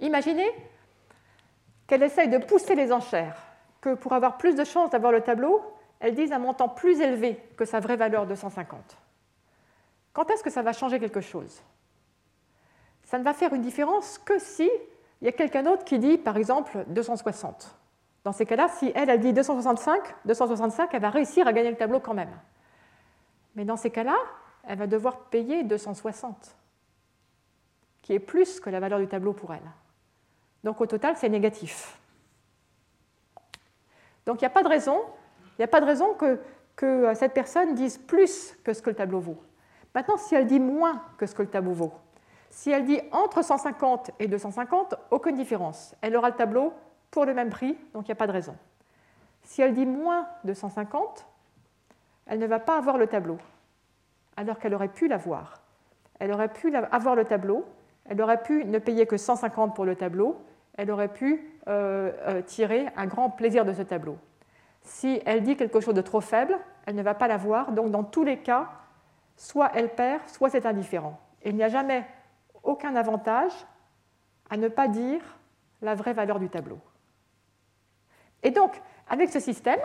Imaginez 0.00 0.48
qu'elle 1.86 2.02
essaye 2.02 2.28
de 2.28 2.38
pousser 2.38 2.74
les 2.74 2.92
enchères, 2.92 3.36
que 3.80 3.94
pour 3.94 4.12
avoir 4.12 4.38
plus 4.38 4.54
de 4.54 4.64
chances 4.64 4.90
d'avoir 4.90 5.12
le 5.12 5.20
tableau, 5.20 5.62
elle 6.00 6.14
dise 6.14 6.32
un 6.32 6.38
montant 6.38 6.68
plus 6.68 7.00
élevé 7.00 7.40
que 7.56 7.64
sa 7.64 7.80
vraie 7.80 7.96
valeur 7.96 8.26
de 8.26 8.34
150. 8.34 8.96
Quand 10.16 10.30
est-ce 10.30 10.42
que 10.42 10.48
ça 10.48 10.62
va 10.62 10.72
changer 10.72 10.98
quelque 10.98 11.20
chose? 11.20 11.60
Ça 13.04 13.18
ne 13.18 13.22
va 13.22 13.34
faire 13.34 13.52
une 13.52 13.60
différence 13.60 14.16
que 14.16 14.38
si 14.38 14.66
il 15.20 15.26
y 15.26 15.28
a 15.28 15.32
quelqu'un 15.32 15.62
d'autre 15.62 15.84
qui 15.84 15.98
dit, 15.98 16.16
par 16.16 16.38
exemple, 16.38 16.86
260. 16.88 17.76
Dans 18.24 18.32
ces 18.32 18.46
cas-là, 18.46 18.68
si 18.70 18.90
elle, 18.94 19.10
a 19.10 19.18
dit 19.18 19.34
265, 19.34 20.14
265, 20.24 20.88
elle 20.94 21.02
va 21.02 21.10
réussir 21.10 21.46
à 21.46 21.52
gagner 21.52 21.68
le 21.68 21.76
tableau 21.76 22.00
quand 22.00 22.14
même. 22.14 22.30
Mais 23.56 23.66
dans 23.66 23.76
ces 23.76 23.90
cas-là, 23.90 24.16
elle 24.66 24.78
va 24.78 24.86
devoir 24.86 25.18
payer 25.26 25.64
260, 25.64 26.56
qui 28.00 28.14
est 28.14 28.18
plus 28.18 28.58
que 28.58 28.70
la 28.70 28.80
valeur 28.80 29.00
du 29.00 29.08
tableau 29.08 29.34
pour 29.34 29.52
elle. 29.52 29.70
Donc 30.64 30.80
au 30.80 30.86
total, 30.86 31.14
c'est 31.18 31.28
négatif. 31.28 31.98
Donc 34.24 34.40
il 34.40 34.44
n'y 34.44 34.48
a 34.48 34.50
pas 34.50 34.62
de 34.62 34.68
raison, 34.68 34.98
il 35.58 35.62
a 35.62 35.68
pas 35.68 35.82
de 35.82 35.86
raison 35.86 36.14
que, 36.14 36.40
que 36.74 37.12
cette 37.12 37.34
personne 37.34 37.74
dise 37.74 37.98
plus 37.98 38.56
que 38.64 38.72
ce 38.72 38.80
que 38.80 38.88
le 38.88 38.96
tableau 38.96 39.20
vaut. 39.20 39.42
Maintenant, 39.96 40.18
si 40.18 40.34
elle 40.34 40.46
dit 40.46 40.60
moins 40.60 41.00
que 41.16 41.24
ce 41.24 41.34
que 41.34 41.40
le 41.40 41.48
tableau 41.48 41.72
vaut, 41.72 41.94
si 42.50 42.70
elle 42.70 42.84
dit 42.84 43.00
entre 43.12 43.42
150 43.42 44.10
et 44.18 44.28
250, 44.28 44.94
aucune 45.10 45.36
différence. 45.36 45.94
Elle 46.02 46.14
aura 46.14 46.28
le 46.28 46.36
tableau 46.36 46.74
pour 47.10 47.24
le 47.24 47.32
même 47.32 47.48
prix, 47.48 47.78
donc 47.94 48.06
il 48.06 48.10
n'y 48.10 48.12
a 48.12 48.16
pas 48.16 48.26
de 48.26 48.32
raison. 48.32 48.54
Si 49.42 49.62
elle 49.62 49.72
dit 49.72 49.86
moins 49.86 50.28
de 50.44 50.52
150, 50.52 51.26
elle 52.26 52.38
ne 52.38 52.46
va 52.46 52.58
pas 52.58 52.76
avoir 52.76 52.98
le 52.98 53.06
tableau, 53.06 53.38
alors 54.36 54.58
qu'elle 54.58 54.74
aurait 54.74 54.88
pu 54.88 55.08
l'avoir. 55.08 55.62
Elle 56.18 56.30
aurait 56.30 56.52
pu 56.52 56.76
avoir 56.76 57.14
le 57.14 57.24
tableau, 57.24 57.64
elle 58.04 58.20
aurait 58.20 58.42
pu 58.42 58.66
ne 58.66 58.78
payer 58.78 59.06
que 59.06 59.16
150 59.16 59.74
pour 59.74 59.86
le 59.86 59.96
tableau, 59.96 60.36
elle 60.76 60.90
aurait 60.90 61.08
pu 61.08 61.58
euh, 61.68 62.12
euh, 62.26 62.42
tirer 62.42 62.86
un 62.96 63.06
grand 63.06 63.30
plaisir 63.30 63.64
de 63.64 63.72
ce 63.72 63.80
tableau. 63.80 64.18
Si 64.82 65.22
elle 65.24 65.42
dit 65.42 65.56
quelque 65.56 65.80
chose 65.80 65.94
de 65.94 66.02
trop 66.02 66.20
faible, 66.20 66.58
elle 66.84 66.96
ne 66.96 67.02
va 67.02 67.14
pas 67.14 67.28
l'avoir, 67.28 67.72
donc 67.72 67.90
dans 67.90 68.04
tous 68.04 68.24
les 68.24 68.40
cas, 68.40 68.68
soit 69.36 69.70
elle 69.74 69.94
perd, 69.94 70.28
soit 70.28 70.50
c'est 70.50 70.66
indifférent. 70.66 71.20
il 71.44 71.54
n'y 71.54 71.62
a 71.62 71.68
jamais 71.68 72.06
aucun 72.62 72.96
avantage 72.96 73.52
à 74.50 74.56
ne 74.56 74.68
pas 74.68 74.88
dire 74.88 75.20
la 75.82 75.94
vraie 75.94 76.12
valeur 76.12 76.38
du 76.38 76.48
tableau. 76.48 76.78
Et 78.42 78.50
donc, 78.50 78.80
avec 79.08 79.30
ce 79.30 79.40
système, 79.40 79.80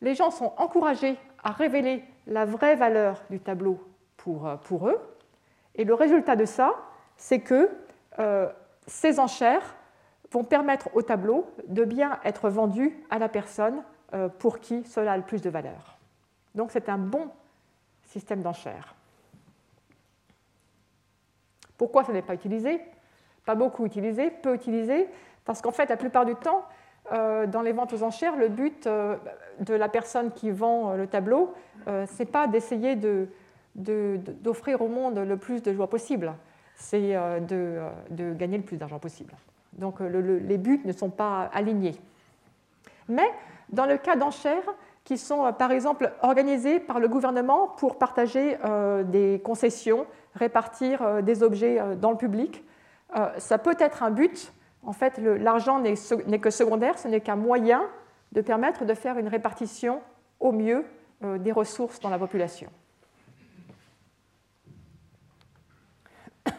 les 0.00 0.14
gens 0.14 0.30
sont 0.30 0.52
encouragés 0.56 1.18
à 1.42 1.52
révéler 1.52 2.04
la 2.26 2.44
vraie 2.44 2.76
valeur 2.76 3.22
du 3.30 3.40
tableau 3.40 3.78
pour, 4.16 4.46
euh, 4.46 4.56
pour 4.56 4.88
eux. 4.88 5.00
Et 5.74 5.84
le 5.84 5.94
résultat 5.94 6.36
de 6.36 6.44
ça, 6.44 6.74
c'est 7.16 7.40
que 7.40 7.70
euh, 8.18 8.48
ces 8.86 9.20
enchères 9.20 9.76
vont 10.32 10.44
permettre 10.44 10.88
au 10.94 11.02
tableau 11.02 11.46
de 11.68 11.84
bien 11.84 12.18
être 12.24 12.48
vendu 12.48 12.96
à 13.10 13.18
la 13.18 13.28
personne 13.28 13.82
euh, 14.14 14.28
pour 14.28 14.60
qui 14.60 14.84
cela 14.84 15.12
a 15.12 15.16
le 15.16 15.22
plus 15.22 15.42
de 15.42 15.50
valeur. 15.50 15.98
Donc 16.54 16.70
c'est 16.72 16.88
un 16.88 16.98
bon 16.98 17.30
d'enchères. 18.36 18.94
Pourquoi 21.76 22.04
ça 22.04 22.12
n'est 22.12 22.22
pas 22.22 22.34
utilisé? 22.34 22.80
Pas 23.44 23.54
beaucoup 23.54 23.86
utilisé, 23.86 24.30
peu 24.30 24.54
utilisé, 24.54 25.08
parce 25.44 25.62
qu'en 25.62 25.72
fait, 25.72 25.88
la 25.88 25.96
plupart 25.96 26.24
du 26.24 26.34
temps, 26.34 26.64
euh, 27.12 27.46
dans 27.46 27.62
les 27.62 27.72
ventes 27.72 27.92
aux 27.92 28.02
enchères, 28.02 28.36
le 28.36 28.48
but 28.48 28.86
euh, 28.86 29.16
de 29.60 29.74
la 29.74 29.88
personne 29.88 30.32
qui 30.32 30.50
vend 30.50 30.90
euh, 30.90 30.96
le 30.96 31.06
tableau, 31.06 31.54
ce 31.86 32.18
n'est 32.18 32.26
pas 32.26 32.48
d'essayer 32.48 32.98
d'offrir 33.76 34.82
au 34.82 34.88
monde 34.88 35.18
le 35.18 35.36
plus 35.36 35.62
de 35.62 35.72
joie 35.72 35.88
possible, 35.88 36.34
c'est 36.74 37.14
de, 37.42 38.34
gagner 38.34 38.56
le 38.56 38.64
plus 38.64 38.76
d'argent 38.76 38.98
possible. 38.98 39.34
Donc 39.74 40.00
les 40.00 40.58
buts 40.58 40.80
ne 40.84 40.92
sont 40.92 41.10
pas 41.10 41.48
alignés. 41.54 41.94
Mais 43.08 43.30
dans 43.68 43.86
le 43.86 43.98
cas 43.98 44.16
d'enchères 44.16 44.64
qui 45.06 45.16
sont 45.16 45.50
par 45.54 45.72
exemple 45.72 46.12
organisées 46.20 46.80
par 46.80 47.00
le 47.00 47.08
gouvernement 47.08 47.68
pour 47.78 47.96
partager 47.96 48.58
des 49.04 49.40
concessions, 49.42 50.04
répartir 50.34 51.22
des 51.22 51.42
objets 51.42 51.80
dans 51.98 52.10
le 52.10 52.16
public, 52.16 52.62
ça 53.38 53.56
peut 53.56 53.76
être 53.78 54.02
un 54.02 54.10
but. 54.10 54.52
En 54.84 54.92
fait, 54.92 55.18
l'argent 55.18 55.78
n'est 55.80 56.38
que 56.40 56.50
secondaire, 56.50 56.98
ce 56.98 57.06
n'est 57.06 57.20
qu'un 57.20 57.36
moyen 57.36 57.82
de 58.32 58.40
permettre 58.40 58.84
de 58.84 58.94
faire 58.94 59.16
une 59.16 59.28
répartition 59.28 60.02
au 60.40 60.52
mieux 60.52 60.84
euh, 61.24 61.38
des 61.38 61.52
ressources 61.52 61.98
dans 62.00 62.10
la 62.10 62.18
population. 62.18 62.68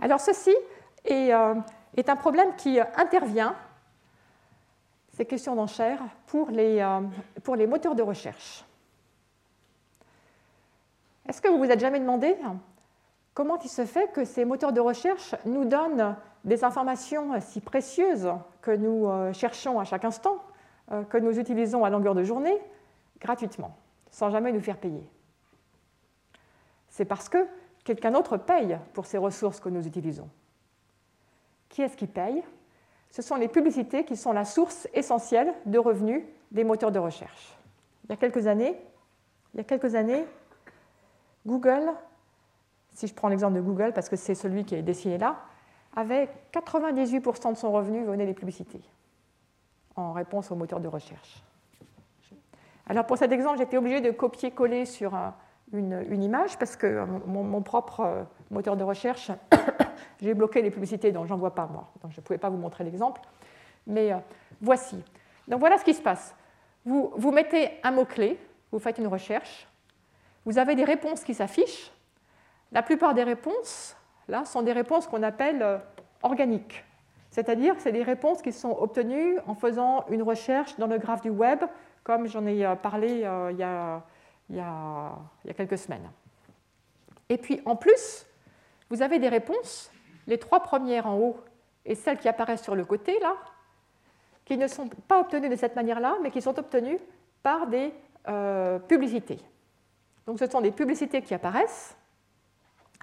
Alors 0.00 0.20
ceci 0.20 0.54
euh, 1.10 1.54
est, 1.96 2.08
un 2.08 2.16
problème 2.16 2.56
qui 2.56 2.80
intervient, 2.96 3.54
ces 5.16 5.24
questions 5.24 5.54
d'enchères, 5.54 6.02
pour 6.26 6.50
les, 6.50 6.78
euh, 6.80 7.00
pour 7.42 7.56
les 7.56 7.66
moteurs 7.66 7.94
de 7.94 8.02
recherche. 8.02 8.66
Est-ce 11.26 11.40
que 11.40 11.48
vous 11.48 11.56
vous 11.56 11.70
êtes 11.70 11.80
jamais 11.80 12.00
demandé 12.00 12.36
comment 13.32 13.58
il 13.60 13.70
se 13.70 13.86
fait 13.86 14.12
que 14.12 14.26
ces 14.26 14.44
moteurs 14.44 14.74
de 14.74 14.80
recherche 14.80 15.34
nous 15.46 15.64
donnent 15.64 16.16
des 16.44 16.64
informations 16.64 17.40
si 17.40 17.62
précieuses 17.62 18.28
que 18.60 18.70
nous 18.70 19.08
euh, 19.08 19.32
cherchons 19.32 19.80
à 19.80 19.84
chaque 19.84 20.04
instant, 20.04 20.36
euh, 20.92 21.02
que 21.04 21.16
nous 21.16 21.38
utilisons 21.38 21.82
à 21.82 21.88
longueur 21.88 22.14
de 22.14 22.22
journée, 22.22 22.58
gratuitement, 23.18 23.74
sans 24.10 24.28
jamais 24.28 24.52
nous 24.52 24.60
faire 24.60 24.76
payer? 24.76 25.02
C'est 26.90 27.06
parce 27.06 27.30
que 27.30 27.46
quelqu'un 27.84 28.10
d'autre 28.10 28.36
paye 28.36 28.78
pour 28.92 29.06
ces 29.06 29.16
ressources 29.16 29.60
que 29.60 29.70
nous 29.70 29.86
utilisons. 29.86 30.28
Qui 31.70 31.80
est-ce 31.80 31.96
qui 31.96 32.06
paye? 32.06 32.44
Ce 33.16 33.22
sont 33.22 33.36
les 33.36 33.48
publicités 33.48 34.04
qui 34.04 34.14
sont 34.14 34.32
la 34.32 34.44
source 34.44 34.86
essentielle 34.92 35.54
de 35.64 35.78
revenus 35.78 36.22
des 36.50 36.64
moteurs 36.64 36.92
de 36.92 36.98
recherche. 36.98 37.56
Il 38.04 38.10
y 38.10 38.12
a 38.12 38.16
quelques 38.16 38.46
années, 39.94 40.26
Google 41.46 41.94
si 42.96 43.06
je 43.06 43.14
prends 43.14 43.28
l'exemple 43.28 43.54
de 43.54 43.60
Google, 43.60 43.92
parce 43.94 44.08
que 44.08 44.16
c'est 44.16 44.34
celui 44.34 44.64
qui 44.64 44.74
est 44.74 44.82
dessiné 44.82 45.18
là, 45.18 45.36
avait 45.94 46.28
98% 46.52 47.52
de 47.52 47.56
son 47.56 47.70
revenu 47.70 48.04
venait 48.04 48.26
des 48.26 48.34
publicités, 48.34 48.80
en 49.96 50.12
réponse 50.12 50.50
au 50.50 50.54
moteur 50.54 50.80
de 50.80 50.88
recherche. 50.88 51.42
Alors 52.86 53.06
pour 53.06 53.18
cet 53.18 53.32
exemple, 53.32 53.58
j'étais 53.58 53.76
obligée 53.76 54.00
de 54.00 54.10
copier-coller 54.10 54.86
sur 54.86 55.14
une, 55.72 56.22
image, 56.22 56.58
parce 56.58 56.76
que 56.76 57.04
mon, 57.26 57.60
propre 57.60 58.00
euh, 58.00 58.22
moteur 58.50 58.76
de 58.76 58.84
recherche, 58.84 59.30
j'ai 60.20 60.34
bloqué 60.34 60.62
les 60.62 60.70
publicités, 60.70 61.12
donc 61.12 61.26
j'en 61.26 61.36
vois 61.36 61.54
pas 61.54 61.66
moi. 61.66 61.90
Donc 62.02 62.12
je 62.12 62.20
ne 62.20 62.24
pouvais 62.24 62.38
pas 62.38 62.48
vous 62.48 62.56
montrer 62.56 62.84
l'exemple. 62.84 63.20
Mais 63.86 64.12
euh, 64.12 64.16
voici. 64.60 65.02
Donc 65.48 65.60
voilà 65.60 65.78
ce 65.78 65.84
qui 65.84 65.94
se 65.94 66.02
passe. 66.02 66.34
Vous, 66.84 67.12
vous 67.16 67.32
mettez 67.32 67.70
un 67.82 67.90
mot-clé, 67.90 68.38
vous 68.72 68.78
faites 68.78 68.98
une 68.98 69.06
recherche, 69.06 69.68
vous 70.44 70.58
avez 70.58 70.76
des 70.76 70.84
réponses 70.84 71.24
qui 71.24 71.34
s'affichent, 71.34 71.90
la 72.72 72.82
plupart 72.82 73.14
des 73.14 73.24
réponses, 73.24 73.96
là, 74.28 74.44
sont 74.44 74.62
des 74.62 74.72
réponses 74.72 75.06
qu'on 75.06 75.22
appelle 75.22 75.62
euh, 75.62 75.78
organiques. 76.22 76.84
C'est-à-dire 77.30 77.76
que 77.76 77.82
c'est 77.82 77.92
des 77.92 78.02
réponses 78.02 78.42
qui 78.42 78.52
sont 78.52 78.76
obtenues 78.78 79.38
en 79.46 79.54
faisant 79.54 80.06
une 80.08 80.22
recherche 80.22 80.76
dans 80.76 80.86
le 80.86 80.98
graphe 80.98 81.22
du 81.22 81.30
web, 81.30 81.64
comme 82.02 82.26
j'en 82.26 82.46
ai 82.46 82.64
euh, 82.64 82.74
parlé 82.76 83.24
euh, 83.24 83.50
il, 83.52 83.58
y 83.58 83.62
a, 83.62 84.02
il, 84.48 84.56
y 84.56 84.60
a, 84.60 85.12
quelques 85.56 85.78
semaines. 85.78 86.08
Et 87.28 87.38
puis 87.38 87.60
en 87.64 87.76
plus, 87.76 88.26
vous 88.88 89.02
avez 89.02 89.18
des 89.18 89.28
réponses, 89.28 89.90
les 90.26 90.38
trois 90.38 90.60
premières 90.60 91.06
en 91.06 91.18
haut 91.18 91.36
et 91.84 91.94
celles 91.94 92.18
qui 92.18 92.28
apparaissent 92.28 92.62
sur 92.62 92.74
le 92.74 92.84
côté, 92.84 93.18
là, 93.20 93.36
qui 94.44 94.56
ne 94.56 94.66
sont 94.66 94.88
pas 95.08 95.20
obtenues 95.20 95.48
de 95.48 95.56
cette 95.56 95.76
manière-là, 95.76 96.16
mais 96.22 96.30
qui 96.30 96.42
sont 96.42 96.58
obtenues 96.58 96.98
par 97.42 97.66
des 97.66 97.92
publicités. 98.88 99.38
Donc 100.26 100.40
ce 100.40 100.46
sont 100.46 100.60
des 100.60 100.72
publicités 100.72 101.22
qui 101.22 101.34
apparaissent, 101.34 101.96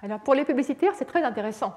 alors 0.02 0.20
pour 0.20 0.34
les 0.34 0.44
publicitaires, 0.44 0.92
c'est 0.94 1.06
très 1.06 1.22
intéressant, 1.22 1.74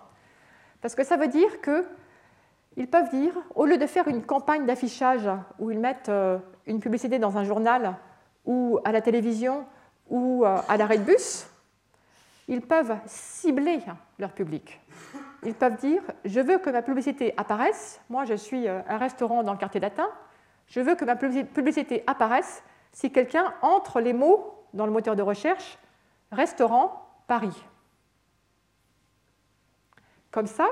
parce 0.82 0.96
que 0.96 1.04
ça 1.04 1.16
veut 1.16 1.30
dire 1.30 1.50
qu'ils 1.62 2.90
peuvent 2.90 3.10
dire, 3.10 3.34
au 3.56 3.66
lieu 3.66 3.78
de 3.78 3.86
faire 3.86 4.08
une 4.08 4.24
campagne 4.24 4.66
d'affichage 4.66 5.30
où 5.60 5.72
ils 5.72 5.80
mettent 5.80 6.10
euh, 6.10 6.38
une 6.66 6.82
publicité 6.82 7.20
dans 7.20 7.38
un 7.38 7.46
journal 7.46 7.96
ou 8.46 8.80
à 8.84 8.92
la 8.92 9.02
télévision 9.02 9.66
ou 10.10 10.46
euh, 10.46 10.58
à 10.68 10.76
l'arrêt 10.76 10.98
de 10.98 11.04
bus, 11.04 11.48
ils 12.50 12.62
peuvent 12.62 12.98
cibler 13.06 13.80
leur 14.20 14.32
public. 14.32 14.80
Ils 15.44 15.54
peuvent 15.54 15.76
dire, 15.76 16.02
je 16.26 16.40
veux 16.40 16.58
que 16.58 16.70
ma 16.70 16.82
publicité 16.82 17.34
apparaisse, 17.38 18.02
moi 18.10 18.26
je 18.26 18.34
suis 18.34 18.68
euh, 18.68 18.82
un 18.88 18.98
restaurant 18.98 19.44
dans 19.44 19.54
le 19.54 19.60
quartier 19.60 19.80
latin, 19.80 20.10
je 20.68 20.82
veux 20.82 20.96
que 20.96 21.06
ma 21.06 21.16
publicité 21.16 22.04
apparaisse 22.08 22.64
si 22.92 23.12
quelqu'un 23.12 23.54
entre 23.62 24.02
les 24.02 24.14
mots 24.14 24.66
dans 24.74 24.86
le 24.86 24.92
moteur 24.92 25.16
de 25.16 25.22
recherche 25.22 25.78
restaurant 26.32 27.08
Paris. 27.28 27.64
Comme 30.32 30.48
ça, 30.48 30.68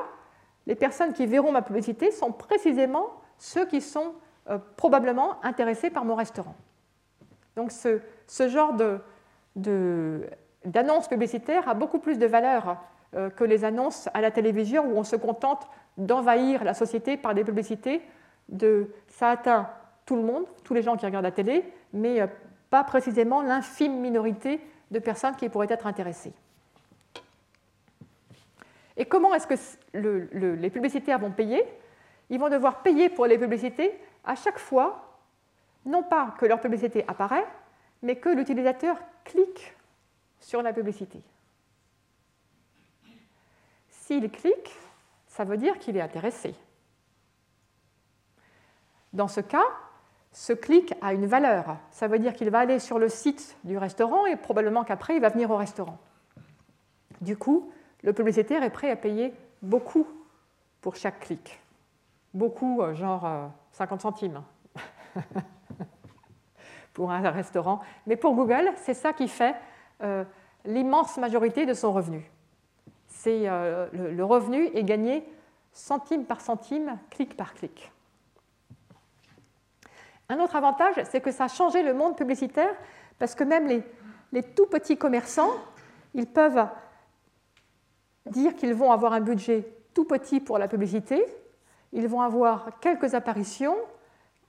les 0.65 0.75
personnes 0.75 1.13
qui 1.13 1.25
verront 1.25 1.51
ma 1.51 1.61
publicité 1.61 2.11
sont 2.11 2.31
précisément 2.31 3.07
ceux 3.37 3.65
qui 3.65 3.81
sont 3.81 4.15
euh, 4.49 4.57
probablement 4.75 5.43
intéressés 5.43 5.89
par 5.89 6.05
mon 6.05 6.15
restaurant. 6.15 6.55
Donc 7.55 7.71
ce, 7.71 7.99
genre 8.47 8.73
d'annonce 10.65 11.07
publicitaire 11.07 11.69
a 11.69 11.73
beaucoup 11.73 11.99
plus 11.99 12.17
de 12.17 12.25
valeur 12.25 12.77
que 13.13 13.43
les 13.43 13.63
annonces 13.63 14.09
à 14.13 14.21
la 14.21 14.31
télévision 14.31 14.85
où 14.91 14.97
on 14.97 15.03
se 15.03 15.15
contente 15.15 15.67
d'envahir 15.97 16.63
la 16.63 16.73
société 16.73 17.17
par 17.17 17.33
des 17.33 17.43
publicités. 17.43 18.01
De, 18.49 18.89
ça 19.07 19.29
atteint 19.29 19.69
tout 20.05 20.15
le 20.15 20.21
monde, 20.21 20.45
tous 20.63 20.73
les 20.73 20.83
gens 20.83 20.97
qui 20.97 21.05
regardent 21.05 21.25
la 21.25 21.31
télé, 21.31 21.65
mais 21.93 22.21
euh, 22.21 22.27
pas 22.69 22.83
précisément 22.83 23.41
l'infime 23.41 23.99
minorité 23.99 24.61
de 24.91 24.99
personnes 24.99 25.35
qui 25.35 25.49
pourraient 25.49 25.67
être 25.69 25.87
intéressées. 25.87 26.33
Et 28.97 29.05
comment 29.05 29.33
est-ce 29.33 29.47
que 29.47 30.59
les 30.59 30.69
publicitaires 30.69 31.19
vont 31.19 31.31
payer? 31.31 31.63
Ils 32.29 32.39
vont 32.39 32.49
devoir 32.49 32.81
payer 32.81 33.09
pour 33.09 33.25
les 33.25 33.37
publicités 33.37 33.99
à 34.23 34.35
chaque 34.35 34.59
fois, 34.59 35.19
non 35.85 36.03
pas 36.03 36.33
que 36.39 36.45
leur 36.45 36.61
publicité 36.61 37.03
apparaît, 37.07 37.45
mais 38.01 38.15
que 38.15 38.29
l'utilisateur 38.29 38.97
clique 39.25 39.75
sur 40.39 40.61
la 40.61 40.71
publicité. 40.71 41.21
S'il 44.05 44.29
clique, 44.29 44.71
ça 45.25 45.45
veut 45.45 45.57
dire 45.57 45.79
qu'il 45.79 45.97
est 45.97 46.01
intéressé. 46.01 46.53
Dans 49.13 49.27
ce 49.27 49.41
cas, 49.41 49.65
ce 50.31 50.53
clic 50.53 50.93
a 51.01 51.11
une 51.13 51.25
valeur. 51.25 51.77
Ça 51.89 52.07
veut 52.07 52.19
dire 52.19 52.33
qu'il 52.33 52.51
va 52.51 52.59
aller 52.59 52.77
sur 52.77 52.99
le 52.99 53.09
site 53.09 53.57
du 53.63 53.79
restaurant 53.79 54.27
et 54.27 54.35
probablement 54.35 54.83
qu'après, 54.83 55.15
il 55.15 55.21
va 55.21 55.29
venir 55.29 55.49
au 55.49 55.57
restaurant. 55.57 55.97
Du 57.19 57.35
coup, 57.35 57.71
le 58.03 58.13
publicitaire 58.13 58.61
est 58.61 58.69
prêt 58.69 58.91
à 58.91 58.95
payer 58.95 59.33
beaucoup 59.63 60.07
pour 60.81 60.95
chaque 60.95 61.21
clic. 61.21 61.59
Beaucoup, 62.31 62.83
euh, 62.83 62.93
genre 62.93 63.49
50 63.71 63.99
euh, 63.99 64.01
centimes 64.03 64.43
pour 66.93 67.09
un 67.09 67.27
restaurant. 67.31 67.81
Mais 68.05 68.17
pour 68.17 68.35
Google, 68.35 68.71
c'est 68.75 68.93
ça 68.93 69.13
qui 69.13 69.27
fait 69.27 69.55
euh, 70.03 70.23
l'immense 70.63 71.17
majorité 71.17 71.65
de 71.65 71.73
son 71.73 71.91
revenu. 71.91 72.29
C'est 73.25 73.49
le 73.91 74.23
revenu 74.23 74.67
est 74.75 74.83
gagné 74.83 75.27
centime 75.73 76.25
par 76.25 76.41
centime, 76.41 76.99
clic 77.09 77.35
par 77.35 77.55
clic. 77.55 77.91
Un 80.29 80.39
autre 80.39 80.55
avantage, 80.55 80.93
c'est 81.09 81.21
que 81.21 81.31
ça 81.31 81.45
a 81.45 81.47
changé 81.47 81.81
le 81.81 81.95
monde 81.95 82.15
publicitaire 82.15 82.69
parce 83.17 83.33
que 83.33 83.43
même 83.43 83.81
les, 84.31 84.43
tout 84.43 84.67
petits 84.67 84.95
commerçants, 84.95 85.49
ils 86.13 86.27
peuvent 86.27 86.67
dire 88.27 88.55
qu'ils 88.55 88.75
vont 88.75 88.91
avoir 88.91 89.13
un 89.13 89.21
budget 89.21 89.73
tout 89.95 90.05
petit 90.05 90.39
pour 90.39 90.59
la 90.59 90.67
publicité, 90.67 91.25
ils 91.93 92.07
vont 92.07 92.21
avoir 92.21 92.79
quelques 92.79 93.15
apparitions, 93.15 93.75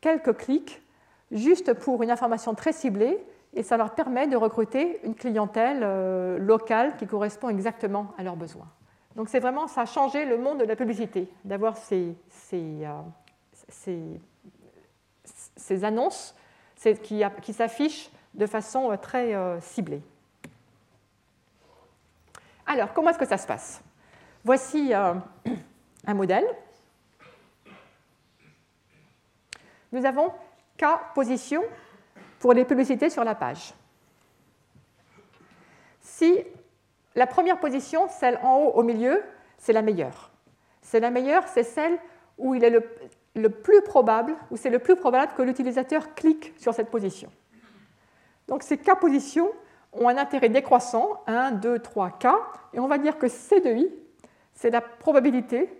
quelques 0.02 0.36
clics, 0.36 0.82
juste 1.30 1.72
pour 1.72 2.02
une 2.02 2.10
information 2.10 2.54
très 2.54 2.74
ciblée, 2.74 3.24
et 3.56 3.62
ça 3.62 3.78
leur 3.78 3.94
permet 3.94 4.28
de 4.28 4.36
recruter 4.36 5.00
une 5.02 5.14
clientèle 5.14 5.80
euh, 5.82 6.38
locale 6.38 6.94
qui 6.98 7.06
correspond 7.06 7.48
exactement 7.48 8.12
à 8.18 8.22
leurs 8.22 8.36
besoins. 8.36 8.68
Donc 9.16 9.30
c'est 9.30 9.40
vraiment, 9.40 9.66
ça 9.66 9.80
a 9.80 9.86
changé 9.86 10.26
le 10.26 10.36
monde 10.36 10.58
de 10.58 10.64
la 10.64 10.76
publicité, 10.76 11.26
d'avoir 11.42 11.78
ces, 11.78 12.14
ces, 12.28 12.84
euh, 12.84 14.18
ces 15.56 15.84
annonces 15.84 16.36
qui, 17.02 17.22
qui 17.40 17.52
s'affichent 17.54 18.10
de 18.34 18.44
façon 18.44 18.92
euh, 18.92 18.96
très 18.98 19.34
ciblée. 19.62 20.02
Alors, 22.66 22.92
comment 22.92 23.08
est-ce 23.08 23.18
que 23.18 23.24
ça 23.26 23.38
se 23.38 23.46
passe? 23.46 23.80
Voici 24.44 24.92
un 24.94 26.14
modèle. 26.14 26.44
Nous 29.92 30.04
avons 30.04 30.30
K 30.76 30.84
position 31.14 31.62
pour 32.38 32.52
les 32.52 32.64
publicités 32.64 33.10
sur 33.10 33.24
la 33.24 33.34
page. 33.34 33.74
Si 36.00 36.44
la 37.14 37.26
première 37.26 37.58
position, 37.58 38.08
celle 38.08 38.38
en 38.42 38.58
haut 38.58 38.70
au 38.72 38.82
milieu, 38.82 39.22
c'est 39.58 39.72
la 39.72 39.82
meilleure. 39.82 40.30
C'est 40.82 41.00
la 41.00 41.10
meilleure, 41.10 41.48
c'est 41.48 41.62
celle 41.62 41.98
où 42.38 42.54
il 42.54 42.62
est 42.62 42.70
le, 43.34 43.50
plus 43.50 43.82
probable, 43.82 44.34
ou 44.50 44.56
c'est 44.56 44.70
le 44.70 44.78
plus 44.78 44.96
probable 44.96 45.32
que 45.36 45.42
l'utilisateur 45.42 46.14
clique 46.14 46.52
sur 46.58 46.74
cette 46.74 46.90
position. 46.90 47.30
Donc 48.48 48.62
ces 48.62 48.76
K 48.76 48.98
positions 49.00 49.50
ont 49.92 50.08
un 50.08 50.16
intérêt 50.18 50.50
décroissant, 50.50 51.22
1, 51.26 51.52
2, 51.52 51.78
3, 51.78 52.10
K, 52.10 52.26
et 52.74 52.80
on 52.80 52.86
va 52.86 52.98
dire 52.98 53.18
que 53.18 53.28
C 53.28 53.60
de 53.60 53.70
I, 53.70 53.90
c'est 54.52 54.70
la 54.70 54.80
probabilité 54.80 55.70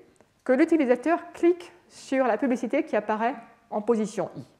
que 0.43 0.53
l'utilisateur 0.53 1.33
clique 1.33 1.73
sur 1.89 2.27
la 2.27 2.39
publicité 2.39 2.85
qui 2.85 2.97
apparaît 2.97 3.35
en 3.71 3.83
position 3.83 4.31
I. 4.37 4.56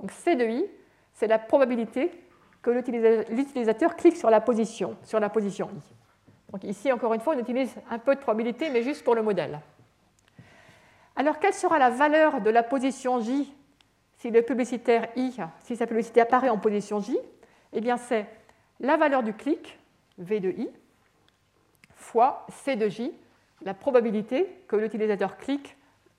Donc 0.00 0.10
C 0.12 0.34
de 0.34 0.44
I, 0.44 0.66
c'est 1.12 1.26
la 1.26 1.38
probabilité 1.38 2.10
que 2.62 2.70
l'utilisateur 2.70 3.96
clique 3.96 4.16
sur 4.16 4.30
la 4.30 4.40
position, 4.40 4.96
sur 5.04 5.20
la 5.20 5.28
position 5.28 5.68
I. 5.68 5.80
Donc 6.52 6.64
ici, 6.64 6.90
encore 6.90 7.14
une 7.14 7.20
fois, 7.20 7.34
on 7.36 7.38
utilise 7.38 7.74
un 7.90 7.98
peu 7.98 8.14
de 8.14 8.20
probabilité, 8.20 8.70
mais 8.70 8.82
juste 8.82 9.04
pour 9.04 9.14
le 9.14 9.22
modèle. 9.22 9.60
Alors, 11.16 11.38
quelle 11.38 11.54
sera 11.54 11.78
la 11.78 11.90
valeur 11.90 12.40
de 12.40 12.50
la 12.50 12.62
position 12.62 13.20
J 13.20 13.54
si 14.16 14.30
le 14.30 14.42
publicitaire 14.42 15.08
I, 15.16 15.36
si 15.60 15.76
sa 15.76 15.86
publicité 15.86 16.20
apparaît 16.20 16.48
en 16.48 16.58
position 16.58 17.00
J? 17.00 17.18
Eh 17.72 17.80
bien, 17.80 17.96
c'est 17.96 18.26
la 18.80 18.96
valeur 18.96 19.22
du 19.22 19.34
clic, 19.34 19.78
V 20.18 20.40
de 20.40 20.50
I, 20.50 20.68
fois 21.94 22.46
C 22.48 22.76
de 22.76 22.88
J, 22.88 23.12
la 23.62 23.74
probabilité 23.74 24.48
que 24.66 24.76
l'utilisateur 24.76 25.36
clique 25.36 25.76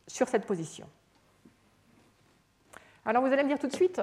sur 0.07 0.27
cette 0.27 0.45
position. 0.45 0.87
Alors, 3.05 3.23
vous 3.23 3.31
allez 3.31 3.43
me 3.43 3.47
dire 3.47 3.59
tout 3.59 3.67
de 3.67 3.73
suite, 3.73 4.01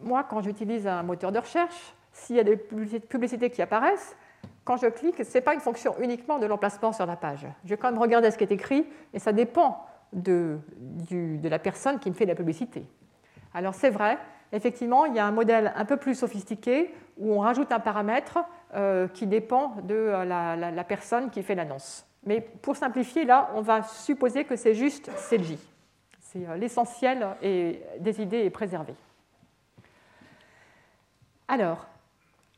moi, 0.00 0.24
quand 0.28 0.40
j'utilise 0.42 0.86
un 0.86 1.02
moteur 1.02 1.32
de 1.32 1.38
recherche, 1.38 1.94
s'il 2.12 2.36
y 2.36 2.40
a 2.40 2.44
des 2.44 2.56
publicités 2.56 3.50
qui 3.50 3.62
apparaissent, 3.62 4.16
quand 4.64 4.76
je 4.76 4.86
clique, 4.86 5.24
ce 5.24 5.34
n'est 5.34 5.40
pas 5.40 5.54
une 5.54 5.60
fonction 5.60 5.94
uniquement 5.98 6.38
de 6.38 6.46
l'emplacement 6.46 6.92
sur 6.92 7.06
la 7.06 7.16
page. 7.16 7.46
Je 7.64 7.70
vais 7.70 7.76
quand 7.78 7.90
même 7.90 8.00
regarder 8.00 8.30
ce 8.30 8.36
qui 8.36 8.44
est 8.44 8.52
écrit 8.52 8.86
et 9.14 9.18
ça 9.18 9.32
dépend 9.32 9.86
de, 10.12 10.58
la 11.42 11.58
personne 11.58 11.98
qui 11.98 12.10
me 12.10 12.14
fait 12.14 12.26
la 12.26 12.34
publicité. 12.34 12.84
Alors 13.54 13.74
c'est 13.74 13.90
vrai, 13.90 14.18
effectivement, 14.52 15.06
il 15.06 15.14
y 15.14 15.18
a 15.18 15.26
un 15.26 15.30
modèle 15.30 15.72
un 15.74 15.84
peu 15.84 15.96
plus 15.96 16.14
sophistiqué 16.14 16.94
où 17.16 17.32
on 17.32 17.40
rajoute 17.40 17.72
un 17.72 17.80
paramètre 17.80 18.40
euh, 18.74 19.08
qui 19.08 19.26
dépend 19.26 19.76
de 19.84 19.94
euh, 19.94 20.24
la, 20.26 20.84
personne 20.84 21.30
qui 21.30 21.42
fait 21.42 21.54
l'annonce. 21.54 22.06
Mais 22.24 22.42
pour 22.42 22.76
simplifier, 22.76 23.24
là, 23.24 23.50
on 23.54 23.62
va 23.62 23.82
supposer 23.82 24.44
que 24.44 24.56
c'est 24.56 24.74
juste 24.74 25.10
CJ. 25.30 25.56
C'est 26.32 26.46
euh, 26.46 26.56
l'essentiel 26.56 27.26
des 28.00 28.20
idées 28.20 28.44
est 28.44 28.50
préservé. 28.50 28.94
Alors, 31.48 31.86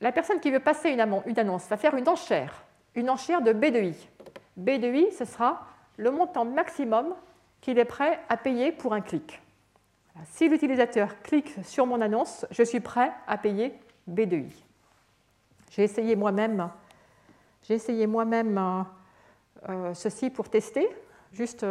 la 0.01 0.11
personne 0.11 0.41
qui 0.41 0.51
veut 0.51 0.61
passer 0.61 0.91
une, 0.91 1.01
annonce 1.01 1.69
va 1.69 1.77
faire 1.77 1.95
une 1.95 2.09
enchère, 2.09 2.65
une 2.97 3.09
enchère 3.09 3.43
de 3.43 3.53
B 3.53 3.67
de 3.67 3.81
I. 3.81 4.09
B 4.57 4.71
de 4.71 4.93
I, 4.93 5.13
ce 5.13 5.25
sera 5.25 5.69
le 5.97 6.11
montant 6.11 6.45
maximum 6.45 7.15
qu'il 7.61 7.79
est 7.79 7.85
prêt 7.85 8.19
à 8.29 8.37
payer 8.37 8.73
pour 8.73 8.93
un 8.93 9.01
clic. 9.01 9.41
Si 10.25 10.49
l'utilisateur 10.49 11.23
clique 11.23 11.55
sur 11.63 11.87
mon 11.87 12.01
annonce, 12.01 12.47
je 12.51 12.65
suis 12.65 12.81
prêt 12.81 13.13
à 13.29 13.39
payer 13.39 13.73
B 14.09 14.23
de 14.23 14.39
I. 14.39 14.65
J'ai 15.71 15.85
essayé 15.85 16.17
moi-même, 16.17 16.71
moi-même 18.09 18.59
euh, 18.59 18.83
euh, 19.69 19.95
ceci 19.95 20.29
pour 20.31 20.49
tester, 20.49 20.89
juste 21.33 21.65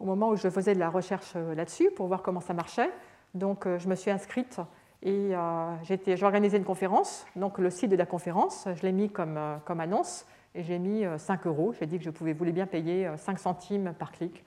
au 0.00 0.04
moment 0.04 0.30
où 0.30 0.36
je 0.36 0.48
faisais 0.48 0.74
de 0.74 0.80
la 0.80 0.90
recherche 0.90 1.34
là-dessus 1.34 1.90
pour 1.90 2.08
voir 2.08 2.22
comment 2.22 2.40
ça 2.40 2.54
marchait. 2.54 2.90
Donc 3.34 3.68
je 3.78 3.88
me 3.88 3.94
suis 3.94 4.10
inscrite 4.10 4.60
et 5.02 5.34
euh, 5.34 5.74
j'ai 5.82 6.24
organisé 6.24 6.58
une 6.58 6.64
conférence, 6.64 7.26
donc 7.34 7.58
le 7.58 7.70
site 7.70 7.90
de 7.90 7.96
la 7.96 8.04
conférence, 8.04 8.68
je 8.74 8.82
l'ai 8.82 8.92
mis 8.92 9.08
comme, 9.08 9.38
euh, 9.38 9.56
comme, 9.64 9.80
annonce 9.80 10.26
et 10.54 10.62
j'ai 10.62 10.78
mis 10.78 11.04
5 11.16 11.46
euh, 11.46 11.48
euros. 11.48 11.74
J'ai 11.78 11.86
dit 11.86 11.98
que 11.98 12.04
je 12.04 12.10
pouvais, 12.10 12.34
voulais 12.34 12.52
bien 12.52 12.66
payer 12.66 13.10
5 13.16 13.38
centimes 13.38 13.94
par 13.98 14.12
clic. 14.12 14.44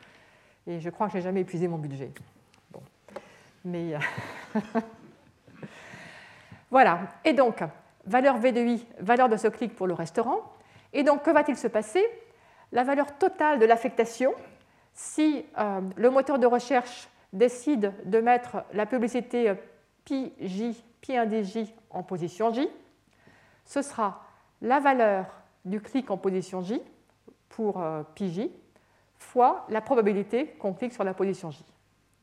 Et 0.68 0.80
je 0.80 0.90
crois 0.92 1.08
que 1.08 1.14
je 1.14 1.18
n'ai 1.18 1.24
jamais 1.24 1.42
épuisé 1.42 1.68
mon 1.68 1.80
budget. 1.80 2.12
Bon. 2.72 2.82
Mais 3.66 3.96
voilà. 6.72 7.00
Et 7.26 7.34
donc, 7.34 7.64
valeur 8.06 8.38
V 8.38 8.52
de 8.52 8.62
I, 8.62 8.86
valeur 9.00 9.30
de 9.30 9.38
ce 9.38 9.48
clic 9.48 9.76
pour 9.76 9.88
le 9.88 9.94
restaurant. 9.94 10.40
Et 10.94 11.04
donc, 11.04 11.24
que 11.24 11.32
va-t-il 11.32 11.58
se 11.58 11.68
passer? 11.68 12.06
La 12.72 12.84
valeur 12.84 13.18
totale 13.18 13.60
de 13.60 13.66
l'affectation, 13.66 14.34
si 14.94 15.46
le 15.98 16.10
moteur 16.10 16.40
de 16.40 16.48
recherche 16.48 17.10
décide 17.32 17.94
de 18.06 18.20
mettre 18.20 18.64
la 18.74 18.86
publicité 18.86 19.54
pi 20.06 20.34
j, 20.40 20.84
pi 21.02 21.18
1 21.18 21.42
j 21.42 21.74
en 21.90 22.04
position 22.04 22.54
j, 22.54 22.68
ce 23.66 23.82
sera 23.82 24.22
la 24.62 24.80
valeur 24.80 25.26
du 25.66 25.82
clic 25.82 26.12
en 26.12 26.18
position 26.18 26.62
j 26.62 26.82
pour 27.50 27.82
euh, 27.82 28.04
pi 28.16 28.32
j 28.32 28.52
fois 29.18 29.66
la 29.70 29.82
probabilité 29.82 30.48
qu'on 30.60 30.74
clique 30.74 30.94
sur 30.94 31.04
la 31.04 31.14
position 31.14 31.50
j, 31.52 31.64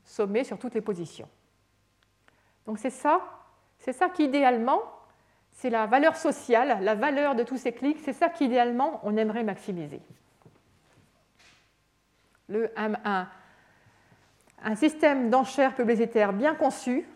sommée 0.03 0.43
sur 0.43 0.59
toutes 0.59 0.75
les 0.75 0.81
positions. 0.81 1.27
Donc 2.65 2.77
c'est 2.77 2.91
ça, 2.91 3.21
c'est 3.79 3.93
ça 3.93 4.09
qu'idéalement, 4.09 4.81
c'est 5.51 5.69
la 5.69 5.87
valeur 5.87 6.15
sociale, 6.15 6.79
la 6.81 6.95
valeur 6.95 7.35
de 7.35 7.43
tous 7.43 7.57
ces 7.57 7.71
clics, 7.71 7.99
c'est 8.03 8.13
ça 8.13 8.29
qu'idéalement 8.29 8.99
on 9.03 9.17
aimerait 9.17 9.43
maximiser. 9.43 10.01
Le, 12.51 12.69
un, 12.75 13.27
un 14.61 14.75
système 14.75 15.29
d'enchères 15.29 15.73
publicitaires 15.73 16.33
bien 16.33 16.53
conçu 16.53 17.07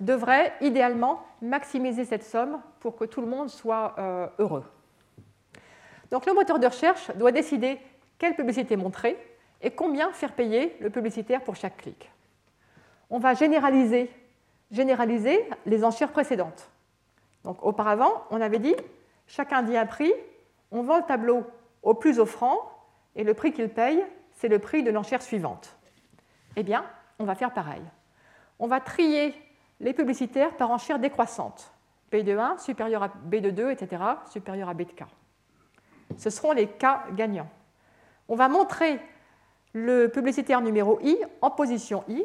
devrait 0.00 0.54
idéalement 0.62 1.22
maximiser 1.42 2.06
cette 2.06 2.24
somme 2.24 2.60
pour 2.80 2.96
que 2.96 3.04
tout 3.04 3.20
le 3.20 3.26
monde 3.26 3.50
soit 3.50 3.94
euh, 3.98 4.26
heureux. 4.38 4.64
Donc 6.10 6.24
le 6.24 6.32
moteur 6.32 6.58
de 6.58 6.66
recherche 6.66 7.14
doit 7.16 7.30
décider 7.30 7.78
quelle 8.18 8.34
publicité 8.34 8.76
montrer 8.76 9.18
et 9.60 9.70
combien 9.70 10.12
faire 10.12 10.32
payer 10.32 10.76
le 10.80 10.88
publicitaire 10.88 11.42
pour 11.42 11.56
chaque 11.56 11.76
clic. 11.76 12.10
On 13.10 13.18
va 13.18 13.34
généraliser, 13.34 14.10
généraliser 14.70 15.46
les 15.66 15.84
enchères 15.84 16.12
précédentes. 16.12 16.70
Donc 17.44 17.62
auparavant, 17.62 18.24
on 18.30 18.40
avait 18.40 18.58
dit 18.58 18.74
chacun 19.26 19.62
dit 19.62 19.76
un 19.76 19.86
prix, 19.86 20.12
on 20.70 20.82
vend 20.82 20.96
le 20.96 21.04
tableau 21.04 21.44
au 21.82 21.92
plus 21.92 22.18
offrant 22.18 22.58
et 23.14 23.24
le 23.24 23.34
prix 23.34 23.52
qu'il 23.52 23.68
paye, 23.68 24.02
c'est 24.34 24.48
le 24.48 24.58
prix 24.58 24.82
de 24.82 24.90
l'enchère 24.90 25.22
suivante. 25.22 25.76
Eh 26.56 26.62
bien, 26.62 26.84
on 27.18 27.24
va 27.24 27.34
faire 27.34 27.52
pareil. 27.52 27.82
On 28.58 28.66
va 28.66 28.80
trier 28.80 29.34
les 29.80 29.92
publicitaires 29.92 30.56
par 30.56 30.70
enchère 30.70 30.98
décroissante. 30.98 31.72
B 32.12 32.16
de 32.16 32.36
1 32.36 32.58
supérieur 32.58 33.02
à 33.02 33.08
B 33.08 33.36
de 33.36 33.50
2, 33.50 33.70
etc., 33.70 34.02
supérieur 34.30 34.68
à 34.68 34.74
B 34.74 34.78
de 34.78 34.92
K. 34.92 35.04
Ce 36.16 36.30
seront 36.30 36.52
les 36.52 36.68
cas 36.68 37.04
gagnants. 37.12 37.50
On 38.28 38.36
va 38.36 38.48
montrer 38.48 39.00
le 39.72 40.06
publicitaire 40.06 40.60
numéro 40.60 41.00
I 41.02 41.18
en 41.40 41.50
position 41.50 42.04
I 42.08 42.24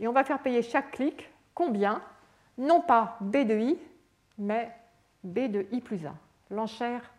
et 0.00 0.08
on 0.08 0.12
va 0.12 0.24
faire 0.24 0.40
payer 0.40 0.62
chaque 0.62 0.92
clic 0.92 1.30
combien 1.54 2.02
Non 2.56 2.80
pas 2.80 3.18
B 3.20 3.38
de 3.38 3.58
I, 3.58 3.78
mais 4.38 4.74
B 5.22 5.50
de 5.50 5.66
I 5.72 5.80
plus 5.80 6.06
1, 6.06 6.14
l'enchère 6.50 7.12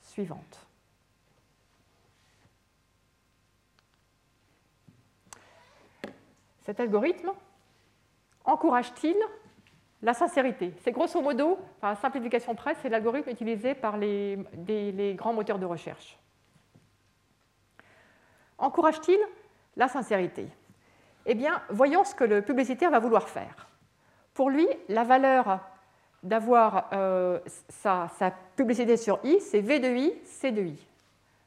suivante. 0.00 0.66
Cet 6.64 6.78
algorithme 6.78 7.32
encourage-t-il 8.44 9.16
la 10.02 10.14
sincérité? 10.14 10.72
C'est 10.82 10.92
grosso 10.92 11.20
modo, 11.20 11.58
par 11.80 11.96
simplification 11.98 12.54
près, 12.54 12.74
c'est 12.80 12.88
l'algorithme 12.88 13.30
utilisé 13.30 13.74
par 13.74 13.96
les, 13.96 14.38
les, 14.66 15.14
grands 15.14 15.32
moteurs 15.32 15.58
de 15.58 15.66
recherche. 15.66 16.18
Encourage-t-il 18.58 19.18
la 19.76 19.88
sincérité? 19.88 20.46
Eh 21.26 21.34
bien, 21.34 21.62
voyons 21.70 22.04
ce 22.04 22.14
que 22.14 22.24
le 22.24 22.42
publicitaire 22.42 22.90
va 22.90 22.98
vouloir 22.98 23.28
faire. 23.28 23.68
Pour 24.34 24.50
lui, 24.50 24.66
la 24.88 25.04
valeur 25.04 25.60
d'avoir 26.22 26.88
euh, 26.92 27.40
sa, 27.68 28.08
sa, 28.18 28.30
publicité 28.54 28.96
sur 28.96 29.18
I, 29.24 29.40
c'est 29.40 29.60
V 29.60 29.80
de 29.80 29.88
I, 29.88 30.14
C 30.24 30.52
de 30.52 30.62
I. 30.62 30.88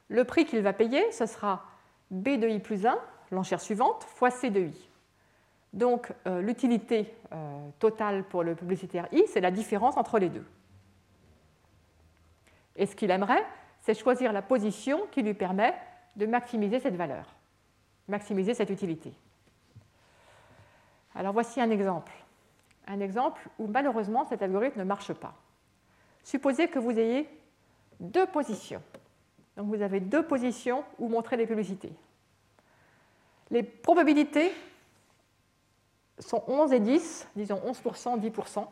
Le 0.10 0.24
prix 0.26 0.46
qu'il 0.46 0.62
va 0.62 0.74
payer, 0.74 1.10
ce 1.12 1.26
sera 1.26 1.64
B 2.12 2.38
de 2.38 2.48
I 2.48 2.60
plus 2.60 2.86
1, 2.86 2.98
l'enchère 3.32 3.62
suivante, 3.62 4.04
fois 4.04 4.30
C 4.30 4.50
de 4.50 4.62
I. 4.62 4.90
Donc 5.76 6.14
euh, 6.26 6.42
l'utilité 6.42 7.14
euh, 7.34 7.70
totale 7.80 8.24
pour 8.24 8.44
le 8.44 8.56
publicitaire 8.56 9.10
I, 9.12 9.26
c'est 9.28 9.42
la 9.42 9.52
différence 9.52 9.98
entre 9.98 10.18
les 10.20 10.30
deux. 10.30 10.46
Et 12.78 12.86
ce 12.86 12.96
qu'il 12.96 13.12
aimerait, 13.12 13.46
c'est 13.82 13.94
choisir 13.94 14.32
la 14.32 14.42
position 14.42 15.02
qui 15.12 15.22
lui 15.22 15.34
permet 15.34 15.76
de 16.16 16.26
maximiser 16.26 16.80
cette 16.80 16.96
valeur, 16.96 17.36
maximiser 18.08 18.54
cette 18.54 18.70
utilité. 18.70 19.14
Alors 21.14 21.34
voici 21.34 21.60
un 21.60 21.70
exemple. 21.70 22.14
Un 22.88 23.02
exemple 23.02 23.42
où 23.60 23.68
malheureusement 23.68 24.26
cet 24.26 24.42
algorithme 24.42 24.80
ne 24.80 24.86
marche 24.86 25.12
pas. 25.12 25.36
Supposez 26.24 26.70
que 26.70 26.80
vous 26.80 26.98
ayez 26.98 27.28
deux 28.00 28.26
positions. 28.28 28.82
Donc 29.58 29.68
vous 29.68 29.82
avez 29.82 30.00
deux 30.00 30.24
positions 30.24 30.86
où 31.00 31.10
montrer 31.10 31.36
les 31.36 31.48
publicités. 31.48 31.92
Les 33.52 33.64
probabilités 33.64 34.54
sont 36.20 36.44
11 36.48 36.74
et 36.74 36.80
10, 36.80 37.28
disons 37.36 37.62
11%, 37.66 38.20
10%. 38.20 38.68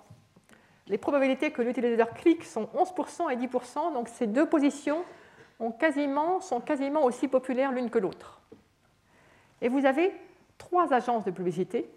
Les 0.87 0.97
probabilités 0.97 1.51
que 1.51 1.61
l'utilisateur 1.61 2.13
clique 2.13 2.43
sont 2.43 2.69
11% 2.75 3.31
et 3.31 3.37
10%, 3.37 3.93
donc 3.93 4.09
ces 4.09 4.27
deux 4.27 4.47
positions 4.47 5.03
sont 6.41 6.61
quasiment 6.61 7.03
aussi 7.03 7.27
populaires 7.27 7.71
l'une 7.71 7.89
que 7.89 7.99
l'autre. 7.99 8.41
Et 9.61 9.69
vous 9.69 9.85
avez 9.85 10.13
trois 10.57 10.93
agences 10.93 11.23
de 11.23 11.31
publicité, 11.31 11.89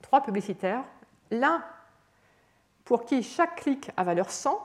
trois 0.00 0.22
publicitaires, 0.22 0.84
l'un 1.30 1.64
pour 2.84 3.04
qui 3.04 3.22
chaque 3.22 3.56
clic 3.56 3.90
a 3.96 4.04
valeur 4.04 4.30
100, 4.30 4.60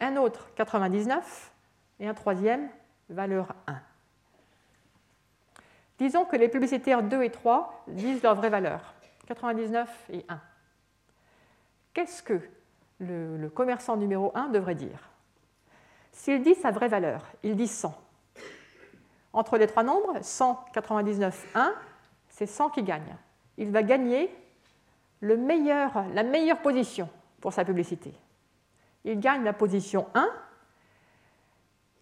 un 0.00 0.16
autre 0.16 0.50
99 0.54 1.52
et 2.00 2.08
un 2.08 2.14
troisième 2.14 2.68
valeur 3.10 3.54
1. 3.66 3.74
Disons 5.98 6.24
que 6.24 6.36
les 6.36 6.48
publicitaires 6.48 7.02
2 7.02 7.22
et 7.24 7.30
3 7.30 7.84
disent 7.88 8.22
leur 8.22 8.36
vraie 8.36 8.50
valeur. 8.50 8.94
99 9.28 10.06
et 10.10 10.24
1. 10.26 10.40
Qu'est-ce 11.92 12.22
que 12.22 12.40
le, 12.98 13.48
commerçant 13.50 13.98
numéro 13.98 14.32
1 14.34 14.48
devrait 14.48 14.74
dire? 14.74 15.10
S'il 16.12 16.42
dit 16.42 16.54
sa 16.54 16.70
vraie 16.70 16.88
valeur, 16.88 17.26
il 17.42 17.54
dit 17.54 17.68
100. 17.68 17.94
Entre 19.34 19.58
les 19.58 19.66
trois 19.66 19.82
nombres, 19.82 20.14
100, 20.22 20.64
99, 20.72 21.46
1, 21.54 21.74
c'est 22.30 22.46
100 22.46 22.70
qui 22.70 22.82
gagne. 22.82 23.16
Il 23.58 23.70
va 23.70 23.82
gagner 23.82 24.34
la 25.20 25.36
meilleure 25.36 26.62
position 26.62 27.10
pour 27.42 27.52
sa 27.52 27.66
publicité. 27.66 28.14
Il 29.04 29.20
gagne 29.20 29.44
la 29.44 29.52
position 29.52 30.08
1. 30.14 30.26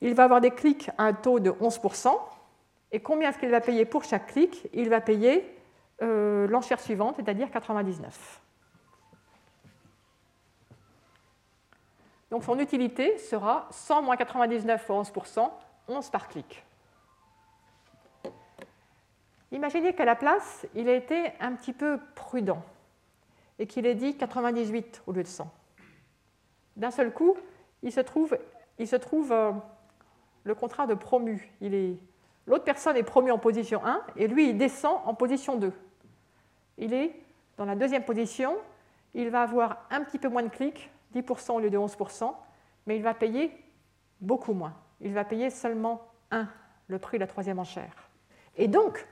Il 0.01 0.15
va 0.15 0.25
avoir 0.25 0.41
des 0.41 0.53
clics 0.53 0.91
à 0.97 1.05
un 1.07 1.13
taux 1.13 1.41
de 1.41 1.51
11%. 1.51 2.17
Et 2.93 3.01
combien 3.01 3.31
est-ce 3.31 3.39
qu'il 3.39 3.51
va 3.51 3.61
payer 3.61 3.85
pour 3.85 4.05
chaque 4.05 4.29
clic? 4.29 4.69
Il 4.73 4.89
va 4.89 5.01
payer 5.01 5.56
euh, 6.03 6.47
l'enchère 6.47 6.81
suivante, 6.81 7.17
c'est-à-dire 7.17 7.51
99. 7.51 8.43
Donc 12.31 12.45
son 12.45 12.59
utilité 12.59 13.17
sera 13.19 13.67
100 13.71 14.03
moins 14.03 14.17
99 14.17 14.85
fois 14.85 15.01
11%, 15.03 15.51
11 15.89 16.11
par 16.11 16.29
clic. 16.29 16.65
Imaginez 19.53 19.95
qu'à 19.95 20.05
la 20.05 20.17
place, 20.17 20.67
il 20.75 20.89
a 20.89 20.95
été 20.95 21.33
un 21.41 21.53
petit 21.53 21.73
peu 21.73 21.99
prudent 22.15 22.63
et 23.59 23.67
qu'il 23.67 23.87
ait 23.87 23.95
dit 23.95 24.17
98 24.17 25.03
au 25.07 25.13
lieu 25.13 25.23
de 25.23 25.29
100. 25.29 25.51
D'un 26.77 26.91
seul 26.91 27.11
coup, 27.13 27.37
il 27.83 27.93
se 27.93 28.01
trouve, 28.01 28.37
euh, 29.33 29.53
le 30.45 30.55
contrat 30.55 30.87
de 30.87 30.95
promu. 30.95 31.51
L'autre 32.47 32.65
personne 32.65 32.97
est 32.97 33.03
promue 33.03 33.31
en 33.31 33.39
position 33.39 33.81
1 33.85 34.03
et 34.17 34.29
lui, 34.29 34.51
il 34.51 34.59
descend 34.59 35.01
en 35.07 35.15
position 35.15 35.57
2 35.57 35.73
il 36.79 36.93
est 36.95 37.15
dans 37.57 37.65
la 37.65 37.75
deuxième 37.75 38.05
position. 38.05 38.57
Il 39.15 39.31
va 39.31 39.43
avoir 39.43 39.87
un 39.91 40.03
petit 40.03 40.19
peu 40.19 40.29
moins 40.29 40.43
de 40.43 40.49
clics, 40.49 40.91
10% 41.15 41.53
au 41.53 41.61
lieu 41.61 41.71
de 41.71 41.79
11%, 41.79 42.35
mais 42.87 42.97
il 42.97 43.03
va 43.03 43.15
payer 43.15 43.51
beaucoup 44.21 44.53
moins. 44.53 44.75
Il 45.01 45.13
va 45.15 45.25
payer 45.25 45.51
seulement 45.51 46.03
1, 46.31 46.49
le 46.89 46.99
prix 46.99 47.17
de 47.19 47.23
la 47.23 47.27
troisième 47.27 47.59
enchère. 47.59 48.11
Et 48.57 48.69
donc, 48.69 49.07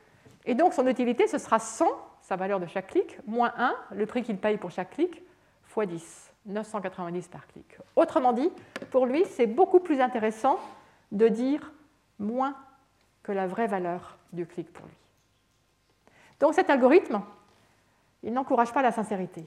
son 0.72 0.86
utilité, 0.86 1.26
ce 1.26 1.38
sera 1.38 1.58
100, 1.58 1.86
sa 2.20 2.36
valeur 2.36 2.60
de 2.60 2.66
chaque 2.66 2.88
clic, 2.88 3.18
moins 3.26 3.52
1, 3.56 3.74
le 3.92 4.06
prix 4.06 4.22
qu'il 4.22 4.38
paye 4.38 4.56
pour 4.56 4.70
chaque 4.70 4.90
clic, 4.90 5.22
fois 5.64 5.86
10, 5.86 6.32
990 6.46 7.28
par 7.28 7.46
clic. 7.46 7.78
Autrement 7.96 8.32
dit, 8.32 8.50
pour 8.90 9.06
lui, 9.06 9.24
c'est 9.26 9.46
beaucoup 9.46 9.80
plus 9.80 10.00
intéressant 10.00 10.58
de 11.12 11.28
dire 11.28 11.72
moins 12.18 12.56
que 13.22 13.32
la 13.32 13.46
vraie 13.46 13.66
valeur 13.66 14.18
du 14.32 14.46
clic 14.46 14.72
pour 14.72 14.86
lui. 14.86 14.94
Donc 16.40 16.54
cet 16.54 16.68
algorithme, 16.68 17.22
il 18.24 18.32
n'encourage 18.32 18.72
pas 18.72 18.82
la 18.82 18.90
sincérité. 18.90 19.46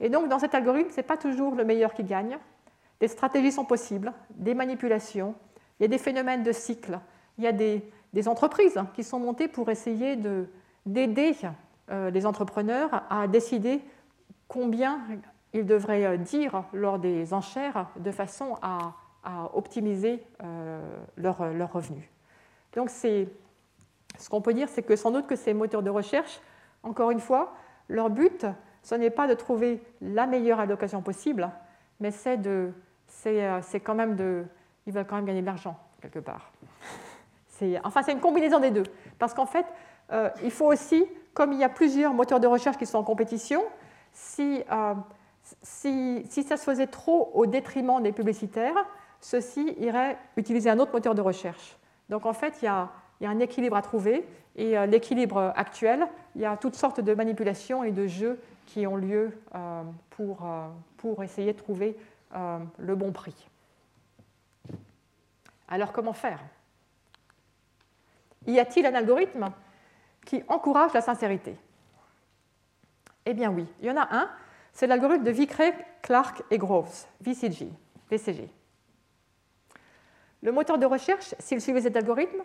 Et 0.00 0.08
donc, 0.08 0.28
dans 0.28 0.38
cet 0.38 0.54
algorithme, 0.54 0.90
ce 0.90 0.96
n'est 0.96 1.02
pas 1.02 1.16
toujours 1.16 1.54
le 1.54 1.64
meilleur 1.64 1.92
qui 1.92 2.04
gagne. 2.04 2.38
Des 3.00 3.08
stratégies 3.08 3.52
sont 3.52 3.64
possibles, 3.64 4.12
des 4.30 4.54
manipulations, 4.54 5.34
il 5.78 5.82
y 5.82 5.86
a 5.86 5.88
des 5.88 5.98
phénomènes 5.98 6.44
de 6.44 6.52
cycle, 6.52 6.98
il 7.38 7.44
y 7.44 7.46
a 7.46 7.52
des, 7.52 7.82
entreprises 8.26 8.78
qui 8.94 9.02
sont 9.02 9.18
montées 9.18 9.48
pour 9.48 9.70
essayer 9.70 10.16
d'aider 10.86 11.34
euh, 11.90 12.10
les 12.10 12.26
entrepreneurs 12.26 13.02
à 13.10 13.26
décider 13.26 13.80
combien 14.46 15.00
ils 15.52 15.66
devraient 15.66 16.04
euh, 16.04 16.16
dire 16.16 16.64
lors 16.72 16.98
des 16.98 17.32
enchères 17.34 17.88
de 17.96 18.10
façon 18.10 18.56
à, 18.62 18.94
optimiser 19.54 20.20
euh, 20.42 20.80
leurs 21.16 21.52
leur 21.52 21.72
revenus. 21.72 22.04
Donc, 22.74 22.90
ce 22.90 23.26
qu'on 24.28 24.40
peut 24.40 24.52
dire, 24.52 24.68
c'est 24.68 24.82
que 24.82 24.96
sans 24.96 25.12
doute 25.12 25.28
que 25.28 25.36
ces 25.36 25.54
moteurs 25.54 25.82
de 25.82 25.90
recherche, 25.90 26.40
encore 26.82 27.12
une 27.12 27.20
fois, 27.20 27.54
leur 27.88 28.10
but, 28.10 28.46
ce 28.82 28.94
n'est 28.94 29.10
pas 29.10 29.26
de 29.26 29.34
trouver 29.34 29.82
la 30.00 30.26
meilleure 30.26 30.60
allocation 30.60 31.02
possible, 31.02 31.50
mais 32.00 32.10
c'est 32.10 32.36
de, 32.36 32.72
c'est, 33.06 33.44
euh, 33.44 33.60
quand 33.84 33.94
même 33.94 34.16
de, 34.16 34.44
ils 34.86 34.92
veulent 34.92 35.06
quand 35.06 35.16
même 35.16 35.24
gagner 35.24 35.40
de 35.40 35.46
l'argent 35.46 35.78
quelque 36.00 36.18
part. 36.18 36.52
Enfin, 37.84 38.02
c'est 38.02 38.10
une 38.10 38.20
combinaison 38.20 38.58
des 38.58 38.72
deux, 38.72 38.82
parce 39.20 39.34
qu'en 39.34 39.46
fait, 39.46 39.66
euh, 40.10 40.30
il 40.42 40.50
faut 40.50 40.66
aussi, 40.66 41.06
comme 41.32 41.52
il 41.52 41.60
y 41.60 41.64
a 41.64 41.68
plusieurs 41.68 42.12
moteurs 42.12 42.40
de 42.40 42.48
recherche 42.48 42.76
qui 42.76 42.86
sont 42.86 42.98
en 42.98 43.04
compétition, 43.04 43.62
si, 44.12 44.64
euh, 44.70 44.94
si, 45.62 46.26
si 46.28 46.42
ça 46.42 46.56
se 46.56 46.64
faisait 46.64 46.88
trop 46.88 47.30
au 47.34 47.46
détriment 47.46 48.02
des 48.02 48.10
publicitaires, 48.10 48.74
ceux-ci 49.20 49.76
iraient 49.78 50.18
utiliser 50.36 50.70
un 50.70 50.78
autre 50.80 50.92
moteur 50.92 51.14
de 51.14 51.20
recherche. 51.20 51.78
Donc 52.08 52.26
en 52.26 52.32
fait, 52.32 52.54
il 52.62 52.64
y 52.64 52.68
a, 52.68 52.90
il 53.22 53.26
y 53.26 53.28
a 53.28 53.30
un 53.30 53.38
équilibre 53.38 53.76
à 53.76 53.82
trouver. 53.82 54.26
Et 54.56 54.76
euh, 54.76 54.84
l'équilibre 54.84 55.52
actuel, 55.54 56.08
il 56.34 56.42
y 56.42 56.44
a 56.44 56.56
toutes 56.56 56.74
sortes 56.74 57.00
de 57.00 57.14
manipulations 57.14 57.84
et 57.84 57.92
de 57.92 58.08
jeux 58.08 58.40
qui 58.66 58.84
ont 58.84 58.96
lieu 58.96 59.38
euh, 59.54 59.82
pour, 60.10 60.44
euh, 60.44 60.66
pour 60.96 61.22
essayer 61.22 61.52
de 61.52 61.58
trouver 61.58 61.96
le 62.78 62.94
bon 62.94 63.12
prix. 63.12 63.34
Alors 65.68 65.92
comment 65.92 66.14
faire? 66.14 66.40
Y 68.46 68.58
a-t-il 68.58 68.86
un 68.86 68.94
algorithme 68.94 69.52
qui 70.24 70.42
encourage 70.48 70.94
la 70.94 71.02
sincérité? 71.02 71.58
Eh 73.26 73.34
bien 73.34 73.50
oui, 73.50 73.66
il 73.80 73.86
y 73.86 73.90
en 73.90 73.98
a 73.98 74.08
un, 74.10 74.30
c'est 74.72 74.86
l'algorithme 74.86 75.24
de 75.24 75.30
Vickrey, 75.30 75.74
Clark 76.00 76.42
et 76.50 76.56
Groves, 76.56 77.04
VCG. 77.20 77.68
Le 80.40 80.52
moteur 80.52 80.78
de 80.78 80.86
recherche, 80.86 81.34
s'il 81.38 81.60
suivait 81.60 81.82
cet 81.82 81.96
algorithme, 81.96 82.42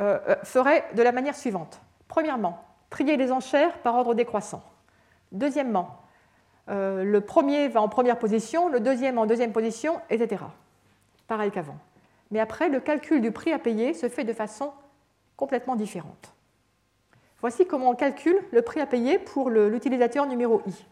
euh, 0.00 0.18
euh, 0.28 0.36
ferait 0.44 0.84
de 0.94 1.02
la 1.02 1.10
manière 1.10 1.34
suivante. 1.34 1.80
Premièrement, 2.06 2.64
trier 2.88 3.16
les 3.16 3.32
enchères 3.32 3.78
par 3.78 3.96
ordre 3.96 4.14
décroissant. 4.14 4.62
Deuxièmement, 5.32 5.98
euh, 6.68 7.02
le 7.02 7.20
premier 7.20 7.68
va 7.68 7.82
en 7.82 7.88
première 7.88 8.18
position, 8.18 8.68
le 8.68 8.78
deuxième 8.78 9.18
en 9.18 9.26
deuxième 9.26 9.52
position, 9.52 10.00
etc. 10.08 10.44
Pareil 11.26 11.50
qu'avant. 11.50 11.78
Mais 12.30 12.38
après, 12.38 12.68
le 12.68 12.78
calcul 12.78 13.20
du 13.20 13.32
prix 13.32 13.52
à 13.52 13.58
payer 13.58 13.92
se 13.92 14.08
fait 14.08 14.24
de 14.24 14.32
façon 14.32 14.72
complètement 15.36 15.74
différente. 15.74 16.32
Voici 17.40 17.66
comment 17.66 17.90
on 17.90 17.94
calcule 17.94 18.38
le 18.52 18.62
prix 18.62 18.80
à 18.80 18.86
payer 18.86 19.18
pour 19.18 19.50
l'utilisateur 19.50 20.26
numéro 20.26 20.62
i. 20.66 20.86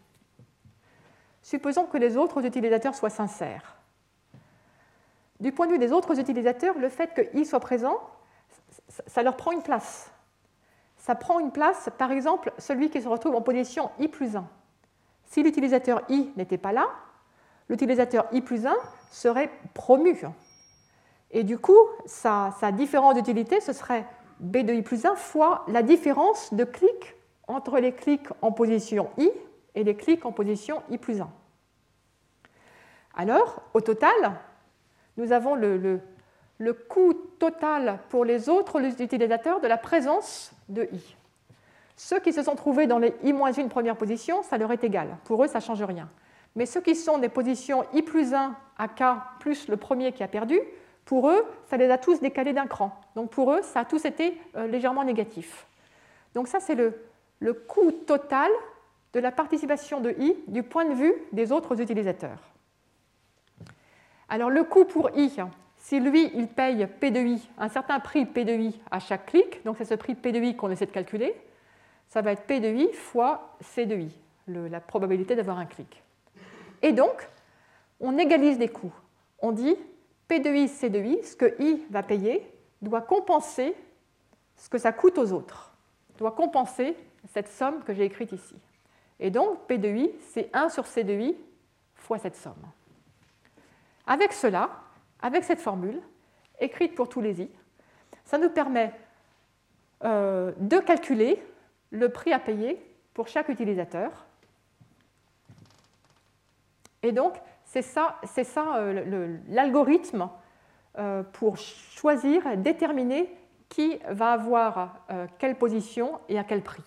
Supposons 1.42 1.84
que 1.84 1.96
les 1.96 2.16
autres 2.16 2.44
utilisateurs 2.44 2.96
soient 2.96 3.10
sincères. 3.10 3.76
Du 5.38 5.52
point 5.52 5.66
de 5.66 5.72
vue 5.72 5.78
des 5.78 5.92
autres 5.92 6.18
utilisateurs, 6.18 6.76
le 6.78 6.88
fait 6.88 7.14
que 7.14 7.36
i 7.36 7.44
soit 7.44 7.60
présent, 7.60 8.00
ça 9.06 9.22
leur 9.22 9.36
prend 9.36 9.52
une 9.52 9.62
place. 9.62 10.10
Ça 10.96 11.14
prend 11.14 11.38
une 11.38 11.52
place, 11.52 11.88
par 11.98 12.10
exemple, 12.10 12.52
celui 12.58 12.90
qui 12.90 13.00
se 13.00 13.08
retrouve 13.08 13.34
en 13.34 13.42
position 13.42 13.90
i 13.98 14.08
plus 14.08 14.36
1. 14.36 14.46
Si 15.24 15.42
l'utilisateur 15.42 16.02
i 16.08 16.30
n'était 16.36 16.58
pas 16.58 16.72
là, 16.72 16.88
l'utilisateur 17.68 18.26
i 18.32 18.40
plus 18.40 18.66
1 18.66 18.74
serait 19.10 19.50
promu. 19.74 20.16
Et 21.30 21.44
du 21.44 21.58
coup, 21.58 21.78
sa, 22.06 22.52
différence 22.72 23.14
d'utilité, 23.14 23.60
ce 23.60 23.72
serait 23.72 24.06
b 24.40 24.58
de 24.58 24.72
i 24.72 24.82
plus 24.82 25.04
1 25.04 25.14
fois 25.16 25.64
la 25.68 25.82
différence 25.82 26.52
de 26.54 26.64
clics 26.64 27.14
entre 27.48 27.78
les 27.78 27.92
clics 27.92 28.28
en 28.42 28.52
position 28.52 29.10
i 29.18 29.30
et 29.74 29.84
les 29.84 29.96
clics 29.96 30.24
en 30.24 30.32
position 30.32 30.82
i 30.90 30.98
plus 30.98 31.20
1. 31.20 31.30
Alors, 33.14 33.62
au 33.74 33.80
total, 33.80 34.40
nous 35.16 35.32
avons 35.32 35.54
le, 35.54 35.76
le 35.76 36.00
coût 36.72 37.14
total 37.38 37.98
pour 38.08 38.24
les 38.24 38.48
autres 38.48 38.80
utilisateurs 39.00 39.60
de 39.60 39.68
la 39.68 39.76
présence 39.76 40.52
de 40.68 40.88
i. 40.92 41.16
Ceux 41.96 42.20
qui 42.20 42.32
se 42.32 42.42
sont 42.42 42.54
trouvés 42.54 42.86
dans 42.86 42.98
les 42.98 43.14
i-1 43.22 43.68
première 43.68 43.96
position, 43.96 44.42
ça 44.42 44.58
leur 44.58 44.70
est 44.72 44.84
égal. 44.84 45.16
Pour 45.24 45.44
eux, 45.44 45.48
ça 45.48 45.58
ne 45.58 45.64
change 45.64 45.82
rien. 45.82 46.08
Mais 46.54 46.66
ceux 46.66 46.80
qui 46.80 46.94
sont 46.94 47.18
des 47.18 47.28
positions 47.28 47.84
i 47.92 48.02
plus 48.02 48.34
1 48.34 48.54
à 48.78 48.88
k 48.88 49.02
plus 49.40 49.68
le 49.68 49.76
premier 49.76 50.12
qui 50.12 50.22
a 50.22 50.28
perdu, 50.28 50.58
pour 51.04 51.30
eux, 51.30 51.44
ça 51.66 51.76
les 51.76 51.90
a 51.90 51.98
tous 51.98 52.20
décalés 52.20 52.52
d'un 52.52 52.66
cran. 52.66 52.98
Donc 53.14 53.30
pour 53.30 53.52
eux, 53.52 53.62
ça 53.62 53.80
a 53.80 53.84
tous 53.84 54.04
été 54.04 54.38
euh, 54.56 54.66
légèrement 54.66 55.04
négatif. 55.04 55.66
Donc 56.34 56.48
ça, 56.48 56.60
c'est 56.60 56.74
le, 56.74 56.94
le 57.38 57.54
coût 57.54 57.92
total 57.92 58.50
de 59.12 59.20
la 59.20 59.30
participation 59.30 60.00
de 60.00 60.10
i 60.18 60.36
du 60.48 60.62
point 60.62 60.84
de 60.84 60.94
vue 60.94 61.14
des 61.32 61.52
autres 61.52 61.80
utilisateurs. 61.80 62.40
Alors 64.28 64.50
le 64.50 64.64
coût 64.64 64.84
pour 64.84 65.10
i, 65.16 65.32
si 65.86 66.00
lui, 66.00 66.32
il 66.34 66.48
paye 66.48 66.84
P 66.88 67.12
de 67.12 67.20
i, 67.20 67.48
un 67.58 67.68
certain 67.68 68.00
prix 68.00 68.26
P 68.26 68.44
de 68.44 68.52
i 68.54 68.80
à 68.90 68.98
chaque 68.98 69.26
clic, 69.26 69.62
donc 69.64 69.76
c'est 69.78 69.84
ce 69.84 69.94
prix 69.94 70.16
P 70.16 70.32
de 70.32 70.40
i 70.40 70.56
qu'on 70.56 70.68
essaie 70.72 70.86
de 70.86 70.90
calculer, 70.90 71.32
ça 72.08 72.22
va 72.22 72.32
être 72.32 72.42
P 72.42 72.58
de 72.58 72.74
i 72.74 72.92
fois 72.92 73.56
C 73.60 73.86
de 73.86 73.94
i, 73.94 74.10
la 74.48 74.80
probabilité 74.80 75.36
d'avoir 75.36 75.58
un 75.58 75.64
clic. 75.64 76.02
Et 76.82 76.90
donc, 76.90 77.28
on 78.00 78.18
égalise 78.18 78.58
les 78.58 78.68
coûts. 78.68 78.92
On 79.38 79.52
dit 79.52 79.76
P 80.26 80.40
de 80.40 80.50
i, 80.50 80.66
C 80.66 80.90
de 80.90 80.98
i, 80.98 81.22
ce 81.22 81.36
que 81.36 81.54
i 81.62 81.84
va 81.88 82.02
payer, 82.02 82.44
doit 82.82 83.02
compenser 83.02 83.72
ce 84.56 84.68
que 84.68 84.78
ça 84.78 84.90
coûte 84.90 85.18
aux 85.18 85.30
autres, 85.30 85.72
doit 86.18 86.32
compenser 86.32 86.96
cette 87.32 87.46
somme 87.46 87.84
que 87.84 87.94
j'ai 87.94 88.06
écrite 88.06 88.32
ici. 88.32 88.56
Et 89.20 89.30
donc, 89.30 89.68
P 89.68 89.78
de 89.78 89.88
i, 89.88 90.10
c'est 90.32 90.50
1 90.52 90.68
sur 90.68 90.84
C 90.84 91.04
de 91.04 91.12
i 91.12 91.36
fois 91.94 92.18
cette 92.18 92.34
somme. 92.34 92.54
Avec 94.04 94.32
cela, 94.32 94.82
avec 95.26 95.42
cette 95.42 95.58
formule, 95.58 96.00
écrite 96.60 96.94
pour 96.94 97.08
tous 97.08 97.20
les 97.20 97.42
i, 97.42 97.50
ça 98.24 98.38
nous 98.38 98.48
permet 98.48 98.92
euh, 100.04 100.52
de 100.58 100.78
calculer 100.78 101.42
le 101.90 102.10
prix 102.10 102.32
à 102.32 102.38
payer 102.38 102.80
pour 103.12 103.26
chaque 103.26 103.48
utilisateur. 103.48 104.24
Et 107.02 107.10
donc, 107.10 107.34
c'est 107.64 107.82
ça, 107.82 108.20
ça 108.24 108.76
euh, 108.76 109.36
l'algorithme 109.48 110.30
euh, 110.96 111.24
pour 111.24 111.56
choisir, 111.56 112.56
déterminer 112.58 113.28
qui 113.68 113.98
va 114.08 114.30
avoir 114.30 115.08
quelle 115.38 115.58
position 115.58 116.20
et 116.28 116.38
à 116.38 116.44
quel 116.44 116.62
prix. 116.62 116.84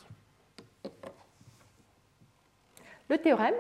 Le 3.10 3.18
théorème, 3.18 3.56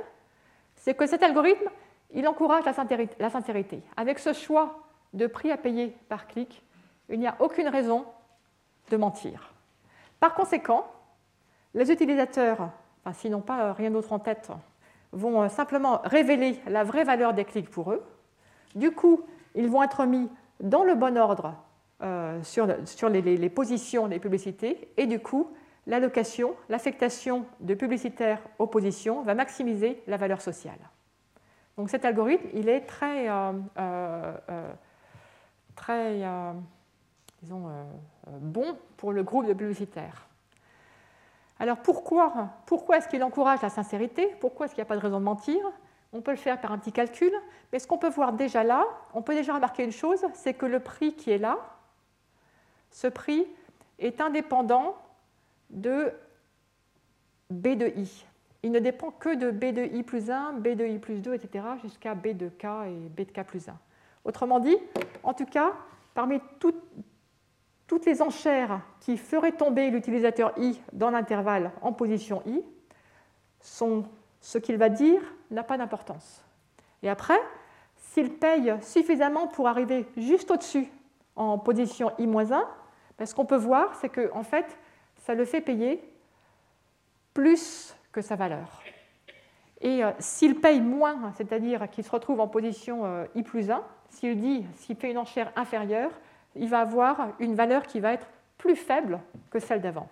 c'est 0.77 0.93
que 0.93 1.05
cet 1.05 1.21
algorithme, 1.21 1.69
il 2.13 2.27
encourage 2.27 2.65
la 2.65 3.29
sincérité. 3.29 3.81
Avec 3.97 4.19
ce 4.19 4.33
choix 4.33 4.79
de 5.13 5.27
prix 5.27 5.51
à 5.51 5.57
payer 5.57 5.95
par 6.07 6.27
clic, 6.27 6.63
il 7.09 7.19
n'y 7.19 7.27
a 7.27 7.35
aucune 7.39 7.67
raison 7.67 8.05
de 8.89 8.97
mentir. 8.97 9.53
Par 10.19 10.33
conséquent, 10.33 10.85
les 11.73 11.91
utilisateurs, 11.91 12.69
s'ils 13.13 13.31
n'ont 13.31 13.41
pas 13.41 13.65
euh, 13.65 13.73
rien 13.73 13.91
d'autre 13.91 14.13
en 14.13 14.19
tête, 14.19 14.49
vont 15.11 15.41
euh, 15.41 15.49
simplement 15.49 16.01
révéler 16.03 16.59
la 16.67 16.83
vraie 16.83 17.03
valeur 17.03 17.33
des 17.33 17.45
clics 17.45 17.69
pour 17.69 17.91
eux. 17.91 18.03
Du 18.75 18.91
coup, 18.91 19.21
ils 19.55 19.69
vont 19.69 19.83
être 19.83 20.05
mis 20.05 20.29
dans 20.59 20.83
le 20.83 20.95
bon 20.95 21.17
ordre 21.17 21.55
euh, 22.01 22.41
sur, 22.43 22.65
les, 23.09 23.49
positions 23.49 24.07
des 24.07 24.19
publicités 24.19 24.91
et 24.97 25.05
du 25.05 25.19
coup, 25.19 25.51
l'allocation, 25.87 26.55
l'affectation 26.69 27.45
de 27.59 27.73
publicitaires 27.73 28.41
aux 28.57 28.67
positions 28.67 29.21
va 29.23 29.33
maximiser 29.33 30.01
la 30.07 30.17
valeur 30.17 30.41
sociale. 30.41 30.79
Donc 31.79 31.89
cet 31.89 32.03
algorithme, 32.03 32.45
il 32.53 32.67
est 32.67 32.81
très, 32.81 33.29
très 35.77 36.21
disons, 37.41 37.71
bon 38.27 38.77
pour 38.97 39.13
le 39.13 39.23
groupe 39.23 39.45
de 39.45 39.53
publicitaires. 39.53 40.27
Alors 41.57 41.77
pourquoi, 41.77 42.49
pourquoi 42.65 42.97
est-ce 42.97 43.07
qu'il 43.07 43.23
encourage 43.23 43.61
la 43.61 43.69
sincérité? 43.69 44.35
Pourquoi 44.41 44.65
est-ce 44.65 44.75
qu'il 44.75 44.81
n'y 44.81 44.87
a 44.87 44.89
pas 44.89 44.97
de 44.97 45.01
raison 45.01 45.21
de 45.21 45.23
mentir? 45.23 45.55
On 46.11 46.19
peut 46.19 46.31
le 46.31 46.37
faire 46.37 46.59
par 46.59 46.73
un 46.73 46.79
petit 46.79 46.91
calcul, 46.91 47.31
mais 47.71 47.79
ce 47.79 47.87
qu'on 47.87 47.97
peut 47.97 48.09
voir 48.09 48.33
déjà 48.33 48.65
là, 48.65 48.85
on 49.13 49.21
peut 49.21 49.33
déjà 49.33 49.55
remarquer 49.55 49.85
une 49.85 49.93
chose, 49.93 50.25
c'est 50.33 50.55
que 50.55 50.65
le 50.65 50.81
prix 50.81 51.13
qui 51.13 51.31
est 51.31 51.37
là, 51.37 51.59
ce 52.91 53.07
prix 53.07 53.47
est 53.99 54.19
indépendant 54.19 54.97
de 55.69 56.11
B 57.49 57.69
de 57.77 57.87
I. 57.95 58.25
Il 58.63 58.71
ne 58.71 58.79
dépend 58.79 59.11
que 59.11 59.35
de 59.35 59.51
B 59.51 59.73
de 59.73 59.83
I 59.83 60.03
plus 60.03 60.29
1, 60.29 60.53
B 60.53 60.69
de 60.69 60.85
I 60.85 60.99
plus 60.99 61.21
2, 61.21 61.33
etc., 61.33 61.65
jusqu'à 61.81 62.13
B 62.13 62.29
de 62.29 62.49
K 62.49 62.65
et 62.87 63.09
B 63.09 63.25
de 63.25 63.31
K 63.31 63.43
plus 63.45 63.69
1. 63.69 63.77
Autrement 64.25 64.59
dit, 64.59 64.77
en 65.23 65.33
tout 65.33 65.45
cas, 65.45 65.73
parmi 66.13 66.41
toutes, 66.59 66.75
les 68.05 68.21
enchères 68.21 68.81
qui 68.99 69.17
feraient 69.17 69.53
tomber 69.53 69.89
l'utilisateur 69.89 70.53
i 70.57 70.79
dans 70.93 71.09
l'intervalle 71.09 71.71
en 71.81 71.91
position 71.91 72.43
i, 72.45 72.61
ce 73.61 74.57
qu'il 74.57 74.77
va 74.77 74.89
dire 74.89 75.21
n'a 75.51 75.63
pas 75.63 75.77
d'importance. 75.77 76.43
Et 77.01 77.09
après, 77.09 77.39
s'il 77.95 78.33
paye 78.33 78.73
suffisamment 78.81 79.47
pour 79.47 79.67
arriver 79.67 80.05
juste 80.17 80.51
au-dessus 80.51 80.91
en 81.35 81.57
position 81.57 82.11
i-1, 82.19 82.63
ben, 83.17 83.25
ce 83.25 83.33
qu'on 83.33 83.45
peut 83.45 83.57
voir, 83.57 83.95
c'est 83.95 84.09
qu'en 84.09 84.39
en 84.39 84.43
fait, 84.43 84.77
ça 85.17 85.33
le 85.33 85.45
fait 85.45 85.61
payer 85.61 86.01
plus 87.33 87.95
que 88.11 88.21
sa 88.21 88.35
valeur. 88.35 88.81
Et 89.81 90.03
euh, 90.03 90.11
s'il 90.19 90.59
paye 90.59 90.81
moins, 90.81 91.31
c'est-à-dire 91.35 91.89
qu'il 91.89 92.03
se 92.03 92.11
retrouve 92.11 92.39
en 92.39 92.47
position 92.47 93.05
euh, 93.05 93.25
i 93.35 93.43
plus 93.43 93.71
1, 93.71 93.83
s'il 94.09 94.39
dit, 94.39 94.65
s'il 94.75 94.95
fait 94.95 95.11
une 95.11 95.17
enchère 95.17 95.51
inférieure, 95.55 96.11
il 96.55 96.69
va 96.69 96.81
avoir 96.81 97.29
une 97.39 97.55
valeur 97.55 97.83
qui 97.83 97.99
va 97.99 98.13
être 98.13 98.27
plus 98.57 98.75
faible 98.75 99.19
que 99.49 99.59
celle 99.59 99.81
d'avant. 99.81 100.09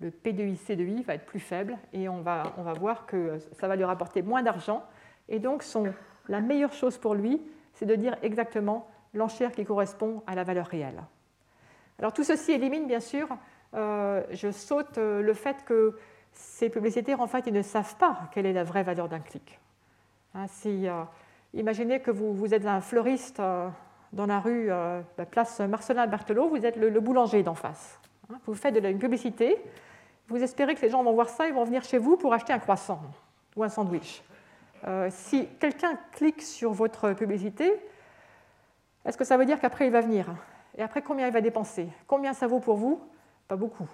Le 0.00 0.10
P 0.10 0.32
de 0.32 0.44
I, 0.44 0.56
C 0.56 0.76
de 0.76 0.84
I 0.84 1.02
va 1.02 1.14
être 1.14 1.26
plus 1.26 1.40
faible 1.40 1.76
et 1.92 2.08
on 2.08 2.20
va, 2.20 2.44
on 2.56 2.62
va 2.62 2.72
voir 2.72 3.06
que 3.06 3.38
ça 3.52 3.68
va 3.68 3.76
lui 3.76 3.84
rapporter 3.84 4.22
moins 4.22 4.42
d'argent. 4.42 4.84
Et 5.28 5.38
donc, 5.38 5.64
la 6.28 6.40
meilleure 6.40 6.72
chose 6.72 6.96
pour 6.96 7.14
lui, 7.14 7.42
c'est 7.74 7.86
de 7.86 7.94
dire 7.94 8.16
exactement 8.22 8.88
l'enchère 9.14 9.52
qui 9.52 9.64
correspond 9.64 10.22
à 10.26 10.34
la 10.34 10.44
valeur 10.44 10.66
réelle. 10.66 11.02
Alors 11.98 12.12
tout 12.12 12.24
ceci 12.24 12.52
élimine 12.52 12.86
bien 12.86 13.00
sûr, 13.00 13.28
euh, 13.74 14.22
je 14.30 14.50
saute 14.50 14.98
euh, 14.98 15.20
le 15.20 15.34
fait 15.34 15.64
que 15.64 15.96
ces 16.32 16.68
publicitaires, 16.70 17.20
en 17.20 17.26
fait, 17.26 17.46
ils 17.46 17.52
ne 17.52 17.62
savent 17.62 17.96
pas 17.96 18.28
quelle 18.32 18.46
est 18.46 18.52
la 18.52 18.64
vraie 18.64 18.82
valeur 18.82 19.08
d'un 19.08 19.20
clic. 19.20 19.58
Hein, 20.34 20.46
euh, 20.66 21.04
imaginez 21.54 22.00
que 22.00 22.10
vous, 22.10 22.54
êtes 22.54 22.66
un 22.66 22.80
fleuriste 22.80 23.40
dans 24.12 24.26
la 24.26 24.40
rue, 24.40 24.70
euh, 24.70 25.00
la 25.18 25.26
place 25.26 25.60
Marcelin 25.60 26.06
Berthelot, 26.06 26.48
vous 26.48 26.64
êtes 26.66 26.76
le, 26.76 27.00
boulanger 27.00 27.42
d'en 27.42 27.54
face. 27.54 28.00
Hein, 28.30 28.38
vous 28.46 28.54
faites 28.54 28.74
de 28.74 28.80
la 28.80 28.92
publicité, 28.92 29.56
vous 30.28 30.42
espérez 30.42 30.74
que 30.74 30.82
les 30.82 30.90
gens 30.90 31.02
vont 31.02 31.12
voir 31.12 31.28
ça, 31.28 31.46
ils 31.46 31.54
vont 31.54 31.64
venir 31.64 31.82
chez 31.84 31.98
vous 31.98 32.16
pour 32.16 32.32
acheter 32.32 32.52
un 32.52 32.58
croissant 32.58 33.00
ou 33.56 33.62
un 33.62 33.68
sandwich. 33.68 34.22
Euh, 34.86 35.08
si 35.10 35.46
quelqu'un 35.58 35.98
clique 36.12 36.42
sur 36.42 36.72
votre 36.72 37.12
publicité, 37.12 37.72
est-ce 39.04 39.16
que 39.16 39.24
ça 39.24 39.36
veut 39.36 39.46
dire 39.46 39.60
qu'après 39.60 39.86
il 39.86 39.92
va 39.92 40.00
venir? 40.00 40.26
Et 40.76 40.82
après, 40.82 41.02
combien 41.02 41.26
il 41.26 41.32
va 41.32 41.40
dépenser? 41.40 41.88
Combien 42.06 42.32
ça 42.32 42.46
vaut 42.46 42.60
pour 42.60 42.76
vous? 42.76 43.00
Pas 43.48 43.56
beaucoup. 43.56 43.88